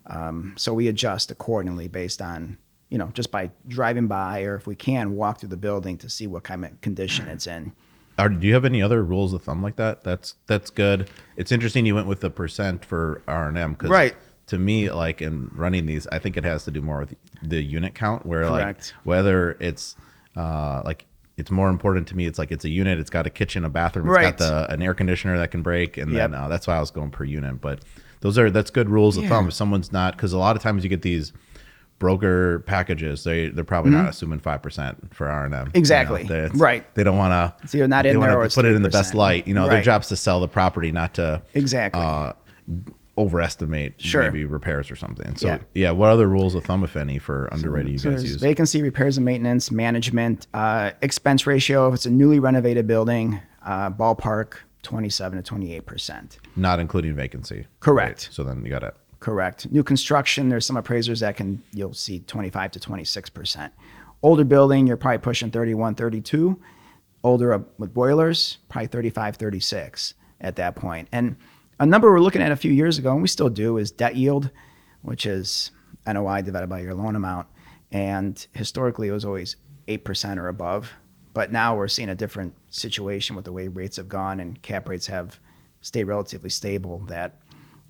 Um, 0.08 0.54
so 0.56 0.72
we 0.74 0.88
adjust 0.88 1.30
accordingly 1.30 1.88
based 1.88 2.20
on, 2.22 2.58
you 2.88 2.98
know, 2.98 3.10
just 3.14 3.30
by 3.30 3.50
driving 3.66 4.06
by 4.06 4.42
or 4.42 4.54
if 4.56 4.66
we 4.66 4.74
can 4.74 5.12
walk 5.14 5.40
through 5.40 5.50
the 5.50 5.56
building 5.56 5.98
to 5.98 6.08
see 6.08 6.26
what 6.26 6.44
kind 6.44 6.64
of 6.64 6.80
condition 6.80 7.28
it's 7.28 7.46
in. 7.46 7.72
Are, 8.18 8.28
do 8.28 8.46
you 8.46 8.54
have 8.54 8.64
any 8.64 8.82
other 8.82 9.04
rules 9.04 9.32
of 9.32 9.42
thumb 9.42 9.62
like 9.62 9.76
that? 9.76 10.02
That's 10.02 10.34
that's 10.46 10.70
good. 10.70 11.08
It's 11.36 11.52
interesting 11.52 11.86
you 11.86 11.94
went 11.94 12.08
with 12.08 12.20
the 12.20 12.30
percent 12.30 12.84
for 12.84 13.22
R 13.28 13.48
and 13.48 13.56
M 13.56 13.72
because 13.74 13.90
Right. 13.90 14.16
to 14.48 14.58
me, 14.58 14.90
like 14.90 15.22
in 15.22 15.50
running 15.54 15.86
these, 15.86 16.06
I 16.08 16.18
think 16.18 16.36
it 16.36 16.42
has 16.44 16.64
to 16.64 16.72
do 16.72 16.80
more 16.82 17.00
with 17.00 17.14
the 17.42 17.62
unit 17.62 17.94
count. 17.94 18.26
Where 18.26 18.44
Correct. 18.48 18.94
like 18.96 19.04
whether 19.06 19.52
it's 19.60 19.94
uh, 20.36 20.82
like 20.84 21.04
it's 21.36 21.52
more 21.52 21.68
important 21.68 22.08
to 22.08 22.16
me. 22.16 22.26
It's 22.26 22.40
like 22.40 22.50
it's 22.50 22.64
a 22.64 22.68
unit. 22.68 22.98
It's 22.98 23.10
got 23.10 23.26
a 23.28 23.30
kitchen, 23.30 23.64
a 23.64 23.68
bathroom. 23.70 24.06
It's 24.08 24.16
Right. 24.16 24.36
got 24.36 24.38
the 24.38 24.72
an 24.72 24.82
air 24.82 24.94
conditioner 24.94 25.38
that 25.38 25.52
can 25.52 25.62
break, 25.62 25.96
and 25.96 26.12
then 26.12 26.34
uh, 26.34 26.48
that's 26.48 26.66
why 26.66 26.76
I 26.76 26.80
was 26.80 26.90
going 26.90 27.10
per 27.12 27.22
unit. 27.22 27.60
But 27.60 27.84
those 28.20 28.38
are 28.38 28.50
that's 28.50 28.70
good 28.70 28.88
rules 28.88 29.16
of 29.16 29.24
thumb. 29.26 29.48
If 29.48 29.54
someone's 29.54 29.92
not 29.92 30.16
because 30.16 30.32
a 30.32 30.38
lot 30.38 30.56
of 30.56 30.62
times 30.62 30.82
you 30.84 30.90
get 30.90 31.02
these 31.02 31.32
broker 31.98 32.60
packages 32.60 33.24
they 33.24 33.48
they're 33.48 33.64
probably 33.64 33.90
not 33.90 34.08
assuming 34.08 34.38
5% 34.38 35.12
for 35.12 35.26
r&m 35.28 35.50
you 35.50 35.56
know? 35.58 35.64
Mm-hmm. 35.64 35.76
Exactly. 35.76 36.28
Right. 36.54 36.94
they 36.94 37.02
don't 37.02 37.16
want 37.18 37.32
to 37.60 37.68
So 37.68 37.76
you're 37.76 37.88
not 37.88 38.06
in 38.06 38.20
there 38.20 38.38
or 38.40 38.48
put 38.48 38.64
it 38.64 38.76
in 38.76 38.82
the 38.82 38.88
best 38.88 39.14
light. 39.14 39.48
You 39.48 39.54
know, 39.54 39.64
their 39.66 39.78
Right. 39.78 39.84
job's 39.84 40.06
to 40.08 40.16
sell 40.16 40.38
the 40.40 40.46
property, 40.46 40.92
not 40.92 41.14
to 41.14 41.42
Exactly. 41.54 42.00
uh, 42.00 42.34
overestimate 43.16 43.94
Sure. 44.00 44.22
maybe 44.22 44.44
repairs 44.44 44.90
or 44.92 44.96
something. 44.96 45.34
So 45.36 45.48
Yeah. 45.48 45.58
yeah. 45.74 45.90
what 45.90 46.10
other 46.10 46.28
rules 46.28 46.54
of 46.54 46.64
thumb, 46.64 46.84
if 46.84 46.96
any, 46.96 47.18
for 47.18 47.48
underwriting 47.52 47.92
you 47.92 47.98
guys 47.98 48.02
there's 48.04 48.22
use? 48.24 48.34
vacancy, 48.40 48.80
repairs 48.80 49.16
and 49.18 49.24
maintenance, 49.24 49.72
management, 49.72 50.46
uh, 50.54 50.92
expense 51.02 51.46
ratio. 51.46 51.88
If 51.88 51.94
it's 51.94 52.06
a 52.06 52.10
newly 52.10 52.38
renovated 52.38 52.86
building, 52.86 53.40
uh, 53.66 53.90
ballpark 53.90 54.52
27 54.82 55.36
to 55.38 55.42
28 55.42 55.86
percent. 55.86 56.38
not 56.56 56.78
including 56.80 57.14
vacancy. 57.14 57.66
Correct. 57.80 58.08
Right. 58.08 58.28
So 58.32 58.44
then 58.44 58.64
you 58.64 58.70
got 58.70 58.82
it. 58.82 58.94
Correct. 59.20 59.70
New 59.72 59.82
construction, 59.82 60.48
there's 60.48 60.64
some 60.64 60.76
appraisers 60.76 61.20
that 61.20 61.36
can 61.36 61.62
you'll 61.72 61.94
see 61.94 62.20
25 62.20 62.70
to 62.72 62.80
26 62.80 63.30
percent. 63.30 63.72
Older 64.22 64.44
building, 64.44 64.86
you're 64.86 64.96
probably 64.96 65.18
pushing 65.18 65.50
31, 65.50 65.94
32. 65.94 66.60
Older 67.24 67.64
with 67.78 67.92
boilers, 67.92 68.58
probably 68.68 68.86
35, 68.86 69.36
36 69.36 70.14
at 70.40 70.56
that 70.56 70.76
point. 70.76 71.08
And 71.12 71.36
a 71.80 71.86
number 71.86 72.10
we're 72.10 72.20
looking 72.20 72.42
at 72.42 72.52
a 72.52 72.56
few 72.56 72.72
years 72.72 72.98
ago, 72.98 73.12
and 73.12 73.22
we 73.22 73.28
still 73.28 73.48
do, 73.48 73.76
is 73.76 73.90
debt 73.90 74.14
yield, 74.16 74.50
which 75.02 75.26
is 75.26 75.70
NOI 76.06 76.42
divided 76.42 76.68
by 76.68 76.80
your 76.80 76.94
loan 76.94 77.16
amount. 77.16 77.48
And 77.90 78.44
historically, 78.52 79.08
it 79.08 79.12
was 79.12 79.24
always 79.24 79.56
8% 79.88 80.36
or 80.38 80.48
above. 80.48 80.92
But 81.34 81.52
now 81.52 81.76
we're 81.76 81.88
seeing 81.88 82.08
a 82.08 82.14
different 82.14 82.54
situation 82.70 83.36
with 83.36 83.44
the 83.44 83.52
way 83.52 83.68
rates 83.68 83.96
have 83.96 84.08
gone 84.08 84.40
and 84.40 84.60
cap 84.62 84.88
rates 84.88 85.06
have 85.06 85.38
stayed 85.80 86.04
relatively 86.04 86.50
stable 86.50 86.98
that 87.08 87.36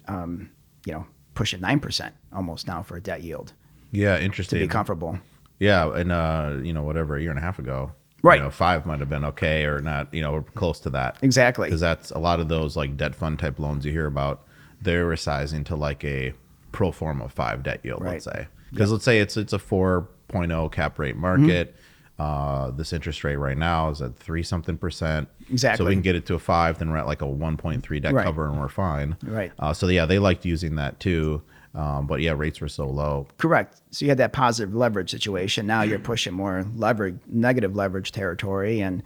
um, 0.07 0.51
you 0.85 0.93
know, 0.93 1.07
pushing 1.35 1.61
nine 1.61 1.81
percent 1.81 2.15
almost 2.33 2.67
now 2.67 2.83
for 2.83 2.97
a 2.97 3.01
debt 3.01 3.23
yield 3.23 3.53
Yeah, 3.93 4.17
to 4.17 4.23
interesting. 4.25 4.59
be 4.59 4.69
comfortable. 4.69 5.19
Yeah, 5.59 5.93
and 5.95 6.13
uh, 6.13 6.57
you 6.63 6.73
know, 6.73 6.83
whatever, 6.83 7.17
a 7.17 7.21
year 7.21 7.31
and 7.31 7.39
a 7.39 7.43
half 7.43 7.59
ago, 7.59 7.93
Right. 8.23 8.39
You 8.39 8.45
know, 8.45 8.51
five 8.51 8.85
might 8.85 8.99
have 9.01 9.09
been 9.09 9.25
okay 9.27 9.65
or 9.65 9.81
not, 9.81 10.13
you 10.13 10.23
know, 10.23 10.43
close 10.55 10.81
to 10.81 10.91
that. 10.91 11.19
Exactly. 11.23 11.69
Because 11.69 11.81
that's 11.81 12.11
a 12.11 12.19
lot 12.19 12.41
of 12.41 12.49
those 12.49 12.77
like 12.77 12.97
debt 12.97 13.15
fund 13.15 13.39
type 13.39 13.59
loans 13.61 13.85
you 13.87 13.93
hear 13.93 14.07
about. 14.07 14.45
They're 14.83 15.07
resizing 15.09 15.65
to 15.67 15.77
like 15.77 16.05
a 16.05 16.33
pro 16.73 16.91
forma 16.91 17.29
five 17.29 17.63
debt 17.63 17.81
yield, 17.85 18.03
let's 18.03 18.25
say. 18.25 18.49
Because 18.73 18.91
let's 18.91 19.05
say 19.05 19.21
it's 19.21 19.37
it's 19.37 19.53
a 19.53 19.59
4.0 19.59 20.73
cap 20.73 20.99
rate 20.99 21.17
market. 21.17 21.77
Uh, 22.19 22.73
this 22.73 22.93
interest 22.93 23.23
rate 23.23 23.37
right 23.37 23.57
now 23.57 23.91
is 23.91 24.03
at 24.03 24.17
three 24.17 24.43
something 24.43 24.77
percent. 24.77 25.29
Exactly. 25.51 25.85
So 25.85 25.89
we 25.89 25.95
can 25.95 26.03
get 26.03 26.17
it 26.17 26.27
to 26.27 26.35
a 26.35 26.39
five, 26.39 26.79
then 26.79 26.91
we're 26.91 26.97
at 26.97 27.07
like 27.07 27.23
a 27.23 27.27
1.3 27.27 28.03
debt 28.03 28.13
Right. 28.13 28.25
cover 28.25 28.49
and 28.49 28.59
we're 28.59 28.69
fine. 28.69 29.17
Right. 29.23 29.53
Uh, 29.59 29.73
so 29.73 29.87
yeah, 29.87 30.05
they 30.05 30.19
liked 30.19 30.45
using 30.45 30.75
that 30.77 30.99
too. 30.99 31.43
Um, 31.77 32.09
but 32.09 32.21
yeah, 32.21 32.33
rates 32.33 32.61
were 32.61 32.69
so 32.69 32.89
low. 32.89 33.29
Correct. 33.37 33.81
So 33.91 34.05
you 34.05 34.09
had 34.11 34.19
that 34.19 34.33
positive 34.33 34.75
leverage 34.75 35.11
situation. 35.11 35.67
Now 35.67 35.83
you're 35.83 36.01
pushing 36.01 36.35
more 36.35 36.67
leverage, 36.75 37.21
negative 37.29 37.77
leverage 37.77 38.11
territory, 38.11 38.81
and 38.81 39.03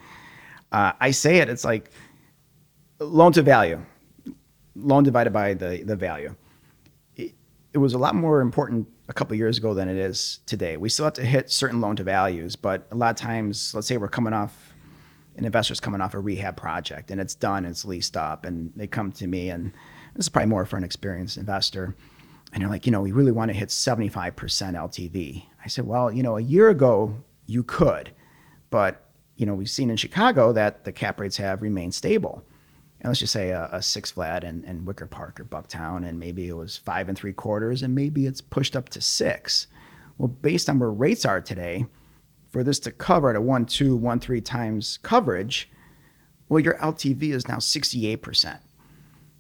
uh, 0.71 0.93
I 0.99 1.11
say 1.11 1.39
it. 1.39 1.51
It's 1.51 1.65
like 1.67 1.91
loan 2.99 3.33
to 3.33 3.43
value, 3.43 3.85
loan 4.75 5.05
divided 5.05 5.35
by 5.35 5.53
the 5.53 5.83
the 5.85 5.97
value. 5.97 6.35
It, 7.73 7.79
was 7.79 7.95
a 7.95 7.99
lot 7.99 8.15
more 8.15 8.41
important 8.41 8.89
a 9.09 9.13
couple 9.13 9.37
years 9.37 9.59
ago 9.59 9.75
than 9.75 9.89
it 9.89 9.97
is 9.97 10.41
today. 10.47 10.77
We 10.77 10.89
still 10.89 11.05
have 11.05 11.15
to 11.15 11.25
hit 11.25 11.51
certain 11.51 11.81
loan 11.81 11.97
to 11.97 12.05
values, 12.05 12.57
but 12.57 12.87
a 12.91 12.95
lot 12.95 13.11
of 13.11 13.17
times, 13.17 13.75
let's 13.75 13.87
say 13.87 13.97
we're 13.97 14.09
coming 14.09 14.33
off 14.33 14.73
an 15.37 15.45
investor's 15.45 15.81
coming 15.81 16.01
off 16.01 16.15
a 16.15 16.19
rehab 16.19 16.57
project 16.57 17.11
and 17.11 17.21
it's 17.21 17.35
done, 17.35 17.65
it's 17.65 17.85
leased 17.85 18.17
up, 18.17 18.45
and 18.45 18.73
they 18.77 18.87
come 18.87 19.13
to 19.13 19.27
me, 19.27 19.51
and 19.51 19.73
this 20.15 20.27
is 20.27 20.29
probably 20.29 20.49
more 20.49 20.67
for 20.67 20.77
an 20.77 20.85
experienced 20.85 21.37
investor. 21.37 21.97
And 22.53 22.63
they're 22.63 22.69
like, 22.69 22.85
you 22.85 22.93
know, 22.93 23.01
we 23.01 23.13
really 23.13 23.33
want 23.33 23.51
to 23.51 23.57
hit 23.57 23.71
75% 23.71 24.35
LTV. 24.35 25.45
I 25.65 25.69
said, 25.69 25.87
well, 25.87 26.13
you 26.13 26.23
know, 26.23 26.37
a 26.37 26.43
year 26.43 26.69
ago 26.69 27.17
you 27.47 27.63
could, 27.63 28.11
but, 28.69 29.09
you 29.37 29.47
know, 29.47 29.55
we've 29.55 29.71
seen 29.71 29.89
in 29.89 29.97
Chicago 29.97 30.53
that 30.53 30.85
the 30.85 30.93
cap 30.93 31.19
rates 31.19 31.39
have 31.39 31.63
remained 31.63 31.95
stable. 31.95 32.45
And 33.03 33.11
let's 33.11 33.19
just 33.19 33.33
say 33.33 33.51
a, 33.51 33.69
a 33.73 33.83
six 33.83 34.13
flat 34.13 34.45
in, 34.45 34.65
and 34.65 34.87
Wicker 34.87 35.07
Park 35.07 35.41
or 35.41 35.45
Bucktown, 35.45 36.09
and 36.09 36.21
maybe 36.21 36.49
it 36.49 36.57
was 36.57 36.77
five 36.77 37.09
and 37.09 37.19
three 37.19 37.33
quarters, 37.33 37.83
and 37.83 37.95
maybe 37.95 38.27
it's 38.27 38.41
pushed 38.41 38.77
up 38.77 38.89
to 38.91 39.01
six. 39.01 39.67
Well, 40.19 40.29
based 40.29 40.71
on 40.71 40.79
where 40.79 40.91
rates 40.91 41.25
are 41.25 41.41
today, 41.41 41.87
for 42.51 42.63
this 42.63 42.79
to 42.81 42.93
cover 42.93 43.31
at 43.31 43.37
a 43.37 43.41
one, 43.41 43.67
two, 43.67 43.97
one, 43.97 44.21
three 44.21 44.41
times 44.41 45.01
coverage, 45.03 45.69
well, 46.49 46.61
your 46.61 46.75
LTV 46.79 47.33
is 47.33 47.49
now 47.49 47.57
68%. 47.57 48.61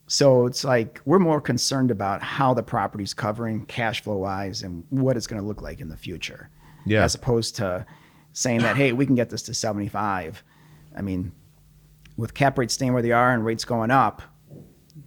So 0.09 0.47
it's 0.47 0.65
like 0.65 1.01
we're 1.05 1.21
more 1.21 1.41
concerned 1.41 1.93
about 1.93 2.21
how 2.21 2.55
the 2.55 2.65
property's 2.65 3.15
covering 3.15 3.65
cash 3.67 4.03
flow 4.03 4.17
wise 4.17 4.63
and 4.63 4.85
what 4.91 5.17
it's 5.17 5.29
going 5.29 5.41
to 5.41 5.47
look 5.47 5.63
like 5.63 5.81
in 5.81 5.89
the 5.89 5.97
future. 5.97 6.51
Yeah. 6.85 7.05
As 7.05 7.15
opposed 7.15 7.55
to 7.57 7.87
saying 8.33 8.61
that, 8.63 8.77
hey, 8.77 8.93
we 8.93 9.07
can 9.07 9.15
get 9.15 9.31
this 9.31 9.43
to 9.43 9.55
75. 9.55 10.43
I 10.97 11.03
mean, 11.03 11.33
with 12.17 12.35
cap 12.35 12.59
rates 12.59 12.75
staying 12.75 12.93
where 12.93 13.03
they 13.03 13.13
are 13.13 13.33
and 13.33 13.45
rates 13.45 13.65
going 13.65 13.91
up, 13.91 14.23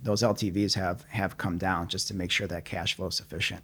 those 0.04 0.22
LTVs 0.22 0.74
have 0.76 1.04
have 1.10 1.38
come 1.38 1.58
down 1.58 1.88
just 1.88 2.08
to 2.08 2.14
make 2.14 2.32
sure 2.32 2.48
that 2.48 2.66
cash 2.66 2.96
flow 2.96 3.08
is 3.08 3.16
sufficient. 3.16 3.62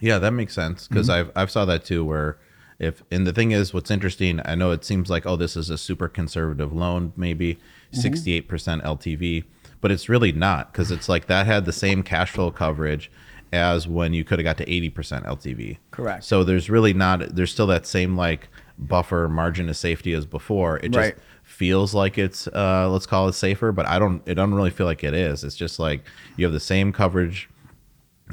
Yeah, 0.00 0.18
that 0.18 0.32
makes 0.32 0.54
sense 0.54 0.88
because 0.88 1.08
mm-hmm. 1.08 1.30
I've 1.30 1.32
I've 1.36 1.50
saw 1.50 1.64
that 1.64 1.84
too. 1.84 2.04
Where 2.04 2.38
if 2.78 3.02
and 3.10 3.26
the 3.26 3.32
thing 3.32 3.52
is, 3.52 3.72
what's 3.72 3.90
interesting, 3.90 4.40
I 4.44 4.54
know 4.54 4.70
it 4.70 4.84
seems 4.84 5.10
like 5.10 5.26
oh, 5.26 5.36
this 5.36 5.56
is 5.56 5.70
a 5.70 5.78
super 5.78 6.08
conservative 6.08 6.72
loan, 6.72 7.12
maybe 7.16 7.54
mm-hmm. 7.54 8.00
sixty 8.00 8.34
eight 8.34 8.48
percent 8.48 8.82
LTV, 8.82 9.44
but 9.80 9.90
it's 9.90 10.08
really 10.08 10.32
not 10.32 10.72
because 10.72 10.90
it's 10.90 11.08
like 11.08 11.26
that 11.26 11.46
had 11.46 11.64
the 11.64 11.72
same 11.72 12.02
cash 12.02 12.32
flow 12.32 12.50
coverage 12.50 13.10
as 13.52 13.86
when 13.86 14.12
you 14.12 14.24
could 14.24 14.38
have 14.38 14.44
got 14.44 14.58
to 14.58 14.70
eighty 14.70 14.90
percent 14.90 15.24
LTV. 15.24 15.78
Correct. 15.90 16.24
So 16.24 16.44
there's 16.44 16.68
really 16.68 16.92
not 16.92 17.34
there's 17.34 17.52
still 17.52 17.68
that 17.68 17.86
same 17.86 18.16
like 18.16 18.48
buffer 18.78 19.28
margin 19.28 19.68
of 19.68 19.76
safety 19.76 20.12
as 20.12 20.26
before. 20.26 20.78
It 20.78 20.90
just 20.90 20.96
Right. 20.96 21.16
Feels 21.54 21.94
like 21.94 22.18
it's 22.18 22.46
uh 22.48 22.88
let's 22.90 23.06
call 23.06 23.28
it 23.28 23.32
safer, 23.34 23.72
but 23.72 23.86
I 23.86 23.98
don't 23.98 24.22
it 24.26 24.34
don't 24.34 24.52
really 24.54 24.70
feel 24.70 24.86
like 24.86 25.04
it 25.04 25.14
is. 25.14 25.44
It's 25.44 25.56
just 25.56 25.78
like 25.78 26.04
you 26.36 26.44
have 26.44 26.52
the 26.52 26.60
same 26.60 26.92
coverage 26.92 27.48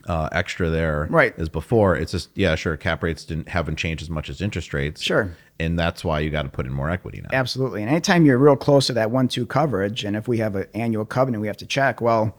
uh, 0.08 0.30
extra 0.32 0.70
there 0.70 1.08
Right. 1.10 1.38
as 1.38 1.50
before. 1.50 1.96
It's 1.98 2.12
just 2.12 2.30
yeah, 2.36 2.56
sure. 2.56 2.78
Cap 2.78 3.04
rates 3.04 3.26
didn't 3.26 3.50
haven't 3.50 3.76
changed 3.76 4.02
as 4.02 4.10
much 4.10 4.30
as 4.30 4.42
interest 4.42 4.74
rates. 4.74 5.02
Sure. 5.02 5.36
and 5.60 5.78
that's 5.78 6.04
why 6.04 6.20
you 6.22 6.30
got 6.32 6.44
to 6.44 6.50
put 6.50 6.66
in 6.66 6.72
more 6.74 6.90
equity 6.90 7.22
now. 7.22 7.30
Absolutely. 7.34 7.82
And 7.82 7.92
anytime 7.92 8.26
you're 8.26 8.38
real 8.38 8.56
close 8.56 8.88
to 8.88 8.94
that 8.94 9.12
one 9.12 9.28
two 9.28 9.46
coverage, 9.46 10.04
and 10.04 10.16
if 10.16 10.28
we 10.28 10.38
have 10.40 10.56
an 10.56 10.68
annual 10.74 11.06
covenant 11.06 11.42
we 11.42 11.48
have 11.48 11.58
to 11.58 11.66
check, 11.66 12.02
well, 12.02 12.36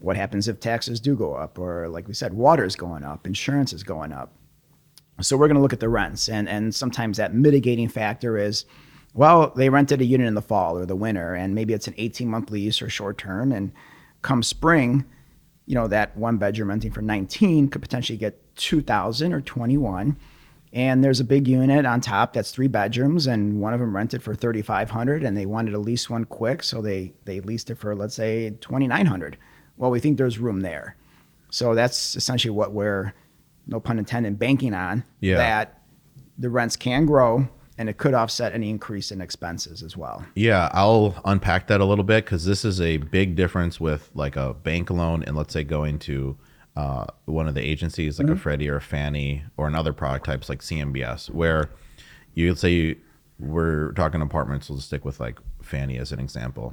what 0.00 0.16
happens 0.16 0.48
if 0.48 0.60
taxes 0.60 1.00
do 1.00 1.14
go 1.16 1.34
up? 1.34 1.58
Or 1.58 1.88
like 1.88 2.06
we 2.08 2.14
said, 2.14 2.34
water 2.34 2.64
is 2.64 2.76
going 2.76 3.04
up, 3.04 3.26
insurance 3.26 3.72
is 3.72 3.82
going 3.82 4.12
up. 4.12 4.32
So 5.20 5.36
we're 5.36 5.48
going 5.48 5.56
to 5.56 5.62
look 5.62 5.72
at 5.72 5.80
the 5.80 5.88
rents. 5.88 6.28
And, 6.28 6.48
and 6.48 6.72
sometimes 6.74 7.16
that 7.16 7.34
mitigating 7.34 7.88
factor 7.88 8.36
is, 8.38 8.66
well, 9.18 9.52
they 9.56 9.68
rented 9.68 10.00
a 10.00 10.04
unit 10.04 10.28
in 10.28 10.34
the 10.34 10.40
fall 10.42 10.78
or 10.78 10.86
the 10.86 10.94
winter, 10.94 11.34
and 11.34 11.52
maybe 11.52 11.74
it's 11.74 11.88
an 11.88 11.94
18 11.98 12.28
month 12.28 12.52
lease 12.52 12.80
or 12.80 12.88
short 12.88 13.18
term. 13.18 13.50
And 13.50 13.72
come 14.22 14.44
spring, 14.44 15.04
you 15.66 15.74
know, 15.74 15.88
that 15.88 16.16
one 16.16 16.36
bedroom 16.36 16.68
renting 16.68 16.92
for 16.92 17.02
19 17.02 17.68
could 17.68 17.82
potentially 17.82 18.16
get 18.16 18.40
2000 18.56 19.32
or 19.32 19.40
21 19.40 20.16
and 20.72 21.02
there's 21.02 21.20
a 21.20 21.24
big 21.24 21.48
unit 21.48 21.86
on 21.86 22.00
top 22.00 22.32
that's 22.32 22.50
three 22.50 22.66
bedrooms 22.68 23.26
and 23.26 23.60
one 23.60 23.72
of 23.72 23.80
them 23.80 23.94
rented 23.94 24.22
for 24.22 24.34
3500 24.34 25.22
and 25.22 25.36
they 25.36 25.46
wanted 25.46 25.70
to 25.70 25.78
lease 25.78 26.10
one 26.10 26.24
quick 26.24 26.62
so 26.64 26.82
they 26.82 27.12
they 27.24 27.38
leased 27.40 27.70
it 27.70 27.76
for 27.76 27.94
let's 27.94 28.16
say 28.16 28.50
2900 28.60 29.38
well 29.76 29.92
we 29.92 30.00
think 30.00 30.18
there's 30.18 30.38
room 30.40 30.60
there 30.60 30.96
so 31.50 31.72
that's 31.74 32.16
essentially 32.16 32.50
what 32.50 32.72
we're 32.72 33.14
no 33.68 33.78
pun 33.78 33.96
intended 33.98 34.40
banking 34.40 34.74
on 34.74 35.04
Yeah. 35.20 35.36
that 35.36 35.82
the 36.36 36.50
rents 36.50 36.74
can 36.76 37.06
grow 37.06 37.48
and 37.78 37.88
it 37.88 37.96
could 37.96 38.12
offset 38.12 38.52
any 38.52 38.68
increase 38.68 39.10
in 39.10 39.20
expenses 39.20 39.82
as 39.82 39.96
well 39.96 40.24
Yeah, 40.34 40.68
I'll 40.72 41.20
unpack 41.24 41.68
that 41.68 41.80
a 41.80 41.84
little 41.84 42.04
bit 42.04 42.24
because 42.24 42.44
this 42.44 42.64
is 42.64 42.80
a 42.80 42.98
big 42.98 43.36
difference 43.36 43.80
with 43.80 44.10
like 44.14 44.36
a 44.36 44.54
bank 44.54 44.90
loan 44.90 45.22
and 45.22 45.36
let's 45.36 45.52
say 45.52 45.64
going 45.64 45.98
to 46.00 46.36
uh, 46.78 47.06
one 47.24 47.48
of 47.48 47.54
the 47.56 47.60
agencies 47.60 48.20
like 48.20 48.28
a 48.28 48.36
Freddie 48.36 48.68
or 48.68 48.76
a 48.76 48.80
Fannie 48.80 49.42
or 49.56 49.66
another 49.66 49.92
product 49.92 50.24
types 50.26 50.48
like 50.48 50.60
CMBS, 50.60 51.28
where 51.28 51.70
you 52.34 52.50
would 52.50 52.58
say 52.58 52.70
you, 52.70 52.96
we're 53.40 53.90
talking 53.92 54.22
apartments. 54.22 54.68
We'll 54.68 54.78
just 54.78 54.86
stick 54.86 55.04
with 55.04 55.18
like 55.18 55.40
Fannie 55.60 55.98
as 55.98 56.12
an 56.12 56.20
example. 56.20 56.72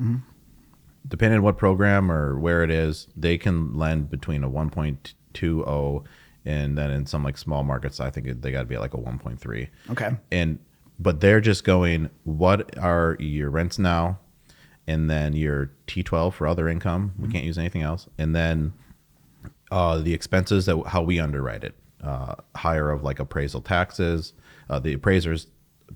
Depending 1.08 1.38
on 1.38 1.44
what 1.44 1.58
program 1.58 2.12
or 2.12 2.38
where 2.38 2.64
it 2.64 2.70
is, 2.70 3.08
they 3.16 3.40
can 3.40 3.76
lend 3.76 4.12
between 4.12 4.44
a 4.44 4.50
1.20 4.50 6.06
and 6.46 6.78
then 6.78 6.92
in 6.92 7.08
some 7.08 7.24
like 7.24 7.36
small 7.36 7.64
markets, 7.64 8.00
I 8.00 8.12
think 8.12 8.42
they 8.44 8.52
got 8.52 8.60
to 8.60 8.66
be 8.66 8.76
at 8.76 8.82
like 8.82 8.94
a 8.94 8.98
1.3 8.98 9.68
okay 9.90 10.12
and 10.32 10.60
but 11.00 11.20
they're 11.20 11.42
just 11.42 11.64
going 11.64 12.10
what 12.24 12.78
are 12.78 13.16
your 13.20 13.50
rents 13.50 13.78
now? 13.80 14.20
And 14.88 15.10
then 15.10 15.34
your 15.34 15.72
t12 15.88 16.34
for 16.34 16.46
other 16.48 16.70
income 16.70 17.14
we 17.18 17.28
can't 17.28 17.44
use 17.44 17.58
anything 17.58 17.82
else. 17.82 18.08
And 18.18 18.36
then 18.36 18.74
uh, 19.72 19.98
the 19.98 20.14
expenses 20.14 20.66
that 20.68 20.82
how 20.88 21.02
we 21.02 21.20
underwrite 21.20 21.64
it. 21.64 21.76
Uh, 22.04 22.36
higher 22.56 22.92
of 22.92 23.02
like 23.04 23.20
appraisal 23.20 23.62
taxes 23.62 24.34
uh, 24.70 24.78
the 24.80 24.94
appraiser's 24.94 25.48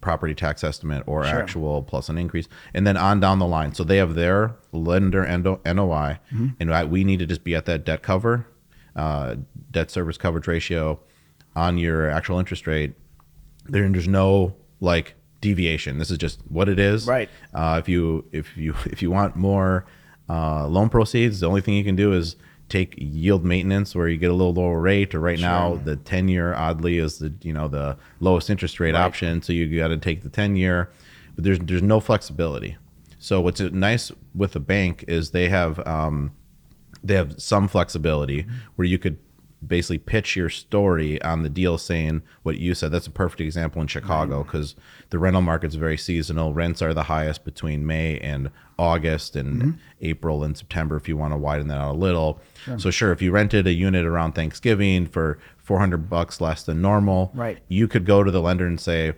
property 0.01 0.33
tax 0.33 0.63
estimate 0.63 1.03
or 1.05 1.23
Sure. 1.23 1.39
actual 1.39 1.83
plus 1.83 2.09
an 2.09 2.17
increase. 2.17 2.47
And 2.73 2.85
then 2.87 2.97
on 2.97 3.19
down 3.19 3.37
the 3.39 3.45
line 3.45 3.73
so 3.75 3.83
they 3.83 3.97
have 3.97 4.15
their 4.15 4.55
lender 4.71 5.23
noi 5.27 6.19
and 6.59 6.73
I- 6.73 6.83
we 6.85 7.03
need 7.03 7.19
to 7.19 7.25
just 7.27 7.43
be 7.43 7.53
at 7.55 7.65
that 7.65 7.85
debt 7.85 8.01
cover 8.01 8.47
uh, 8.95 9.35
debt 9.71 9.91
service 9.91 10.17
coverage 10.17 10.47
ratio 10.47 10.99
on 11.55 11.77
your 11.77 12.09
actual 12.09 12.39
interest 12.39 12.65
rate. 12.67 12.93
There, 13.65 13.87
there's 13.89 14.07
no 14.07 14.55
like 14.79 15.15
deviation. 15.41 15.97
This 15.97 16.11
is 16.11 16.17
just 16.17 16.41
what 16.49 16.69
it 16.69 16.79
is. 16.79 17.07
Right. 17.07 17.29
Uh, 17.53 17.77
if 17.79 17.89
you 17.89 18.25
if 18.31 18.55
you 18.57 18.75
if 18.85 19.01
you 19.01 19.11
want 19.11 19.35
more 19.35 19.85
uh, 20.29 20.67
loan 20.67 20.89
proceeds, 20.89 21.39
the 21.39 21.47
only 21.47 21.61
thing 21.61 21.75
you 21.75 21.83
can 21.83 21.95
do 21.95 22.13
is 22.13 22.35
take 22.67 22.93
yield 22.97 23.43
maintenance, 23.43 23.95
where 23.95 24.07
you 24.07 24.17
get 24.17 24.29
a 24.29 24.33
little 24.33 24.53
lower 24.53 24.79
rate. 24.79 25.15
Or 25.15 25.19
right 25.19 25.39
now, 25.39 25.75
the 25.75 25.95
ten 25.95 26.27
year 26.27 26.53
oddly 26.53 26.99
is 26.99 27.19
the 27.19 27.33
you 27.41 27.53
know 27.53 27.67
the 27.67 27.97
lowest 28.19 28.49
interest 28.49 28.79
rate 28.79 28.95
option, 28.95 29.41
so 29.41 29.53
you 29.53 29.77
got 29.77 29.89
to 29.89 29.97
take 29.97 30.23
the 30.23 30.29
ten 30.29 30.55
year. 30.55 30.91
But 31.35 31.43
there's 31.43 31.59
there's 31.59 31.81
no 31.81 31.99
flexibility. 31.99 32.77
So 33.17 33.41
what's 33.41 33.59
nice 33.59 34.11
with 34.33 34.53
the 34.53 34.61
bank 34.61 35.03
is 35.07 35.31
they 35.31 35.49
have 35.49 35.85
um, 35.85 36.31
they 37.03 37.15
have 37.15 37.41
some 37.41 37.67
flexibility 37.67 38.45
where 38.75 38.85
you 38.85 38.97
could 38.97 39.17
basically 39.65 39.97
pitch 39.97 40.35
your 40.35 40.49
story 40.49 41.21
on 41.21 41.43
the 41.43 41.49
deal 41.49 41.77
saying 41.77 42.21
what 42.43 42.57
you 42.57 42.73
said 42.73 42.91
that's 42.91 43.07
a 43.07 43.11
perfect 43.11 43.41
example 43.41 43.81
in 43.81 43.87
chicago 43.87 44.43
because 44.43 44.75
the 45.09 45.19
rental 45.19 45.41
market's 45.41 45.75
very 45.75 45.97
seasonal 45.97 46.53
rents 46.53 46.81
are 46.81 46.93
the 46.93 47.03
highest 47.03 47.43
between 47.43 47.85
may 47.85 48.17
and 48.19 48.49
august 48.77 49.35
and 49.35 49.61
mm-hmm. 49.61 49.71
april 50.01 50.43
and 50.43 50.57
september 50.57 50.95
if 50.95 51.09
you 51.09 51.17
want 51.17 51.33
to 51.33 51.37
widen 51.37 51.67
that 51.67 51.77
out 51.77 51.91
a 51.91 51.97
little 51.97 52.39
so 52.77 52.89
sure 52.89 53.11
if 53.11 53.21
you 53.21 53.31
rented 53.31 53.67
a 53.67 53.73
unit 53.73 54.05
around 54.05 54.31
thanksgiving 54.31 55.05
for 55.05 55.37
400 55.57 56.09
bucks 56.09 56.39
less 56.39 56.63
than 56.63 56.81
normal 56.81 57.31
Right. 57.33 57.59
you 57.67 57.87
could 57.87 58.05
go 58.05 58.23
to 58.23 58.31
the 58.31 58.41
lender 58.41 58.65
and 58.65 58.79
say 58.79 59.13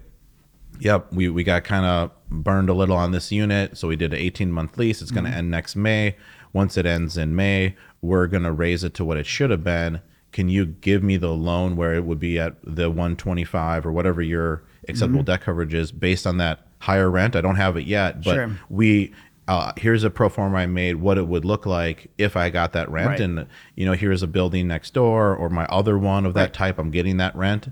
Yep, 0.79 1.13
we, 1.13 1.29
we 1.29 1.43
got 1.43 1.63
kind 1.63 1.85
of 1.85 2.11
burned 2.27 2.67
a 2.67 2.73
little 2.73 2.95
on 2.95 3.11
this 3.11 3.31
unit, 3.31 3.77
so 3.77 3.87
we 3.87 3.95
did 3.95 4.13
an 4.13 4.19
18 4.19 4.51
month 4.51 4.79
lease. 4.79 4.99
It's 5.01 5.11
going 5.11 5.25
to 5.25 5.29
mm-hmm. 5.29 5.37
end 5.37 5.51
next 5.51 5.75
May. 5.75 6.15
once 6.53 6.75
it 6.75 6.87
ends 6.87 7.17
in 7.17 7.35
May, 7.35 7.75
we're 8.01 8.25
going 8.25 8.43
to 8.43 8.51
raise 8.51 8.83
it 8.83 8.95
to 8.95 9.05
what 9.05 9.17
it 9.17 9.27
should 9.27 9.51
have 9.51 9.63
been. 9.63 10.01
Can 10.31 10.49
you 10.49 10.65
give 10.65 11.03
me 11.03 11.17
the 11.17 11.29
loan 11.33 11.75
where 11.75 11.93
it 11.93 12.05
would 12.05 12.19
be 12.19 12.39
at 12.39 12.55
the 12.63 12.89
125 12.89 13.85
or 13.85 13.91
whatever 13.91 14.21
your 14.21 14.63
acceptable 14.87 15.23
debt 15.23 15.41
coverage 15.41 15.73
is 15.73 15.91
based 15.91 16.25
on 16.25 16.37
that 16.37 16.65
higher 16.79 17.09
rent? 17.09 17.35
I 17.35 17.41
don't 17.41 17.55
have 17.57 17.75
it 17.77 17.85
yet, 17.85 18.23
but 18.23 18.35
Sure. 18.35 18.51
we 18.69 19.13
uh, 19.47 19.73
here's 19.75 20.03
a 20.05 20.09
pro 20.09 20.29
forma 20.29 20.57
I 20.59 20.65
made 20.67 20.95
what 20.97 21.17
it 21.17 21.27
would 21.27 21.43
look 21.43 21.65
like 21.65 22.09
if 22.17 22.37
I 22.37 22.49
got 22.49 22.71
that 22.73 22.89
rent, 22.89 23.07
Right. 23.09 23.19
and 23.19 23.47
you 23.75 23.85
know 23.85 23.93
here's 23.93 24.23
a 24.23 24.27
building 24.27 24.67
next 24.67 24.93
door 24.93 25.35
or 25.35 25.49
my 25.49 25.65
other 25.65 25.97
one 25.97 26.25
of 26.25 26.33
that 26.35 26.41
Right. 26.41 26.53
type. 26.53 26.79
I'm 26.79 26.91
getting 26.91 27.17
that 27.17 27.35
rent, 27.35 27.67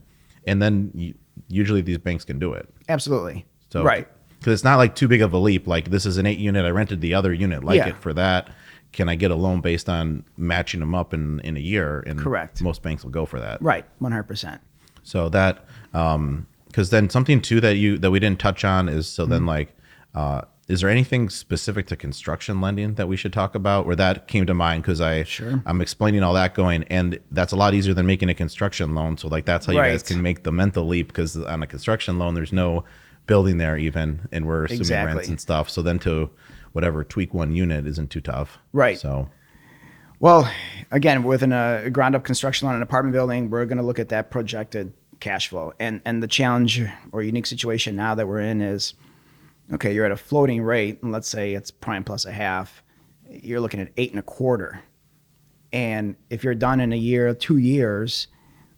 and 0.45 0.61
then 0.61 1.13
usually 1.47 1.79
these 1.81 1.99
banks 1.99 2.25
can 2.25 2.37
do 2.39 2.51
it. 2.53 2.67
Absolutely. 2.89 3.45
So 3.71 3.83
right. 3.83 4.07
because 4.39 4.53
it's 4.53 4.63
not 4.63 4.75
like 4.77 4.95
too 4.95 5.07
big 5.07 5.21
of 5.21 5.31
a 5.31 5.37
leap. 5.37 5.67
Like 5.67 5.89
this 5.89 6.05
is 6.05 6.17
an 6.17 6.25
eight 6.25 6.39
unit. 6.39 6.65
I 6.65 6.69
rented 6.71 6.99
the 7.01 7.13
other 7.13 7.31
unit 7.33 7.63
like 7.63 7.77
Yeah. 7.77 7.89
it 7.89 7.97
for 7.97 8.13
that. 8.13 8.49
Can 8.91 9.07
I 9.09 9.15
get 9.15 9.31
a 9.31 9.35
loan 9.35 9.61
based 9.61 9.87
on 9.89 10.23
matching 10.37 10.79
them 10.79 10.95
up 10.95 11.13
in 11.13 11.39
in 11.41 11.55
a 11.57 11.59
year? 11.59 12.03
And 12.07 12.19
Correct. 12.19 12.61
Most 12.61 12.81
banks 12.81 13.03
will 13.03 13.11
go 13.11 13.25
for 13.25 13.39
that. 13.39 13.61
Right. 13.61 13.85
One 13.99 14.11
hundred 14.11 14.23
percent. 14.23 14.61
So 15.03 15.29
that 15.29 15.65
um 15.93 16.47
because 16.67 16.89
then 16.91 17.09
something 17.09 17.41
too 17.41 17.59
that 17.61 17.75
you 17.77 17.97
that 17.99 18.11
we 18.11 18.19
didn't 18.19 18.39
touch 18.39 18.63
on 18.65 18.89
is 18.89 19.07
so 19.07 19.23
Mm-hmm. 19.23 19.31
then 19.31 19.45
like 19.45 19.75
uh 20.15 20.41
is 20.67 20.81
there 20.81 20.89
anything 20.91 21.29
specific 21.29 21.87
to 21.87 21.95
construction 21.95 22.61
lending 22.61 22.93
that 22.93 23.07
we 23.07 23.17
should 23.17 23.33
talk 23.33 23.55
about 23.55 23.87
where 23.87 23.95
that 23.95 24.27
came 24.27 24.45
to 24.45 24.53
mind 24.53 24.83
because 24.83 25.01
I 25.01 25.23
Sure. 25.23 25.63
I'm 25.65 25.81
explaining 25.81 26.21
all 26.21 26.33
that 26.35 26.53
going 26.53 26.83
and 26.85 27.19
that's 27.31 27.53
a 27.53 27.55
lot 27.55 27.73
easier 27.73 27.95
than 27.95 28.05
making 28.05 28.29
a 28.29 28.35
construction 28.35 28.93
loan 28.93 29.17
so 29.17 29.27
like 29.27 29.45
that's 29.45 29.65
how 29.65 29.71
you 29.73 29.79
guys 29.79 30.03
can 30.03 30.21
make 30.21 30.43
the 30.43 30.51
mental 30.51 30.85
leap 30.85 31.07
because 31.07 31.35
on 31.37 31.63
a 31.63 31.67
construction 31.67 32.19
loan 32.19 32.35
there's 32.35 32.53
no 32.53 32.83
building 33.25 33.57
there 33.57 33.77
even 33.77 34.27
and 34.31 34.45
we're 34.45 34.65
assuming 34.65 35.05
rents 35.15 35.27
and 35.29 35.39
stuff 35.41 35.69
so 35.71 35.81
then 35.81 35.97
to 35.99 36.29
whatever 36.73 37.03
tweak 37.03 37.33
one 37.33 37.53
unit 37.53 37.85
isn't 37.85 38.09
too 38.09 38.21
tough 38.21 38.57
Right. 38.73 38.97
so 38.97 39.29
Well, 40.19 40.51
again, 40.91 41.23
within 41.23 41.53
a 41.53 41.83
uh, 41.85 41.89
ground 41.89 42.15
up 42.15 42.23
construction 42.23 42.67
on 42.67 42.75
an 42.75 42.81
apartment 42.81 43.13
building, 43.13 43.49
we're 43.49 43.65
going 43.65 43.77
to 43.77 43.83
look 43.83 43.99
at 43.99 44.09
that 44.09 44.31
projected 44.31 44.93
cash 45.19 45.47
flow. 45.47 45.73
And 45.79 46.01
and 46.05 46.21
the 46.23 46.27
challenge 46.27 46.81
or 47.11 47.21
unique 47.21 47.45
situation 47.45 47.95
now 47.95 48.15
that 48.15 48.27
we're 48.27 48.41
in 48.41 48.61
is 48.61 48.93
okay, 49.73 49.93
you're 49.93 50.05
at 50.05 50.11
a 50.11 50.17
floating 50.17 50.63
rate, 50.63 51.01
and 51.03 51.11
let's 51.11 51.27
say 51.27 51.53
it's 51.53 51.71
prime 51.71 52.03
plus 52.03 52.25
a 52.25 52.31
half, 52.31 52.83
you're 53.29 53.59
looking 53.59 53.79
at 53.79 53.91
eight 53.97 54.11
and 54.11 54.19
a 54.19 54.23
quarter. 54.23 54.81
And 55.71 56.15
if 56.29 56.43
you're 56.43 56.55
done 56.55 56.79
in 56.79 56.91
a 56.91 56.97
year, 56.97 57.33
two 57.35 57.57
years, 57.57 58.27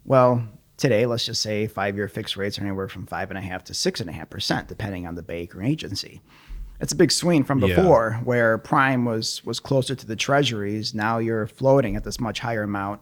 well, 0.04 0.46
today, 0.76 1.06
let's 1.06 1.24
just 1.24 1.40
say 1.40 1.66
five 1.66 1.96
year 1.96 2.08
fixed 2.08 2.36
rates 2.36 2.58
are 2.58 2.62
anywhere 2.62 2.88
from 2.88 3.06
five 3.06 3.30
and 3.30 3.38
a 3.38 3.40
half 3.40 3.64
to 3.64 3.74
six 3.74 4.00
and 4.00 4.10
a 4.10 4.12
half 4.12 4.28
percent, 4.28 4.68
depending 4.68 5.06
on 5.06 5.14
the 5.14 5.22
bank 5.22 5.54
or 5.54 5.62
agency. 5.62 6.20
It's 6.82 6.92
a 6.92 6.96
big 6.96 7.12
swing 7.12 7.44
from 7.44 7.60
Yeah. 7.60 7.76
before 7.76 8.20
where 8.24 8.58
prime 8.58 9.04
was 9.04 9.44
was 9.44 9.60
closer 9.60 9.94
to 9.94 10.06
the 10.06 10.16
treasuries. 10.16 10.94
Now 10.94 11.18
you're 11.18 11.46
floating 11.46 11.94
at 11.94 12.02
this 12.02 12.18
much 12.18 12.40
higher 12.40 12.64
amount, 12.64 13.00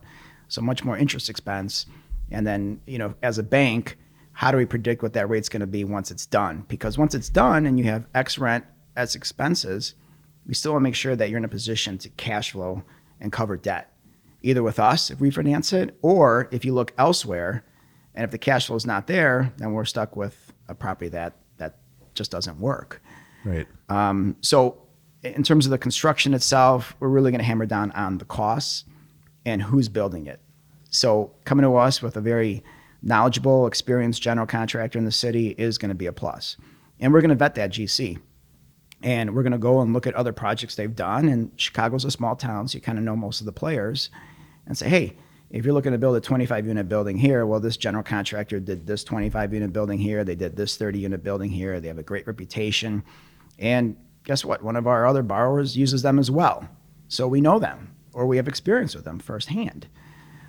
so 0.48 0.60
much 0.60 0.84
more 0.84 0.98
interest 0.98 1.30
expense. 1.30 1.86
And 2.30 2.46
then, 2.46 2.80
you 2.86 2.98
know, 2.98 3.14
as 3.22 3.38
a 3.38 3.42
bank, 3.42 3.96
how 4.32 4.50
do 4.50 4.58
we 4.58 4.66
predict 4.66 5.02
what 5.02 5.14
that 5.14 5.30
rate's 5.30 5.48
going 5.48 5.60
to 5.60 5.66
be 5.66 5.82
once 5.84 6.10
it's 6.10 6.26
done? 6.26 6.66
Because 6.68 6.98
once 6.98 7.14
it's 7.14 7.30
done 7.30 7.64
and 7.64 7.78
you 7.78 7.86
have 7.86 8.04
X 8.14 8.38
rent 8.38 8.66
as 8.96 9.14
expenses, 9.14 9.94
we 10.46 10.52
still 10.52 10.72
want 10.72 10.82
to 10.82 10.84
make 10.84 10.94
sure 10.94 11.16
that 11.16 11.30
you're 11.30 11.38
in 11.38 11.44
a 11.44 11.48
position 11.48 11.96
to 11.98 12.10
cash 12.10 12.50
flow 12.52 12.82
and 13.18 13.32
cover 13.32 13.56
debt, 13.56 13.92
either 14.42 14.62
with 14.62 14.78
us 14.78 15.10
if 15.10 15.20
we 15.20 15.30
finance 15.30 15.72
it, 15.72 15.96
or 16.02 16.48
if 16.50 16.66
you 16.66 16.74
look 16.74 16.92
elsewhere, 16.98 17.64
and 18.14 18.24
if 18.24 18.30
the 18.30 18.38
cash 18.38 18.66
flow 18.66 18.76
is 18.76 18.84
not 18.86 19.06
there, 19.06 19.52
then 19.56 19.72
we're 19.72 19.86
stuck 19.86 20.16
with 20.16 20.52
a 20.68 20.74
property 20.74 21.08
that 21.08 21.36
that 21.56 21.78
just 22.14 22.30
doesn't 22.30 22.60
work. 22.60 23.00
Right 23.44 23.66
Um, 23.88 24.36
so, 24.40 24.78
in 25.22 25.42
terms 25.42 25.66
of 25.66 25.70
the 25.70 25.78
construction 25.78 26.32
itself, 26.32 26.96
we're 26.98 27.08
really 27.08 27.30
going 27.30 27.40
to 27.40 27.44
hammer 27.44 27.66
down 27.66 27.90
on 27.92 28.18
the 28.18 28.24
costs 28.24 28.84
and 29.44 29.62
who's 29.62 29.88
building 29.88 30.26
it. 30.26 30.40
So, 30.90 31.32
coming 31.44 31.64
to 31.64 31.76
us 31.76 32.00
with 32.00 32.16
a 32.16 32.20
very 32.20 32.62
knowledgeable, 33.02 33.66
experienced 33.66 34.22
general 34.22 34.46
contractor 34.46 34.98
in 34.98 35.04
the 35.04 35.12
city 35.12 35.54
is 35.58 35.78
going 35.78 35.90
to 35.90 35.94
be 35.94 36.06
a 36.06 36.12
plus. 36.12 36.56
And 36.98 37.12
we're 37.12 37.20
going 37.20 37.30
to 37.30 37.34
vet 37.34 37.54
that 37.56 37.70
GC. 37.70 38.18
And 39.02 39.34
we're 39.34 39.42
going 39.42 39.52
to 39.52 39.58
go 39.58 39.80
and 39.80 39.94
look 39.94 40.06
at 40.06 40.14
other 40.14 40.32
projects 40.32 40.74
they've 40.74 40.94
done. 40.94 41.28
And 41.28 41.50
Chicago's 41.56 42.04
a 42.04 42.10
small 42.10 42.36
town, 42.36 42.68
so 42.68 42.76
you 42.76 42.82
kind 42.82 42.98
of 42.98 43.04
know 43.04 43.16
most 43.16 43.40
of 43.40 43.46
the 43.46 43.52
players 43.52 44.10
and 44.66 44.76
say, 44.76 44.88
hey, 44.88 45.16
if 45.50 45.64
you're 45.64 45.74
looking 45.74 45.92
to 45.92 45.98
build 45.98 46.16
a 46.16 46.20
25 46.20 46.66
unit 46.66 46.88
building 46.88 47.16
here, 47.16 47.44
well, 47.44 47.60
this 47.60 47.76
general 47.76 48.04
contractor 48.04 48.60
did 48.60 48.86
this 48.86 49.02
25 49.02 49.54
unit 49.54 49.72
building 49.72 49.98
here. 49.98 50.22
They 50.22 50.36
did 50.36 50.54
this 50.54 50.76
30 50.76 51.00
unit 51.00 51.24
building 51.24 51.50
here. 51.50 51.80
They 51.80 51.88
have 51.88 51.98
a 51.98 52.04
great 52.04 52.26
reputation. 52.26 53.02
And 53.60 53.96
guess 54.24 54.44
what? 54.44 54.62
One 54.62 54.76
of 54.76 54.86
our 54.86 55.06
other 55.06 55.22
borrowers 55.22 55.76
uses 55.76 56.02
them 56.02 56.18
as 56.18 56.30
well. 56.30 56.66
So 57.08 57.28
we 57.28 57.40
know 57.40 57.58
them 57.58 57.94
or 58.12 58.26
we 58.26 58.36
have 58.38 58.48
experience 58.48 58.94
with 58.94 59.04
them 59.04 59.18
firsthand. 59.18 59.86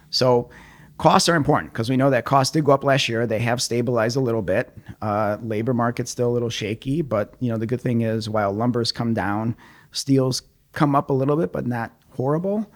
So 0.09 0.49
costs 0.97 1.29
are 1.29 1.35
important 1.35 1.73
because 1.73 1.89
we 1.89 1.97
know 1.97 2.09
that 2.09 2.25
costs 2.25 2.53
did 2.53 2.65
go 2.65 2.71
up 2.71 2.83
last 2.83 3.09
year. 3.09 3.27
They 3.27 3.39
have 3.39 3.61
stabilized 3.61 4.17
a 4.17 4.21
little 4.21 4.41
bit. 4.41 4.75
Uh, 5.01 5.37
labor 5.41 5.73
market's 5.73 6.11
still 6.11 6.29
a 6.29 6.33
little 6.33 6.49
shaky, 6.49 7.01
but 7.01 7.33
you 7.39 7.51
know 7.51 7.57
the 7.57 7.65
good 7.65 7.81
thing 7.81 8.01
is 8.01 8.29
while 8.29 8.53
lumber's 8.53 8.91
come 8.91 9.13
down, 9.13 9.55
steel's 9.91 10.43
come 10.73 10.95
up 10.95 11.09
a 11.09 11.13
little 11.13 11.35
bit, 11.35 11.51
but 11.51 11.65
not 11.67 11.91
horrible. 12.11 12.69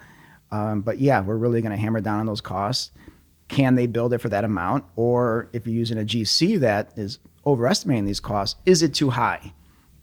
Um, 0.52 0.82
but 0.82 1.00
yeah, 1.00 1.22
we're 1.22 1.38
really 1.38 1.62
going 1.62 1.72
to 1.72 1.78
hammer 1.78 2.02
down 2.02 2.20
on 2.20 2.26
those 2.26 2.42
costs. 2.42 2.92
Can 3.48 3.76
they 3.76 3.88
build 3.88 4.14
it 4.14 4.20
for 4.20 4.30
that 4.30 4.44
amount, 4.44 4.86
or 4.96 5.50
if 5.54 5.68
you're 5.68 5.76
using 5.76 6.00
a 6.00 6.04
GC 6.04 6.60
that 6.60 6.92
is 6.96 7.20
overestimating 7.46 8.06
these 8.06 8.20
costs, 8.20 8.60
is 8.66 8.82
it 8.82 8.94
too 8.94 9.12
high? 9.12 9.54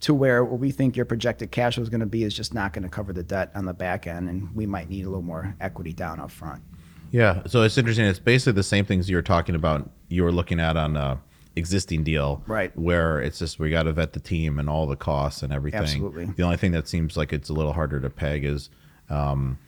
To 0.02 0.14
where 0.14 0.44
what 0.44 0.58
we 0.58 0.72
think 0.72 0.96
your 0.96 1.06
projected 1.06 1.52
cash 1.52 1.76
flow 1.76 1.82
is 1.82 1.88
going 1.88 2.00
to 2.00 2.06
be 2.06 2.24
is 2.24 2.34
just 2.34 2.52
not 2.52 2.72
going 2.72 2.82
to 2.82 2.88
cover 2.88 3.12
the 3.12 3.22
debt 3.22 3.52
on 3.54 3.64
the 3.66 3.72
back 3.72 4.06
end, 4.08 4.28
and 4.28 4.52
we 4.54 4.66
might 4.66 4.88
need 4.90 5.04
a 5.04 5.08
little 5.08 5.22
more 5.22 5.54
equity 5.60 5.92
down 5.92 6.18
up 6.18 6.30
front. 6.32 6.60
Yeah, 7.12 7.42
so 7.46 7.62
it's 7.62 7.78
interesting. 7.78 8.06
It's 8.06 8.18
basically 8.18 8.54
the 8.54 8.62
same 8.64 8.84
things 8.84 9.08
you're 9.08 9.22
talking 9.22 9.54
about. 9.54 9.88
You 10.08 10.24
were 10.24 10.32
looking 10.32 10.58
at 10.58 10.76
on 10.76 10.96
a 10.96 11.20
existing 11.54 12.02
deal, 12.02 12.42
Right. 12.46 12.76
Where 12.76 13.20
it's 13.20 13.38
just 13.38 13.58
we 13.60 13.70
got 13.70 13.82
to 13.84 13.92
vet 13.92 14.12
the 14.14 14.20
team 14.20 14.58
and 14.58 14.68
all 14.68 14.86
the 14.86 14.96
costs 14.96 15.42
and 15.42 15.52
everything. 15.52 15.82
Absolutely. 15.82 16.24
The 16.24 16.42
only 16.42 16.56
thing 16.56 16.72
that 16.72 16.88
seems 16.88 17.16
like 17.16 17.32
it's 17.32 17.50
a 17.50 17.52
little 17.52 17.74
harder 17.74 18.00
to 18.00 18.08
peg 18.10 18.44
is 18.44 18.70
um, 19.10 19.58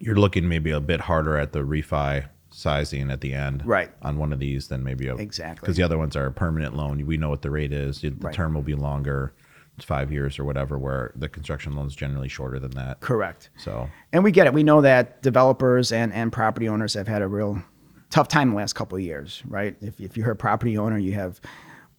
you're 0.00 0.16
looking 0.16 0.48
maybe 0.48 0.72
a 0.72 0.80
bit 0.80 1.00
harder 1.00 1.38
at 1.38 1.52
the 1.52 1.60
refi 1.60 2.26
sizing 2.50 3.10
at 3.10 3.20
the 3.20 3.32
end, 3.32 3.64
Right. 3.64 3.90
On 4.02 4.18
one 4.18 4.32
of 4.32 4.40
these 4.40 4.68
than 4.68 4.82
maybe 4.84 5.06
a, 5.06 5.14
Exactly. 5.14 5.60
because 5.64 5.76
the 5.76 5.82
other 5.84 5.96
ones 5.98 6.16
are 6.16 6.26
a 6.26 6.32
permanent 6.32 6.76
loan. 6.76 7.04
We 7.06 7.16
know 7.16 7.28
what 7.30 7.42
the 7.42 7.50
rate 7.50 7.72
is. 7.72 8.00
The 8.00 8.10
Right. 8.10 8.34
term 8.34 8.52
will 8.54 8.62
be 8.62 8.74
longer. 8.74 9.32
Five 9.80 10.12
years 10.12 10.38
or 10.38 10.44
whatever. 10.44 10.78
Where 10.78 11.12
the 11.16 11.28
construction 11.28 11.74
loan 11.74 11.86
is 11.86 11.96
generally 11.96 12.28
shorter 12.28 12.58
than 12.58 12.70
that. 12.72 13.00
Correct. 13.00 13.50
So 13.56 13.88
And 14.12 14.22
we 14.22 14.30
get 14.30 14.46
it. 14.46 14.54
We 14.54 14.62
know 14.62 14.80
that 14.80 15.22
developers 15.22 15.90
and, 15.92 16.12
and 16.12 16.32
property 16.32 16.68
owners 16.68 16.94
have 16.94 17.08
had 17.08 17.22
a 17.22 17.28
real 17.28 17.62
tough 18.10 18.28
time 18.28 18.50
the 18.50 18.56
last 18.56 18.74
couple 18.74 18.96
of 18.96 19.02
years, 19.02 19.42
right? 19.48 19.76
If, 19.80 20.00
if 20.00 20.16
you're 20.16 20.30
a 20.30 20.36
property 20.36 20.78
owner, 20.78 20.98
you 20.98 21.12
have 21.12 21.40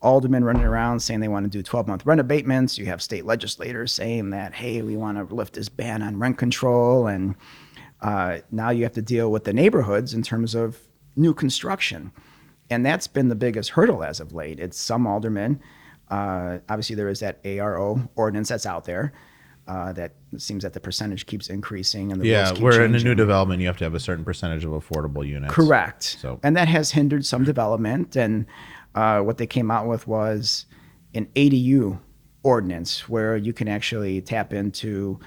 aldermen 0.02 0.44
running 0.44 0.64
around 0.64 1.00
saying 1.00 1.20
they 1.20 1.28
want 1.28 1.44
to 1.44 1.50
do 1.50 1.62
12 1.62 1.88
month 1.88 2.06
rent 2.06 2.22
abatements. 2.22 2.78
You 2.78 2.86
have 2.86 3.02
state 3.02 3.26
legislators 3.26 3.92
saying 3.92 4.30
that, 4.30 4.54
hey, 4.54 4.82
we 4.82 4.96
want 4.96 5.18
to 5.18 5.36
lift 5.36 5.56
this 5.56 5.68
ban 5.68 6.02
on 6.02 6.18
rent 6.18 6.38
control. 6.38 7.08
And 7.08 7.36
uh, 8.02 8.40
now 8.52 8.70
you 8.70 8.84
have 8.84 8.94
to 8.94 9.02
deal 9.02 9.32
with 9.32 9.44
the 9.44 9.54
neighborhoods 9.54 10.14
in 10.14 10.22
terms 10.22 10.56
of 10.56 10.80
new 11.16 11.34
construction. 11.34 12.12
And 12.70 12.86
that's 12.86 13.08
been 13.08 13.30
the 13.30 13.36
biggest 13.36 13.72
hurdle 13.72 14.04
as 14.04 14.20
of 14.20 14.32
late. 14.32 14.60
It's 14.60 14.80
some 14.80 15.06
aldermen. 15.06 15.60
Uh, 16.10 16.60
obviously, 16.70 16.96
there 16.96 17.10
is 17.10 17.20
that 17.20 17.44
ARO 17.44 18.08
ordinance 18.16 18.50
that's 18.50 18.66
out 18.66 18.86
there. 18.86 19.14
Uh, 19.68 19.92
that 19.94 20.14
seems 20.38 20.62
that 20.62 20.74
the 20.74 20.80
percentage 20.80 21.26
keeps 21.26 21.50
increasing 21.50 22.12
and 22.12 22.22
the 22.22 22.28
yeah, 22.28 22.44
rules 22.44 22.52
keep 22.52 22.62
we're 22.62 22.86
in 22.86 22.94
a 22.94 23.00
new 23.00 23.16
development. 23.16 23.60
You 23.62 23.66
have 23.68 23.78
to 23.78 23.84
have 23.84 23.96
a 23.96 24.00
certain 24.00 24.24
percentage 24.24 24.64
of 24.64 24.70
affordable 24.72 25.28
units. 25.28 25.52
Correct. 25.52 26.04
So- 26.04 26.40
and 26.44 26.56
that 26.56 26.68
has 26.68 26.92
hindered 26.92 27.26
some 27.26 27.44
development. 27.44 28.16
And 28.16 28.46
uh, 28.94 29.22
what 29.22 29.40
they 29.40 29.48
came 29.48 29.72
out 29.72 29.88
with 29.88 30.08
was 30.08 30.68
an 31.16 31.28
ADU 31.36 32.00
ordinance 32.44 33.10
where 33.10 33.36
you 33.36 33.54
can 33.54 33.68
actually 33.68 34.22
tap 34.22 34.54
into 34.54 35.20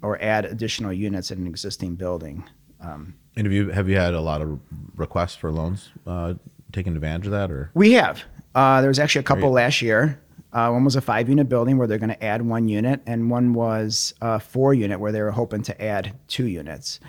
or 0.00 0.20
add 0.22 0.46
additional 0.46 0.92
units 0.92 1.30
in 1.30 1.38
an 1.40 1.46
existing 1.46 1.94
building. 1.96 2.44
Um, 2.80 3.14
And 3.36 3.46
have 3.46 3.52
you 3.52 3.68
have 3.70 3.88
you 3.90 3.96
had 3.96 4.14
a 4.14 4.20
lot 4.22 4.40
of 4.40 4.58
requests 4.96 5.34
for 5.36 5.52
loans 5.52 5.90
uh, 6.06 6.34
taking 6.72 6.94
advantage 6.94 7.26
of 7.26 7.32
that, 7.32 7.50
or 7.50 7.70
we 7.74 7.92
have. 7.92 8.24
Uh, 8.54 8.80
there 8.80 8.88
was 8.88 8.98
actually 8.98 9.20
a 9.20 9.24
couple 9.24 9.50
Great. 9.50 9.64
last 9.64 9.82
year. 9.82 10.20
Uh, 10.52 10.70
one 10.70 10.84
was 10.84 10.96
a 10.96 11.00
five 11.00 11.28
unit 11.28 11.48
building 11.48 11.78
where 11.78 11.86
they're 11.86 11.98
going 11.98 12.10
to 12.10 12.24
add 12.24 12.42
one 12.42 12.68
unit, 12.68 13.00
and 13.06 13.30
one 13.30 13.54
was 13.54 14.12
a 14.20 14.38
four 14.38 14.74
unit 14.74 15.00
where 15.00 15.10
they 15.10 15.22
were 15.22 15.30
hoping 15.30 15.62
to 15.62 15.82
add 15.82 16.14
two 16.28 16.46
units. 16.46 17.00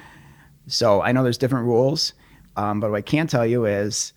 So 0.68 1.02
I 1.02 1.12
know 1.12 1.24
there's 1.24 1.38
different 1.38 1.66
rules, 1.66 2.14
um, 2.56 2.80
but 2.80 2.91
what 2.91 2.98
I 2.98 3.02
can 3.02 3.28
tell 3.28 3.46
you 3.46 3.66
is 3.66 4.14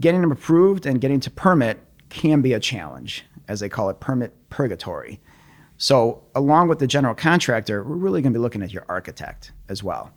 getting 0.00 0.20
them 0.20 0.32
approved 0.32 0.84
and 0.84 1.00
getting 1.00 1.20
to 1.20 1.30
permit 1.30 1.78
can 2.08 2.42
be 2.42 2.54
a 2.54 2.60
challenge, 2.60 3.24
as 3.46 3.60
they 3.60 3.68
call 3.68 3.88
it, 3.88 4.00
permit 4.00 4.34
purgatory. 4.50 5.20
So, 5.78 6.22
along 6.34 6.68
with 6.68 6.78
the 6.78 6.86
general 6.86 7.14
contractor, 7.14 7.82
we're 7.82 7.96
really 7.96 8.22
going 8.22 8.32
to 8.32 8.38
be 8.38 8.42
looking 8.42 8.62
at 8.62 8.72
your 8.72 8.84
architect 8.88 9.52
as 9.68 9.82
well, 9.82 10.12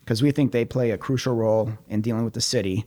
because 0.00 0.22
we 0.22 0.30
think 0.32 0.52
they 0.52 0.64
play 0.64 0.90
a 0.90 0.98
crucial 0.98 1.34
role 1.34 1.72
in 1.88 2.00
dealing 2.00 2.24
with 2.24 2.34
the 2.34 2.40
city 2.40 2.86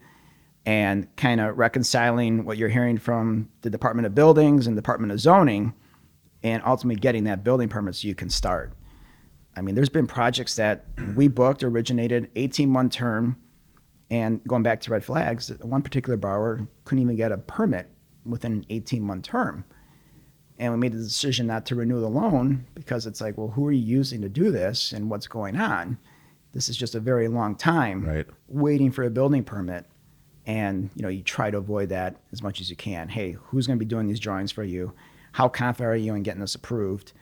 and 0.65 1.13
kind 1.15 1.41
of 1.41 1.57
reconciling 1.57 2.45
what 2.45 2.57
you're 2.57 2.69
hearing 2.69 2.97
from 2.97 3.49
the 3.61 3.69
Department 3.69 4.05
of 4.05 4.13
Buildings 4.15 4.67
and 4.67 4.75
Department 4.75 5.11
of 5.11 5.19
Zoning, 5.19 5.73
and 6.43 6.61
ultimately 6.65 6.99
getting 6.99 7.23
that 7.25 7.43
building 7.43 7.69
permit 7.69 7.95
so 7.95 8.07
you 8.07 8.15
can 8.15 8.29
start. 8.29 8.73
I 9.55 9.61
mean, 9.61 9.75
there's 9.75 9.89
been 9.89 10.07
projects 10.07 10.55
that 10.55 10.85
we 11.15 11.27
booked 11.27 11.63
originated 11.63 12.29
18 12.35 12.69
month 12.69 12.93
term, 12.93 13.37
and 14.09 14.43
going 14.45 14.63
back 14.63 14.81
to 14.81 14.91
red 14.91 15.03
flags, 15.03 15.49
one 15.61 15.81
particular 15.81 16.17
borrower 16.17 16.67
couldn't 16.85 17.01
even 17.01 17.15
get 17.15 17.31
a 17.31 17.37
permit 17.37 17.89
within 18.25 18.51
an 18.53 18.65
18 18.69 19.01
month 19.01 19.23
term. 19.25 19.65
And 20.59 20.71
we 20.73 20.77
made 20.77 20.93
the 20.93 20.97
decision 20.99 21.47
not 21.47 21.65
to 21.67 21.75
renew 21.75 21.99
the 21.99 22.07
loan 22.09 22.65
because 22.75 23.07
it's 23.07 23.19
like, 23.19 23.35
well, 23.37 23.47
who 23.49 23.65
are 23.65 23.71
you 23.71 23.81
using 23.83 24.21
to 24.21 24.29
do 24.29 24.51
this 24.51 24.91
and 24.91 25.09
what's 25.09 25.25
going 25.27 25.55
on? 25.59 25.97
This 26.53 26.69
is 26.69 26.77
just 26.77 26.93
a 26.93 26.99
very 26.99 27.27
long 27.27 27.55
time 27.55 28.05
Right. 28.05 28.27
waiting 28.47 28.91
for 28.91 29.03
a 29.03 29.09
building 29.09 29.43
permit. 29.43 29.85
And 30.45 30.89
you 30.95 31.03
know, 31.03 31.09
you 31.09 31.21
try 31.21 31.51
to 31.51 31.57
avoid 31.57 31.89
that 31.89 32.15
as 32.31 32.41
much 32.41 32.61
as 32.61 32.69
you 32.69 32.75
can. 32.75 33.09
Hey, 33.09 33.33
who's 33.33 33.67
going 33.67 33.77
to 33.77 33.85
be 33.85 33.89
doing 33.89 34.07
these 34.07 34.19
drawings 34.19 34.51
for 34.51 34.63
you? 34.63 34.93
How 35.33 35.47
confident 35.47 35.93
are 35.93 35.95
you 35.95 36.15
in 36.15 36.23
getting 36.23 36.41
this 36.41 36.55
approved? 36.55 37.13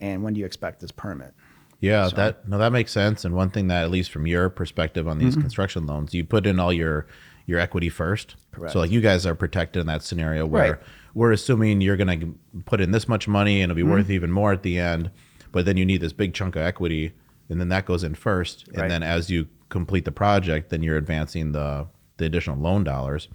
And 0.00 0.22
when 0.22 0.34
do 0.34 0.40
you 0.40 0.46
expect 0.46 0.80
this 0.80 0.90
permit? 0.90 1.34
Yeah, 1.80 2.08
So- 2.08 2.16
that 2.16 2.48
no, 2.48 2.58
that 2.58 2.72
makes 2.72 2.92
sense. 2.92 3.24
And 3.24 3.34
one 3.34 3.50
thing 3.50 3.68
that, 3.68 3.82
at 3.84 3.90
least 3.90 4.10
from 4.10 4.26
your 4.26 4.48
perspective 4.48 5.06
on 5.06 5.16
Mm-hmm. 5.18 5.26
these 5.26 5.36
construction 5.36 5.86
loans, 5.86 6.14
you 6.14 6.24
put 6.24 6.46
in 6.46 6.58
all 6.58 6.72
your 6.72 7.06
your 7.44 7.58
equity 7.58 7.88
first. 7.88 8.36
Correct. 8.52 8.72
So 8.72 8.78
like 8.78 8.90
you 8.92 9.00
guys 9.00 9.26
are 9.26 9.34
protected 9.34 9.80
in 9.80 9.86
that 9.88 10.02
scenario 10.04 10.46
where 10.46 10.72
Right. 10.74 10.80
we're 11.12 11.32
assuming 11.32 11.80
you're 11.80 11.96
going 11.96 12.20
to 12.20 12.38
put 12.66 12.80
in 12.80 12.92
this 12.92 13.08
much 13.08 13.26
money 13.26 13.60
and 13.60 13.70
it'll 13.70 13.76
be 13.76 13.82
Mm-hmm. 13.82 13.90
worth 13.90 14.10
even 14.10 14.30
more 14.30 14.52
at 14.52 14.62
the 14.62 14.78
end, 14.78 15.10
but 15.50 15.64
then 15.64 15.76
you 15.76 15.84
need 15.84 16.00
this 16.00 16.12
big 16.12 16.34
chunk 16.34 16.54
of 16.54 16.62
equity, 16.62 17.12
and 17.48 17.60
then 17.60 17.68
that 17.70 17.84
goes 17.84 18.04
in 18.04 18.14
first, 18.14 18.68
and 18.68 18.78
Right. 18.82 18.88
then 18.88 19.02
as 19.02 19.28
you 19.28 19.48
complete 19.70 20.04
the 20.04 20.12
project, 20.12 20.70
then 20.70 20.84
you're 20.84 20.96
advancing 20.96 21.50
the 21.50 21.88
the 22.22 22.26
additional 22.26 22.56
loan 22.58 22.84
dollars. 22.84 23.28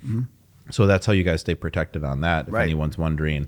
So 0.71 0.85
that's 0.87 1.05
how 1.05 1.13
you 1.13 1.23
guys 1.23 1.41
stay 1.41 1.55
protected 1.55 2.03
on 2.03 2.21
that. 2.21 2.39
If 2.41 2.45
Mm-hmm. 2.47 2.55
Right. 2.55 2.63
anyone's 2.63 2.97
wondering, 2.97 3.47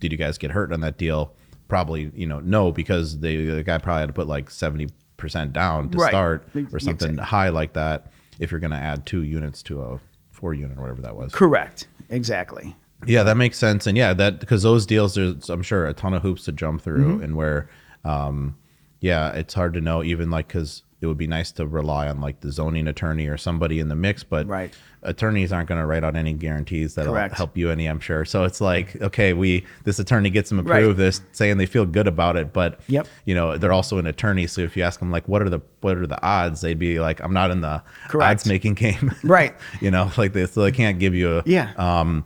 did 0.00 0.12
you 0.12 0.18
guys 0.18 0.36
get 0.38 0.50
hurt 0.50 0.72
on 0.72 0.80
that 0.80 0.98
deal? 0.98 1.32
Probably, 1.68 2.10
you 2.14 2.26
know, 2.26 2.40
no, 2.40 2.72
because 2.72 3.18
they, 3.20 3.36
the 3.44 3.62
guy 3.62 3.78
probably 3.78 4.00
had 4.00 4.08
to 4.08 4.12
put 4.12 4.26
like 4.26 4.50
seventy 4.50 4.88
percent 5.16 5.52
down 5.52 5.90
to 5.90 5.98
Right. 5.98 6.08
start 6.10 6.48
or 6.72 6.78
something 6.78 7.10
exactly. 7.10 7.24
high 7.24 7.48
like 7.50 7.72
that. 7.74 8.12
If 8.38 8.50
you're 8.50 8.60
going 8.60 8.70
to 8.70 8.76
add 8.76 9.04
two 9.04 9.22
units 9.22 9.62
to 9.64 9.82
a 9.82 10.00
four 10.30 10.54
unit 10.54 10.78
or 10.78 10.82
whatever 10.82 11.02
that 11.02 11.16
was. 11.16 11.32
Correct. 11.32 11.88
Exactly. 12.08 12.76
Yeah, 13.06 13.22
that 13.24 13.36
makes 13.36 13.58
sense. 13.58 13.86
And 13.86 13.96
yeah, 13.98 14.12
that 14.14 14.38
because 14.40 14.62
those 14.62 14.86
deals, 14.86 15.14
there's 15.14 15.48
I'm 15.50 15.62
sure 15.62 15.86
a 15.86 15.92
ton 15.94 16.14
of 16.14 16.22
hoops 16.22 16.44
to 16.46 16.52
jump 16.52 16.82
through, 16.82 17.14
Mm-hmm. 17.14 17.24
and 17.24 17.36
where, 17.36 17.68
um, 18.04 18.56
yeah, 19.00 19.32
it's 19.32 19.54
hard 19.54 19.74
to 19.74 19.80
know 19.80 20.02
even 20.02 20.30
like 20.30 20.48
because 20.48 20.82
it 21.00 21.06
would 21.06 21.16
be 21.18 21.26
nice 21.28 21.52
to 21.52 21.66
rely 21.66 22.08
on 22.08 22.20
like 22.20 22.40
the 22.40 22.50
zoning 22.50 22.88
attorney 22.88 23.26
or 23.28 23.36
somebody 23.36 23.78
in 23.78 23.88
the 23.88 23.94
mix, 23.94 24.24
but 24.24 24.48
Right. 24.48 24.74
attorneys 25.04 25.52
aren't 25.52 25.68
going 25.68 25.80
to 25.80 25.86
write 25.86 26.02
out 26.02 26.16
any 26.16 26.32
guarantees 26.32 26.96
that'll 26.96 27.12
Correct. 27.12 27.34
help 27.36 27.56
you 27.56 27.70
any. 27.70 27.86
I'm 27.86 28.00
sure. 28.00 28.24
So 28.24 28.42
it's 28.44 28.60
like 28.60 29.00
okay, 29.00 29.32
we 29.32 29.64
this 29.84 30.00
attorney 30.00 30.28
gets 30.30 30.50
them 30.50 30.58
Right. 30.64 30.78
approved, 30.82 30.98
this 30.98 31.20
saying 31.30 31.58
they 31.58 31.66
feel 31.66 31.86
good 31.86 32.08
about 32.08 32.36
it, 32.36 32.52
but 32.52 32.80
Yep. 32.88 33.06
you 33.26 33.34
know 33.36 33.56
they're 33.56 33.72
also 33.72 33.98
an 33.98 34.06
attorney. 34.08 34.48
So 34.48 34.60
if 34.62 34.76
you 34.76 34.82
ask 34.82 34.98
them 34.98 35.12
like 35.12 35.28
what 35.28 35.40
are 35.40 35.48
the 35.48 35.60
what 35.82 35.96
are 35.96 36.06
the 36.06 36.20
odds, 36.20 36.62
they'd 36.62 36.78
be 36.78 36.98
like 36.98 37.20
I'm 37.22 37.32
not 37.32 37.52
in 37.52 37.60
the 37.60 37.80
Correct. 38.08 38.30
odds 38.30 38.46
making 38.46 38.74
game, 38.74 39.12
Right. 39.22 39.54
you 39.80 39.90
know, 39.92 40.10
like 40.18 40.32
this, 40.32 40.52
so 40.52 40.62
they 40.62 40.72
can't 40.72 40.98
give 40.98 41.14
you 41.14 41.38
a, 41.38 41.42
Yeah. 41.46 41.70
um, 41.76 42.24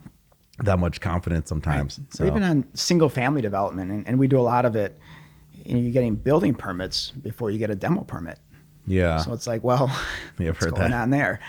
that 0.65 0.79
much 0.79 1.01
confidence 1.01 1.49
sometimes. 1.49 2.01
So, 2.11 2.25
even 2.25 2.43
on 2.43 2.65
single 2.75 3.09
family 3.11 3.43
development, 3.43 3.91
and, 3.91 4.07
and 4.09 4.19
we 4.19 4.29
do 4.29 4.39
a 4.39 4.43
lot 4.43 4.65
of 4.65 4.77
it, 4.77 4.99
you 5.65 5.75
know, 5.75 5.81
you're 5.81 5.93
getting 5.93 6.15
building 6.15 6.55
permits 6.55 7.11
before 7.11 7.51
you 7.51 7.59
get 7.59 7.69
a 7.71 7.75
demo 7.75 8.03
permit. 8.03 8.39
Yeah, 8.87 9.19
So 9.19 9.33
it's 9.33 9.47
like, 9.47 9.63
well, 9.63 9.87
Yeah, 10.39 10.49
what's 10.49 10.65
heard 10.65 10.75
going 10.75 10.91
that. 10.91 11.03
on 11.03 11.11
there? 11.11 11.41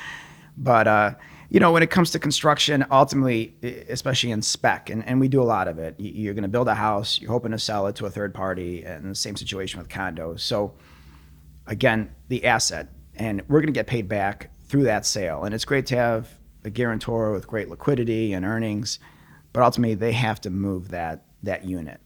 But 0.57 0.88
uh, 0.88 1.11
you 1.49 1.59
know, 1.59 1.71
when 1.71 1.84
it 1.84 1.89
comes 1.89 2.11
to 2.11 2.19
construction, 2.19 2.86
ultimately, 2.91 3.55
especially 3.89 4.31
in 4.31 4.41
spec, 4.41 4.89
and, 4.89 5.05
and 5.07 5.19
we 5.19 5.27
do 5.27 5.41
a 5.41 5.43
lot 5.43 5.67
of 5.67 5.77
it. 5.77 5.95
You're 5.99 6.34
going 6.34 6.43
to 6.43 6.47
build 6.49 6.67
a 6.67 6.73
house, 6.73 7.19
you're 7.19 7.31
hoping 7.31 7.51
to 7.51 7.59
sell 7.59 7.88
it 7.88 7.95
to 7.97 8.05
a 8.05 8.09
third 8.09 8.34
party, 8.34 8.84
and 8.84 9.11
the 9.11 9.15
same 9.15 9.36
situation 9.36 9.79
with 9.79 9.89
condos. 9.89 10.39
So 10.41 10.73
again, 11.67 12.13
the 12.27 12.45
asset, 12.45 12.89
and 13.15 13.41
we're 13.47 13.59
going 13.59 13.73
to 13.73 13.77
get 13.77 13.88
paid 13.88 14.07
back 14.07 14.49
through 14.65 14.84
that 14.84 15.05
sale. 15.05 15.43
And 15.43 15.53
it's 15.53 15.65
great 15.65 15.86
to 15.88 15.95
have 15.95 16.29
a 16.63 16.69
guarantor 16.69 17.31
with 17.34 17.45
great 17.47 17.69
liquidity 17.69 18.34
and 18.34 18.45
earnings, 18.45 18.97
but 19.51 19.61
ultimately 19.63 19.95
they 19.95 20.13
have 20.13 20.41
to 20.41 20.49
move 20.49 20.89
that 20.89 21.25
that 21.43 21.65
unit. 21.65 21.99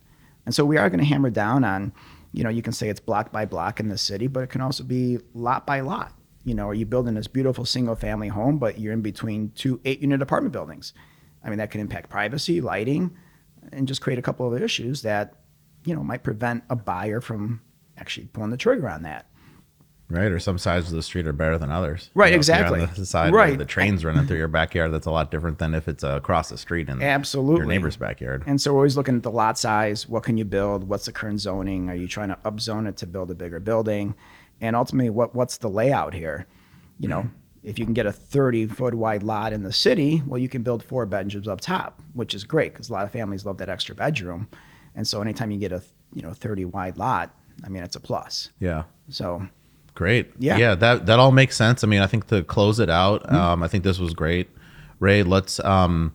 And 0.45 0.55
so 0.55 0.65
we 0.65 0.77
are 0.77 0.89
going 0.89 0.99
to 0.99 1.05
hammer 1.05 1.29
down 1.29 1.63
on, 1.63 1.93
you 2.37 2.43
know, 2.43 2.51
you 2.51 2.61
can 2.61 2.71
say 2.71 2.87
it's 2.87 2.99
block 2.99 3.31
by 3.31 3.45
block 3.45 3.79
in 3.79 3.89
the 3.89 3.97
city, 3.97 4.27
but 4.27 4.43
it 4.43 4.51
can 4.51 4.61
also 4.61 4.83
be 4.83 5.17
lot 5.33 5.65
by 5.65 5.79
lot. 5.79 6.13
You 6.43 6.53
know, 6.53 6.67
are 6.67 6.73
you 6.75 6.85
building 6.85 7.15
this 7.15 7.25
beautiful 7.25 7.65
single 7.65 7.95
family 7.95 8.27
home, 8.27 8.59
but 8.59 8.79
you're 8.79 8.93
in 8.93 9.01
between 9.01 9.49
two 9.55 9.81
eight 9.85 10.01
unit 10.01 10.21
apartment 10.21 10.53
buildings? 10.53 10.93
I 11.43 11.49
mean, 11.49 11.57
that 11.57 11.71
can 11.71 11.81
impact 11.81 12.11
privacy, 12.11 12.61
lighting, 12.61 13.17
and 13.71 13.87
just 13.87 14.01
create 14.01 14.19
a 14.19 14.21
couple 14.21 14.53
of 14.53 14.61
issues 14.61 15.01
that, 15.01 15.33
you 15.83 15.95
know, 15.95 16.03
might 16.03 16.21
prevent 16.21 16.63
a 16.69 16.75
buyer 16.75 17.21
from 17.21 17.61
actually 17.97 18.27
pulling 18.27 18.51
the 18.51 18.57
trigger 18.57 18.87
on 18.87 19.01
that. 19.01 19.25
Right. 20.09 20.31
Or 20.31 20.39
some 20.39 20.57
sides 20.57 20.87
of 20.87 20.93
the 20.95 21.03
street 21.03 21.27
are 21.27 21.33
better 21.33 21.57
than 21.57 21.71
others. 21.71 22.09
Right, 22.13 22.27
if 22.27 22.31
you're 22.31 22.37
exactly. 22.37 22.85
The 22.85 23.05
side 23.05 23.31
where 23.33 23.41
Right. 23.43 23.57
the 23.57 23.65
train's 23.65 24.03
running 24.05 24.25
through 24.27 24.37
your 24.37 24.47
backyard, 24.47 24.91
that's 24.93 25.05
a 25.07 25.11
lot 25.11 25.31
different 25.31 25.59
than 25.59 25.73
if 25.73 25.87
it's 25.87 26.03
uh, 26.03 26.15
across 26.17 26.49
the 26.49 26.57
street 26.57 26.89
in 26.89 27.01
Absolutely. 27.01 27.57
your 27.57 27.65
neighbor's 27.65 27.97
backyard. 27.97 28.43
And 28.47 28.59
so 28.61 28.71
we're 28.73 28.79
always 28.79 28.97
looking 28.97 29.15
at 29.17 29.23
the 29.23 29.31
lot 29.31 29.57
size. 29.57 30.07
What 30.07 30.23
can 30.23 30.37
you 30.37 30.45
build? 30.45 30.87
What's 30.87 31.05
the 31.05 31.11
current 31.11 31.39
zoning? 31.41 31.89
Are 31.89 31.95
you 31.95 32.07
trying 32.07 32.29
to 32.29 32.37
upzone 32.45 32.87
it 32.87 32.97
to 32.97 33.07
build 33.07 33.31
a 33.31 33.35
bigger 33.35 33.59
building? 33.59 34.15
And 34.61 34.75
ultimately, 34.75 35.09
what 35.09 35.35
what's 35.35 35.57
the 35.57 35.69
layout 35.69 36.13
here? 36.13 36.47
You 36.99 37.09
know, 37.09 37.29
if 37.63 37.77
you 37.77 37.85
can 37.85 37.93
get 37.93 38.05
a 38.05 38.11
30 38.11 38.67
foot 38.67 38.93
wide 38.95 39.21
lot 39.23 39.53
in 39.53 39.61
the 39.61 39.73
city, 39.73 40.23
well, 40.25 40.39
you 40.39 40.49
can 40.49 40.63
build 40.63 40.83
four 40.83 41.05
bedrooms 41.05 41.47
up 41.47 41.61
top, 41.61 42.01
which 42.13 42.33
is 42.33 42.43
great 42.43 42.73
because 42.73 42.89
a 42.89 42.93
lot 42.93 43.03
of 43.03 43.11
families 43.11 43.45
love 43.45 43.57
that 43.57 43.69
extra 43.69 43.93
bedroom. 43.93 44.47
And 44.95 45.07
so 45.07 45.21
anytime 45.21 45.51
you 45.51 45.59
get 45.59 45.71
a 45.71 45.83
you 46.13 46.21
know 46.23 46.33
30 46.33 46.65
wide 46.65 46.97
lot, 46.97 47.35
I 47.63 47.69
mean, 47.69 47.83
it's 47.83 47.95
a 47.95 47.99
plus. 47.99 48.49
yeah. 48.59 48.83
So 49.09 49.45
Great. 49.97 50.31
Yeah. 50.37 50.53
Mm-hmm. 50.53 50.61
Yeah. 50.61 50.75
That 50.75 51.07
that 51.07 51.17
all 51.17 51.31
makes 51.31 51.55
sense. 51.55 51.83
I 51.83 51.87
mean, 51.87 52.01
I 52.03 52.05
think 52.07 52.27
to 52.27 52.43
close 52.43 52.79
it 52.79 52.87
out, 52.87 53.27
um, 53.33 53.63
I 53.63 53.67
think 53.67 53.83
this 53.83 53.97
was 53.97 54.13
great. 54.13 54.47
Ray, 54.99 55.23
let's. 55.23 55.59
Um, 55.61 56.13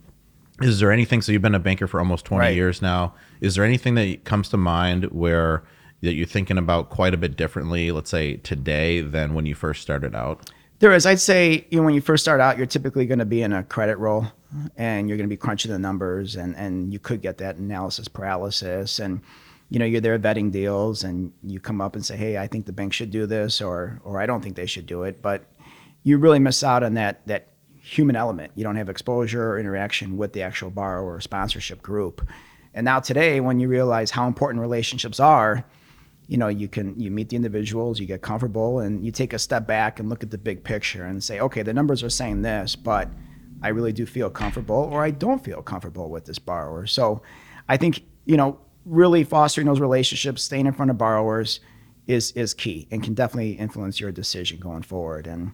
is 0.60 0.78
there 0.78 0.92
anything? 0.92 1.20
So 1.20 1.32
you've 1.32 1.42
been 1.42 1.56
a 1.56 1.58
banker 1.58 1.88
for 1.88 1.98
almost 1.98 2.24
twenty 2.24 2.46
Right. 2.46 2.54
years 2.54 2.80
now. 2.80 3.12
Is 3.40 3.56
there 3.56 3.64
anything 3.64 3.96
that 3.96 4.22
comes 4.22 4.48
to 4.50 4.56
mind 4.56 5.06
where 5.06 5.64
that 6.00 6.14
you're 6.14 6.26
thinking 6.28 6.58
about 6.58 6.90
quite 6.90 7.12
a 7.12 7.16
bit 7.16 7.36
differently? 7.36 7.90
Let's 7.90 8.08
say 8.08 8.36
today 8.36 9.00
than 9.00 9.34
when 9.34 9.46
you 9.46 9.56
first 9.56 9.82
started 9.82 10.14
out. 10.14 10.48
There 10.78 10.92
is. 10.92 11.04
I'd 11.04 11.18
say 11.20 11.66
you 11.70 11.78
know 11.78 11.84
when 11.84 11.94
you 11.94 12.00
first 12.00 12.22
start 12.22 12.40
out, 12.40 12.58
you're 12.58 12.66
typically 12.66 13.06
going 13.06 13.18
to 13.18 13.24
be 13.24 13.42
in 13.42 13.52
a 13.52 13.64
credit 13.64 13.96
role, 13.98 14.28
and 14.76 15.08
you're 15.08 15.18
going 15.18 15.28
to 15.28 15.32
be 15.32 15.36
crunching 15.36 15.72
the 15.72 15.78
numbers, 15.80 16.36
and 16.36 16.54
and 16.56 16.92
you 16.92 17.00
could 17.00 17.20
get 17.20 17.38
that 17.38 17.56
analysis 17.56 18.06
paralysis, 18.06 19.00
and 19.00 19.22
you 19.72 19.78
know 19.78 19.86
you're 19.86 20.02
there 20.02 20.18
vetting 20.18 20.52
deals, 20.52 21.02
and 21.02 21.32
you 21.42 21.58
come 21.58 21.80
up 21.80 21.94
and 21.94 22.04
say, 22.04 22.14
hey, 22.14 22.36
I 22.36 22.46
think 22.46 22.66
the 22.66 22.74
bank 22.74 22.92
should 22.92 23.10
do 23.10 23.24
this, 23.24 23.62
or 23.62 24.02
or 24.04 24.20
I 24.20 24.26
don't 24.26 24.42
think 24.42 24.54
they 24.54 24.66
should 24.66 24.86
do 24.86 25.04
it, 25.04 25.22
but 25.22 25.46
you 26.02 26.18
really 26.18 26.38
miss 26.38 26.62
out 26.62 26.82
on 26.82 26.92
that 26.94 27.26
that 27.26 27.48
human 27.80 28.14
element. 28.14 28.52
You 28.54 28.64
don't 28.64 28.76
have 28.76 28.90
exposure 28.90 29.50
or 29.50 29.58
interaction 29.58 30.18
with 30.18 30.34
the 30.34 30.42
actual 30.42 30.68
borrower 30.68 31.14
or 31.14 31.20
sponsorship 31.22 31.80
group. 31.80 32.28
And 32.74 32.84
now 32.84 33.00
today, 33.00 33.40
when 33.40 33.60
you 33.60 33.68
realize 33.68 34.10
how 34.10 34.26
important 34.26 34.60
relationships 34.60 35.18
are, 35.18 35.64
you 36.28 36.36
know 36.36 36.48
you 36.48 36.68
can 36.68 36.98
you 37.00 37.10
meet 37.10 37.30
the 37.30 37.36
individuals 37.36 37.98
you 37.98 38.06
get 38.06 38.20
comfortable 38.20 38.80
and 38.80 39.04
you 39.04 39.10
take 39.10 39.32
a 39.32 39.38
step 39.38 39.66
back 39.66 39.98
and 39.98 40.08
look 40.08 40.22
at 40.22 40.30
the 40.30 40.38
big 40.38 40.62
picture 40.62 41.04
and 41.04 41.22
say 41.22 41.40
okay 41.40 41.62
the 41.62 41.72
numbers 41.72 42.02
are 42.02 42.10
saying 42.10 42.42
this 42.42 42.76
but 42.76 43.08
i 43.62 43.68
really 43.68 43.92
do 43.92 44.06
feel 44.06 44.30
comfortable 44.30 44.88
or 44.92 45.02
i 45.02 45.10
don't 45.10 45.44
feel 45.44 45.60
comfortable 45.60 46.08
with 46.08 46.24
this 46.24 46.38
borrower 46.38 46.86
so 46.86 47.20
i 47.68 47.76
think 47.76 48.04
you 48.24 48.36
know 48.36 48.58
really 48.84 49.24
fostering 49.24 49.66
those 49.66 49.80
relationships 49.80 50.42
staying 50.42 50.66
in 50.66 50.72
front 50.72 50.90
of 50.90 50.98
borrowers 50.98 51.60
is 52.06 52.32
is 52.32 52.52
key 52.52 52.88
and 52.90 53.02
can 53.02 53.14
definitely 53.14 53.52
influence 53.52 54.00
your 54.00 54.10
decision 54.10 54.58
going 54.58 54.82
forward 54.82 55.26
and 55.26 55.52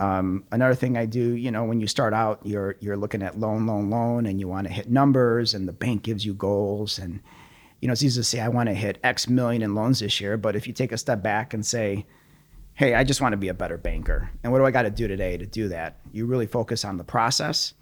um, 0.00 0.44
another 0.50 0.74
thing 0.74 0.96
I 0.96 1.04
do, 1.04 1.36
you 1.36 1.50
know, 1.50 1.64
when 1.64 1.78
you 1.78 1.86
start 1.86 2.14
out, 2.14 2.40
you're 2.42 2.76
you're 2.80 2.96
looking 2.96 3.22
at 3.22 3.38
loan, 3.38 3.66
loan, 3.66 3.90
loan, 3.90 4.24
and 4.24 4.40
you 4.40 4.48
want 4.48 4.66
to 4.66 4.72
hit 4.72 4.88
numbers, 4.88 5.52
and 5.52 5.68
the 5.68 5.74
bank 5.74 6.02
gives 6.02 6.24
you 6.24 6.32
goals, 6.32 6.98
and 6.98 7.20
you 7.80 7.86
know, 7.86 7.92
it's 7.92 8.02
easy 8.02 8.18
to 8.18 8.24
say 8.24 8.40
I 8.40 8.48
want 8.48 8.70
to 8.70 8.74
hit 8.74 8.98
X 9.04 9.28
million 9.28 9.60
in 9.60 9.74
loans 9.74 10.00
this 10.00 10.18
year, 10.18 10.38
but 10.38 10.56
if 10.56 10.66
you 10.66 10.72
take 10.72 10.92
a 10.92 10.98
step 10.98 11.22
back 11.22 11.52
and 11.52 11.64
say, 11.64 12.06
hey, 12.74 12.94
I 12.94 13.04
just 13.04 13.20
want 13.20 13.34
to 13.34 13.36
be 13.36 13.48
a 13.48 13.54
better 13.54 13.76
banker, 13.76 14.30
and 14.42 14.50
what 14.50 14.58
do 14.58 14.64
I 14.64 14.70
got 14.70 14.82
to 14.82 14.90
do 14.90 15.06
today 15.06 15.36
to 15.36 15.44
do 15.44 15.68
that? 15.68 16.00
You 16.12 16.24
really 16.24 16.46
focus 16.46 16.82
on 16.86 16.96
the 16.96 17.04
process, 17.04 17.74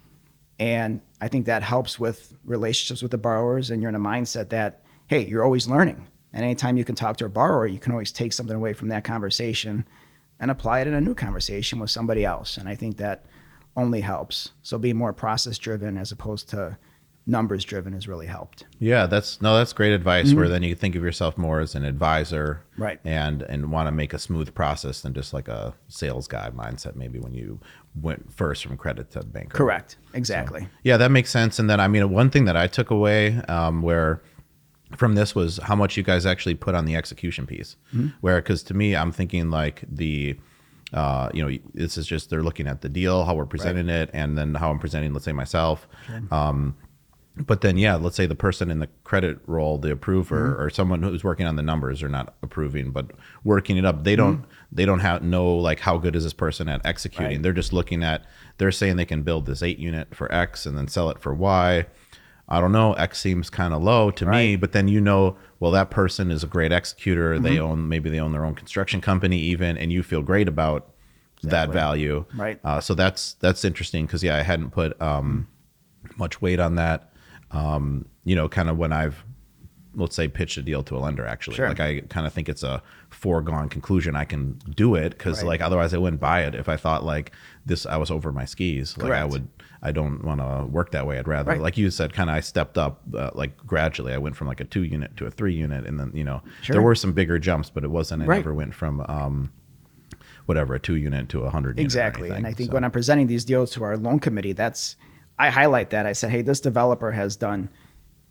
and 0.59 1.01
I 1.21 1.27
think 1.27 1.45
that 1.45 1.63
helps 1.63 1.99
with 1.99 2.33
relationships 2.45 3.01
with 3.01 3.11
the 3.11 3.17
borrowers, 3.17 3.69
and 3.69 3.81
you're 3.81 3.89
in 3.89 3.95
a 3.95 3.99
mindset 3.99 4.49
that 4.49 4.81
hey, 5.07 5.25
you're 5.25 5.43
always 5.43 5.67
learning, 5.67 6.05
and 6.33 6.43
anytime 6.43 6.77
you 6.77 6.85
can 6.85 6.95
talk 6.95 7.17
to 7.17 7.25
a 7.25 7.29
borrower, 7.29 7.65
you 7.65 7.79
can 7.79 7.91
always 7.91 8.11
take 8.11 8.33
something 8.33 8.55
away 8.55 8.73
from 8.73 8.89
that 8.89 9.03
conversation 9.03 9.85
and 10.39 10.51
apply 10.51 10.81
it 10.81 10.87
in 10.87 10.93
a 10.93 11.01
new 11.01 11.15
conversation 11.15 11.79
with 11.79 11.89
somebody 11.89 12.23
else. 12.23 12.57
And 12.57 12.69
I 12.69 12.75
think 12.75 12.97
that 12.97 13.25
only 13.75 14.01
helps. 14.01 14.51
So 14.61 14.77
being 14.77 14.97
more 14.97 15.13
process 15.13 15.57
driven 15.57 15.97
as 15.97 16.11
opposed 16.11 16.49
to 16.49 16.77
numbers 17.25 17.63
driven 17.63 17.93
has 17.93 18.07
really 18.07 18.25
helped. 18.25 18.65
Yeah, 18.79 19.05
that's 19.05 19.41
no, 19.41 19.55
that's 19.57 19.73
great 19.73 19.93
advice. 19.93 20.33
Where 20.33 20.49
then 20.49 20.63
you 20.63 20.75
think 20.75 20.95
of 20.95 21.03
yourself 21.03 21.37
more 21.37 21.59
as 21.59 21.75
an 21.75 21.85
advisor, 21.85 22.61
Mm-hmm. 22.79 22.83
Right. 22.83 22.99
And 23.03 23.41
and 23.43 23.71
want 23.73 23.87
to 23.87 23.91
make 23.91 24.13
a 24.13 24.19
smooth 24.19 24.53
process 24.55 25.01
than 25.01 25.13
just 25.13 25.33
like 25.33 25.49
a 25.49 25.73
sales 25.89 26.27
guy 26.29 26.49
mindset. 26.49 26.95
Maybe 26.95 27.19
when 27.19 27.33
you 27.33 27.59
went 27.95 28.31
first 28.31 28.63
from 28.63 28.77
credit 28.77 29.11
to 29.11 29.21
bank. 29.23 29.51
Correct. 29.51 29.97
Exactly. 30.13 30.67
Yeah, 30.83 30.97
that 30.97 31.11
makes 31.11 31.29
sense. 31.29 31.59
And 31.59 31.69
then 31.69 31.79
I 31.79 31.87
mean, 31.87 32.09
one 32.09 32.29
thing 32.29 32.45
that 32.45 32.55
I 32.57 32.67
took 32.67 32.89
away, 32.89 33.37
um, 33.47 33.81
where 33.81 34.21
from 34.95 35.15
this 35.15 35.35
was 35.35 35.57
how 35.63 35.75
much 35.75 35.97
you 35.97 36.03
guys 36.03 36.25
actually 36.25 36.55
put 36.55 36.75
on 36.75 36.85
the 36.85 36.95
execution 36.95 37.45
piece. 37.45 37.75
Where, 38.21 38.41
because 38.41 38.63
to 38.63 38.73
me, 38.73 38.95
I'm 38.95 39.11
thinking 39.11 39.51
like 39.51 39.83
the, 39.87 40.37
uh, 40.93 41.29
you 41.33 41.45
know, 41.47 41.57
this 41.73 41.97
is 41.97 42.07
just 42.07 42.29
they're 42.29 42.41
looking 42.43 42.67
at 42.67 42.81
the 42.81 42.89
deal, 42.89 43.23
how 43.25 43.35
we're 43.35 43.45
presenting 43.45 43.89
it, 43.89 44.09
and 44.13 44.37
then 44.37 44.55
how 44.55 44.71
I'm 44.71 44.79
presenting, 44.79 45.13
let's 45.13 45.25
say 45.25 45.31
myself. 45.31 45.87
Um, 46.31 46.75
but 47.39 47.61
then, 47.61 47.77
yeah, 47.77 47.95
let's 47.95 48.15
say 48.15 48.25
the 48.25 48.35
person 48.35 48.69
in 48.69 48.79
the 48.79 48.89
credit 49.03 49.39
role, 49.47 49.77
the 49.77 49.91
approver, 49.91 50.61
or 50.61 50.69
someone 50.69 51.01
who's 51.03 51.23
working 51.23 51.45
on 51.45 51.55
the 51.55 51.63
numbers, 51.63 52.03
are 52.03 52.09
not 52.09 52.35
approving, 52.41 52.91
but 52.91 53.11
working 53.43 53.77
it 53.77 53.85
up. 53.85 54.03
They 54.03 54.15
don't. 54.15 54.45
They 54.71 54.85
don't 54.85 54.99
have 54.99 55.23
know 55.23 55.55
like 55.55 55.79
how 55.79 55.97
good 55.97 56.15
is 56.15 56.23
this 56.23 56.33
person 56.33 56.69
at 56.69 56.85
executing. 56.85 57.37
Right. 57.37 57.41
They're 57.43 57.53
just 57.53 57.73
looking 57.73 58.03
at. 58.03 58.25
They're 58.57 58.71
saying 58.71 58.97
they 58.97 59.05
can 59.05 59.23
build 59.23 59.45
this 59.45 59.63
eight 59.63 59.79
unit 59.79 60.13
for 60.13 60.31
X 60.33 60.65
and 60.65 60.77
then 60.77 60.87
sell 60.87 61.09
it 61.09 61.19
for 61.19 61.33
Y. 61.33 61.85
I 62.51 62.59
don't 62.59 62.71
know. 62.71 62.93
X 62.93 63.19
seems 63.19 63.49
kind 63.49 63.73
of 63.73 63.83
low 63.83 64.09
to 64.11 64.25
me, 64.25 64.55
but 64.55 64.71
then 64.71 64.87
you 64.87 64.99
know, 64.99 65.37
well, 65.59 65.71
that 65.71 65.91
person 65.91 66.31
is 66.31 66.43
a 66.43 66.47
great 66.47 66.71
executor. 66.71 67.37
They 67.39 67.55
Mm-hmm. 67.55 67.63
own 67.63 67.89
maybe 67.89 68.09
they 68.09 68.19
own 68.19 68.31
their 68.31 68.43
own 68.43 68.55
construction 68.55 69.01
company 69.01 69.37
even, 69.39 69.77
and 69.77 69.91
you 69.91 70.03
feel 70.03 70.21
great 70.23 70.47
about 70.47 70.89
that 71.43 71.69
value. 71.69 72.25
Right. 72.35 72.59
Uh, 72.63 72.81
so 72.81 72.95
that's 72.95 73.33
that's 73.35 73.63
interesting 73.63 74.05
because 74.07 74.23
yeah, 74.23 74.35
I 74.35 74.41
hadn't 74.41 74.71
put 74.71 74.99
um, 75.01 75.47
much 76.17 76.41
weight 76.41 76.59
on 76.59 76.75
that. 76.75 77.11
Um, 77.51 78.05
you 78.25 78.35
know, 78.35 78.47
kind 78.49 78.69
of 78.69 78.77
when 78.77 78.91
I've 78.91 79.23
let's 79.95 80.15
say 80.15 80.27
pitched 80.27 80.55
a 80.55 80.61
deal 80.61 80.83
to 80.83 80.95
a 80.95 80.99
lender 80.99 81.25
actually 81.25 81.55
Sure. 81.55 81.67
like 81.67 81.79
i 81.79 81.99
kind 82.01 82.27
of 82.27 82.31
think 82.31 82.47
it's 82.47 82.61
a 82.61 82.79
foregone 83.09 83.67
conclusion 83.69 84.15
i 84.15 84.23
can 84.23 84.53
do 84.75 84.93
it 84.93 85.09
because 85.17 85.39
Right. 85.39 85.47
like 85.47 85.61
otherwise 85.61 85.95
i 85.95 85.97
wouldn't 85.97 86.21
buy 86.21 86.43
it 86.43 86.53
if 86.53 86.69
i 86.69 86.77
thought 86.77 87.03
like 87.03 87.31
this 87.65 87.87
i 87.87 87.97
was 87.97 88.11
over 88.11 88.31
my 88.31 88.45
skis 88.45 88.95
like 88.99 89.11
i 89.11 89.25
would 89.25 89.47
i 89.81 89.91
don't 89.91 90.23
want 90.23 90.41
to 90.41 90.67
work 90.71 90.91
that 90.91 91.07
way 91.07 91.17
i'd 91.17 91.27
rather 91.27 91.49
Right. 91.53 91.59
like 91.59 91.75
you 91.75 91.89
said 91.89 92.13
kind 92.13 92.29
of 92.29 92.35
i 92.35 92.39
stepped 92.39 92.77
up 92.77 93.01
uh, 93.15 93.31
like 93.33 93.57
gradually 93.65 94.13
i 94.13 94.17
went 94.19 94.35
from 94.35 94.45
like 94.47 94.59
a 94.61 94.63
two 94.63 94.83
unit 94.83 95.17
to 95.17 95.25
a 95.25 95.31
three 95.31 95.55
unit 95.55 95.87
and 95.87 95.99
then 95.99 96.11
you 96.13 96.23
know 96.23 96.43
Sure. 96.61 96.75
there 96.75 96.83
were 96.83 96.93
some 96.95 97.11
bigger 97.11 97.39
jumps 97.39 97.71
but 97.71 97.83
it 97.83 97.89
wasn't 97.89 98.21
i 98.21 98.25
Right. 98.27 98.35
never 98.37 98.53
went 98.53 98.75
from 98.75 99.01
um 99.09 99.51
whatever 100.45 100.75
a 100.75 100.79
two 100.79 100.95
unit 100.97 101.29
to 101.29 101.41
a 101.45 101.49
hundred 101.49 101.79
Exactly. 101.79 102.29
And. 102.29 102.45
I 102.45 102.53
think 102.53 102.69
So- 102.69 102.73
when 102.75 102.83
I'm 102.83 102.91
presenting 102.91 103.25
these 103.25 103.43
deals 103.43 103.71
to 103.71 103.83
our 103.83 103.97
loan 103.97 104.19
committee, 104.19 104.53
that's 104.53 104.95
I 105.39 105.49
highlight 105.49 105.89
that. 105.91 106.05
I 106.05 106.11
said, 106.11 106.31
hey, 106.31 106.41
this 106.41 106.59
developer 106.59 107.11
has 107.11 107.35
done 107.35 107.69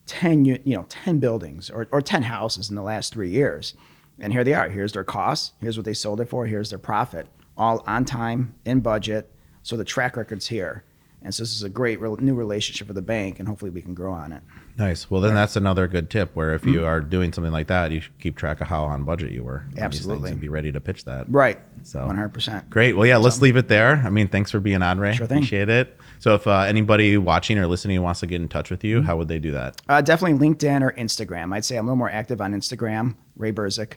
10 0.06 0.44
you 0.44 0.59
know 0.64 0.86
10 0.88 1.18
buildings 1.18 1.68
or, 1.68 1.86
or 1.90 2.00
10 2.00 2.22
houses 2.22 2.70
in 2.70 2.76
the 2.76 2.82
last 2.82 3.12
three 3.12 3.30
years. 3.30 3.74
And 4.20 4.32
here 4.32 4.44
they 4.44 4.54
are. 4.54 4.68
Here's 4.68 4.92
their 4.92 5.04
costs. 5.04 5.52
Here's 5.61 5.76
what 5.76 5.84
they 5.84 5.94
sold 5.94 6.20
it 6.20 6.28
for. 6.28 6.46
Here's 6.46 6.70
their 6.70 6.78
profit. 6.78 7.26
All 7.56 7.82
on 7.86 8.04
time 8.04 8.54
in 8.64 8.80
budget 8.80 9.32
so 9.62 9.76
the 9.76 9.84
track 9.84 10.16
record's 10.16 10.46
here. 10.46 10.84
And 11.22 11.34
so 11.34 11.42
this 11.42 11.54
is 11.54 11.62
a 11.62 11.68
great 11.68 12.00
re- 12.00 12.14
new 12.20 12.34
relationship 12.34 12.86
with 12.86 12.94
the 12.94 13.02
bank 13.02 13.38
and 13.38 13.48
hopefully 13.48 13.70
we 13.70 13.82
can 13.82 13.94
grow 13.94 14.12
on 14.12 14.32
it 14.32 14.42
Nice. 14.79 15.11
Well, 15.11 15.20
then 15.20 15.35
that's 15.35 15.57
another 15.57 15.89
good 15.89 16.09
tip 16.09 16.31
where 16.37 16.55
if 16.55 16.64
you 16.64 16.87
are 16.87 17.01
doing 17.01 17.33
something 17.33 17.53
like 17.53 17.66
that, 17.66 17.91
you 17.91 18.01
should 18.01 18.16
keep 18.20 18.37
track 18.37 18.61
of 18.61 18.68
how 18.68 18.85
on 18.85 19.03
budget 19.03 19.33
you 19.33 19.43
were. 19.43 19.59
on 19.59 19.66
these 19.66 19.74
things 19.74 19.83
Absolutely. 19.83 20.31
And 20.31 20.41
be 20.41 20.49
ready 20.49 20.70
to 20.70 20.81
pitch 20.81 21.05
that. 21.05 21.26
right 21.29 21.59
So 21.83 21.99
100% 21.99 22.70
Great. 22.70 22.97
Well, 22.97 23.05
yeah, 23.05 23.16
let's 23.16 23.43
leave 23.43 23.57
it 23.57 23.66
there. 23.66 24.01
I 24.05 24.11
mean, 24.11 24.29
thanks 24.29 24.53
for 24.53 24.61
being 24.61 24.83
on, 24.83 25.01
Ray. 25.01 25.14
Sure 25.14 25.26
thing. 25.26 25.39
Appreciate 25.39 25.68
it. 25.68 25.99
So 26.20 26.37
if 26.37 26.47
uh, 26.47 26.61
anybody 26.61 27.18
watching 27.18 27.59
or 27.59 27.66
listening 27.66 28.01
wants 28.03 28.20
to 28.20 28.26
get 28.26 28.41
in 28.41 28.49
touch 28.49 28.70
with 28.70 28.85
you, 28.85 29.03
how 29.03 29.16
would 29.16 29.26
they 29.26 29.41
do 29.41 29.51
that? 29.51 29.83
Uh, 29.89 30.01
definitely 30.01 30.39
LinkedIn 30.39 30.83
or 30.83 30.93
Instagram. 30.93 31.53
I'd 31.53 31.64
say 31.64 31.76
I'm 31.76 31.87
a 31.87 31.89
little 31.89 31.97
more 31.97 32.11
active 32.11 32.41
on 32.41 32.55
Instagram, 32.55 33.16
Ray 33.37 33.51
Burzic. 33.51 33.95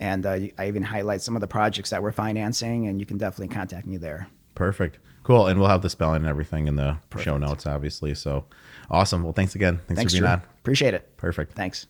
And 0.00 0.24
uh, 0.24 0.38
I 0.58 0.68
even 0.68 0.82
highlight 0.82 1.20
some 1.20 1.36
of 1.36 1.42
the 1.42 1.46
projects 1.46 1.90
that 1.90 2.02
we're 2.02 2.12
financing, 2.12 2.88
and 2.88 2.98
you 2.98 3.06
can 3.06 3.18
definitely 3.18 3.54
contact 3.54 3.86
me 3.86 3.98
there. 3.98 4.28
Perfect. 4.54 4.98
Cool. 5.22 5.46
And 5.46 5.60
we'll 5.60 5.68
have 5.68 5.82
the 5.82 5.90
spelling 5.90 6.22
and 6.22 6.26
everything 6.26 6.66
in 6.66 6.76
the 6.76 6.98
show 7.18 7.38
notes, 7.38 7.66
obviously. 7.66 8.14
So 8.14 8.44
awesome. 8.90 9.22
Well, 9.22 9.32
thanks 9.32 9.54
again. 9.54 9.76
Thanks, 9.86 9.94
Thanks, 9.98 10.12
for 10.12 10.20
being 10.20 10.22
Drew. 10.22 10.32
on. 10.32 10.42
Appreciate 10.58 10.94
it. 10.94 11.16
Perfect. 11.16 11.52
Thanks. 11.54 11.86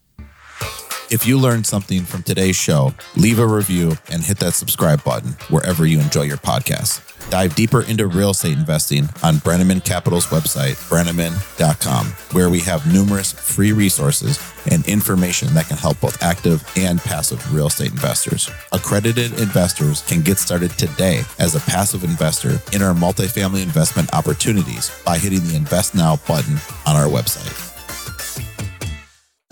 If 1.10 1.26
you 1.26 1.38
learned 1.38 1.66
something 1.66 2.02
from 2.04 2.22
today's 2.22 2.56
show, 2.56 2.94
leave 3.14 3.38
a 3.38 3.46
review 3.46 3.96
and 4.10 4.22
hit 4.22 4.38
that 4.38 4.54
subscribe 4.54 5.04
button 5.04 5.32
wherever 5.50 5.84
you 5.84 6.00
enjoy 6.00 6.22
your 6.22 6.38
podcast. 6.38 7.02
Dive 7.30 7.54
deeper 7.54 7.82
into 7.82 8.06
real 8.06 8.30
estate 8.30 8.56
investing 8.56 9.04
on 9.22 9.36
Breneman 9.36 9.84
Capital's 9.84 10.26
website, 10.26 10.76
breneman.com, 10.88 12.06
where 12.32 12.48
we 12.48 12.60
have 12.60 12.90
numerous 12.92 13.32
free 13.32 13.72
resources 13.72 14.38
and 14.70 14.86
information 14.88 15.52
that 15.54 15.68
can 15.68 15.76
help 15.76 16.00
both 16.00 16.22
active 16.22 16.66
and 16.76 17.00
passive 17.00 17.54
real 17.54 17.66
estate 17.66 17.90
investors. 17.90 18.50
Accredited 18.72 19.38
investors 19.40 20.02
can 20.02 20.22
get 20.22 20.38
started 20.38 20.70
today 20.72 21.22
as 21.38 21.54
a 21.54 21.60
passive 21.60 22.04
investor 22.04 22.60
in 22.72 22.82
our 22.82 22.94
multifamily 22.94 23.62
investment 23.62 24.12
opportunities 24.14 24.90
by 25.04 25.18
hitting 25.18 25.46
the 25.46 25.56
Invest 25.56 25.94
Now 25.94 26.16
button 26.26 26.56
on 26.86 26.96
our 26.96 27.08
website. 27.08 27.73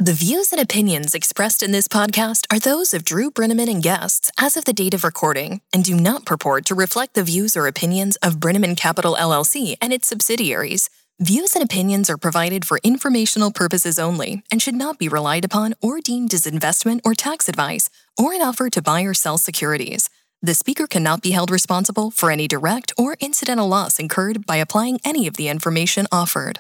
The 0.03 0.12
views 0.12 0.50
and 0.50 0.61
opinions 0.61 1.14
expressed 1.14 1.62
in 1.62 1.70
this 1.70 1.86
podcast 1.86 2.46
are 2.50 2.59
those 2.59 2.92
of 2.92 3.05
Drew 3.05 3.30
Breneman 3.30 3.70
and 3.70 3.80
guests 3.80 4.32
as 4.36 4.57
of 4.57 4.64
the 4.64 4.72
date 4.72 4.94
of 4.94 5.05
recording 5.05 5.61
and 5.72 5.84
do 5.84 5.94
not 5.94 6.26
purport 6.26 6.66
to 6.66 6.74
reflect 6.74 7.14
the 7.14 7.22
views 7.22 7.57
or 7.57 7.68
opinions 7.68 8.16
of 8.16 8.40
Breneman 8.40 8.76
Capital 8.76 9.14
LLC 9.14 9.76
and 9.80 9.92
its 9.92 10.09
subsidiaries. 10.09 10.90
Views 11.20 11.55
and 11.55 11.62
opinions 11.62 12.11
are 12.11 12.16
provided 12.16 12.64
for 12.64 12.80
informational 12.82 13.53
purposes 13.53 13.96
only 13.96 14.42
and 14.50 14.61
should 14.61 14.74
not 14.74 14.98
be 14.98 15.07
relied 15.07 15.44
upon 15.44 15.72
or 15.80 16.00
deemed 16.00 16.34
as 16.34 16.48
investment 16.48 17.00
or 17.05 17.14
tax 17.14 17.48
advice 17.48 17.88
or 18.18 18.32
an 18.32 18.42
offer 18.42 18.68
to 18.70 18.82
buy 18.82 19.03
or 19.03 19.14
sell 19.14 19.38
securities. 19.38 20.11
The 20.42 20.55
speaker 20.55 20.88
cannot 20.88 21.22
be 21.22 21.30
held 21.30 21.53
responsible 21.53 22.11
for 22.11 22.32
any 22.32 22.48
direct 22.48 22.92
or 22.98 23.16
incidental 23.20 23.68
loss 23.68 24.00
incurred 24.00 24.46
by 24.46 24.57
applying 24.57 24.98
any 25.05 25.28
of 25.28 25.36
the 25.36 25.46
information 25.46 26.09
offered. 26.11 26.59